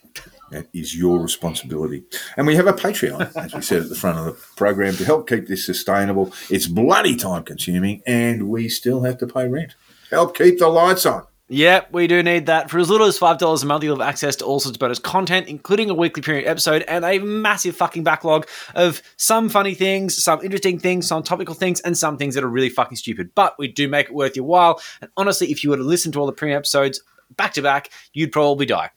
That 0.50 0.66
is 0.74 0.94
your 0.94 1.18
responsibility. 1.20 2.04
And 2.36 2.46
we 2.46 2.54
have 2.54 2.66
a 2.66 2.72
Patreon, 2.72 3.34
as 3.34 3.54
we 3.54 3.62
said 3.62 3.82
at 3.82 3.88
the 3.88 3.94
front 3.94 4.18
of 4.18 4.26
the 4.26 4.32
program, 4.56 4.94
to 4.96 5.04
help 5.04 5.28
keep 5.28 5.48
this 5.48 5.64
sustainable. 5.64 6.32
It's 6.50 6.66
bloody 6.66 7.16
time 7.16 7.44
consuming, 7.44 8.02
and 8.06 8.48
we 8.48 8.68
still 8.68 9.02
have 9.02 9.18
to 9.18 9.26
pay 9.26 9.48
rent. 9.48 9.74
Help 10.10 10.36
keep 10.36 10.58
the 10.58 10.68
lights 10.68 11.06
on. 11.06 11.24
Yep, 11.48 11.92
we 11.92 12.06
do 12.06 12.22
need 12.22 12.46
that. 12.46 12.70
For 12.70 12.78
as 12.78 12.88
little 12.88 13.06
as 13.06 13.18
$5 13.18 13.62
a 13.62 13.66
month, 13.66 13.84
you'll 13.84 13.98
have 13.98 14.08
access 14.08 14.34
to 14.36 14.46
all 14.46 14.60
sorts 14.60 14.76
of 14.76 14.80
bonus 14.80 14.98
content, 14.98 15.46
including 15.46 15.90
a 15.90 15.94
weekly 15.94 16.22
period 16.22 16.46
episode 16.48 16.82
and 16.88 17.04
a 17.04 17.18
massive 17.18 17.76
fucking 17.76 18.02
backlog 18.02 18.46
of 18.74 19.02
some 19.18 19.50
funny 19.50 19.74
things, 19.74 20.22
some 20.22 20.40
interesting 20.42 20.78
things, 20.78 21.06
some 21.06 21.22
topical 21.22 21.54
things, 21.54 21.80
and 21.82 21.98
some 21.98 22.16
things 22.16 22.34
that 22.34 22.44
are 22.44 22.48
really 22.48 22.70
fucking 22.70 22.96
stupid. 22.96 23.30
But 23.34 23.58
we 23.58 23.68
do 23.68 23.88
make 23.88 24.06
it 24.06 24.14
worth 24.14 24.36
your 24.36 24.46
while. 24.46 24.80
And 25.02 25.10
honestly, 25.18 25.50
if 25.50 25.62
you 25.62 25.68
were 25.70 25.76
to 25.76 25.82
listen 25.82 26.12
to 26.12 26.18
all 26.20 26.26
the 26.26 26.32
premium 26.32 26.56
episodes 26.56 27.02
back 27.36 27.52
to 27.54 27.62
back, 27.62 27.90
you'd 28.14 28.32
probably 28.32 28.64
die. 28.64 28.90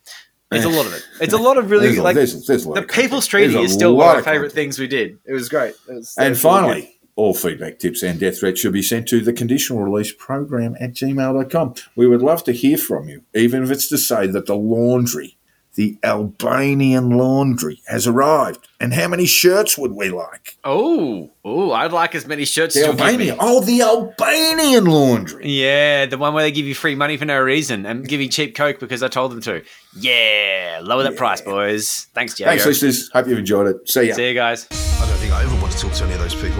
It's 0.49 0.63
a 0.63 0.69
lot 0.69 0.85
of 0.85 0.93
it. 0.93 1.03
It's 1.19 1.33
a 1.33 1.37
lot 1.37 1.57
of 1.57 1.69
really 1.69 1.87
There's 1.87 1.97
a- 1.97 2.03
like 2.03 2.15
there's- 2.15 2.45
there's 2.47 2.65
a 2.65 2.69
the. 2.69 2.83
People's 2.83 3.27
Treaty 3.27 3.57
is 3.59 3.73
still 3.73 3.97
one 3.97 4.07
of 4.07 4.15
my 4.15 4.21
favorite 4.31 4.47
content. 4.47 4.53
things 4.53 4.79
we 4.79 4.87
did. 4.87 5.17
It 5.25 5.33
was 5.33 5.49
great. 5.49 5.75
It 5.89 5.93
was- 5.95 6.15
And 6.17 6.37
finally, 6.37 6.96
all 7.17 7.33
feedback, 7.33 7.79
tips, 7.79 8.03
and 8.03 8.19
death 8.19 8.39
threats 8.39 8.61
should 8.61 8.71
be 8.73 8.81
sent 8.83 9.07
to 9.09 9.19
the 9.19 9.33
conditional 9.33 9.83
release 9.83 10.13
program 10.13 10.75
at 10.79 10.93
gmail.com. 10.93 11.73
We 11.95 12.07
would 12.07 12.21
love 12.21 12.43
to 12.45 12.53
hear 12.53 12.77
from 12.77 13.09
you, 13.09 13.23
even 13.33 13.63
if 13.63 13.71
it's 13.71 13.89
to 13.89 13.97
say 13.97 14.27
that 14.27 14.45
the 14.45 14.55
laundry, 14.55 15.35
the 15.73 15.97
Albanian 16.03 17.09
laundry, 17.09 17.81
has 17.87 18.05
arrived. 18.07 18.67
And 18.79 18.93
how 18.93 19.07
many 19.07 19.25
shirts 19.25 19.77
would 19.79 19.93
we 19.93 20.09
like? 20.09 20.57
Oh, 20.63 21.31
oh, 21.43 21.71
I'd 21.71 21.91
like 21.91 22.13
as 22.13 22.27
many 22.27 22.45
shirts 22.45 22.75
The 22.75 22.81
as 22.81 22.85
you'll 22.85 22.95
give 22.95 23.19
me. 23.19 23.31
Albanian. 23.31 23.37
Oh, 23.39 23.61
the 23.61 23.81
Albanian 23.81 24.85
laundry. 24.85 25.49
Yeah, 25.49 26.05
the 26.05 26.19
one 26.19 26.35
where 26.35 26.43
they 26.43 26.51
give 26.51 26.65
you 26.67 26.75
free 26.75 26.93
money 26.93 27.17
for 27.17 27.25
no 27.25 27.39
reason 27.39 27.87
and 27.87 28.07
give 28.07 28.21
you 28.21 28.29
cheap 28.29 28.55
coke 28.55 28.79
because 28.79 29.01
I 29.01 29.07
told 29.07 29.31
them 29.31 29.41
to. 29.41 29.63
Yeah, 29.99 30.81
lower 30.83 31.01
that 31.01 31.15
price, 31.15 31.41
boys. 31.41 32.07
Thanks, 32.13 32.35
Diego. 32.35 32.51
Thanks, 32.51 32.65
listeners. 32.67 33.09
Hope 33.11 33.27
you've 33.27 33.39
enjoyed 33.39 33.67
it. 33.67 33.89
See 33.89 34.09
ya. 34.09 34.13
See 34.13 34.27
you 34.27 34.35
guys. 34.35 34.67
I 34.71 35.07
don't 35.07 35.17
think 35.17 35.33
I 35.33 35.43
ever 35.43 35.61
want 35.61 35.73
to 35.73 35.79
talk 35.79 35.93
to 35.93 36.03
any 36.03 36.13
of 36.13 36.19
those 36.19 36.35
people. 36.35 36.56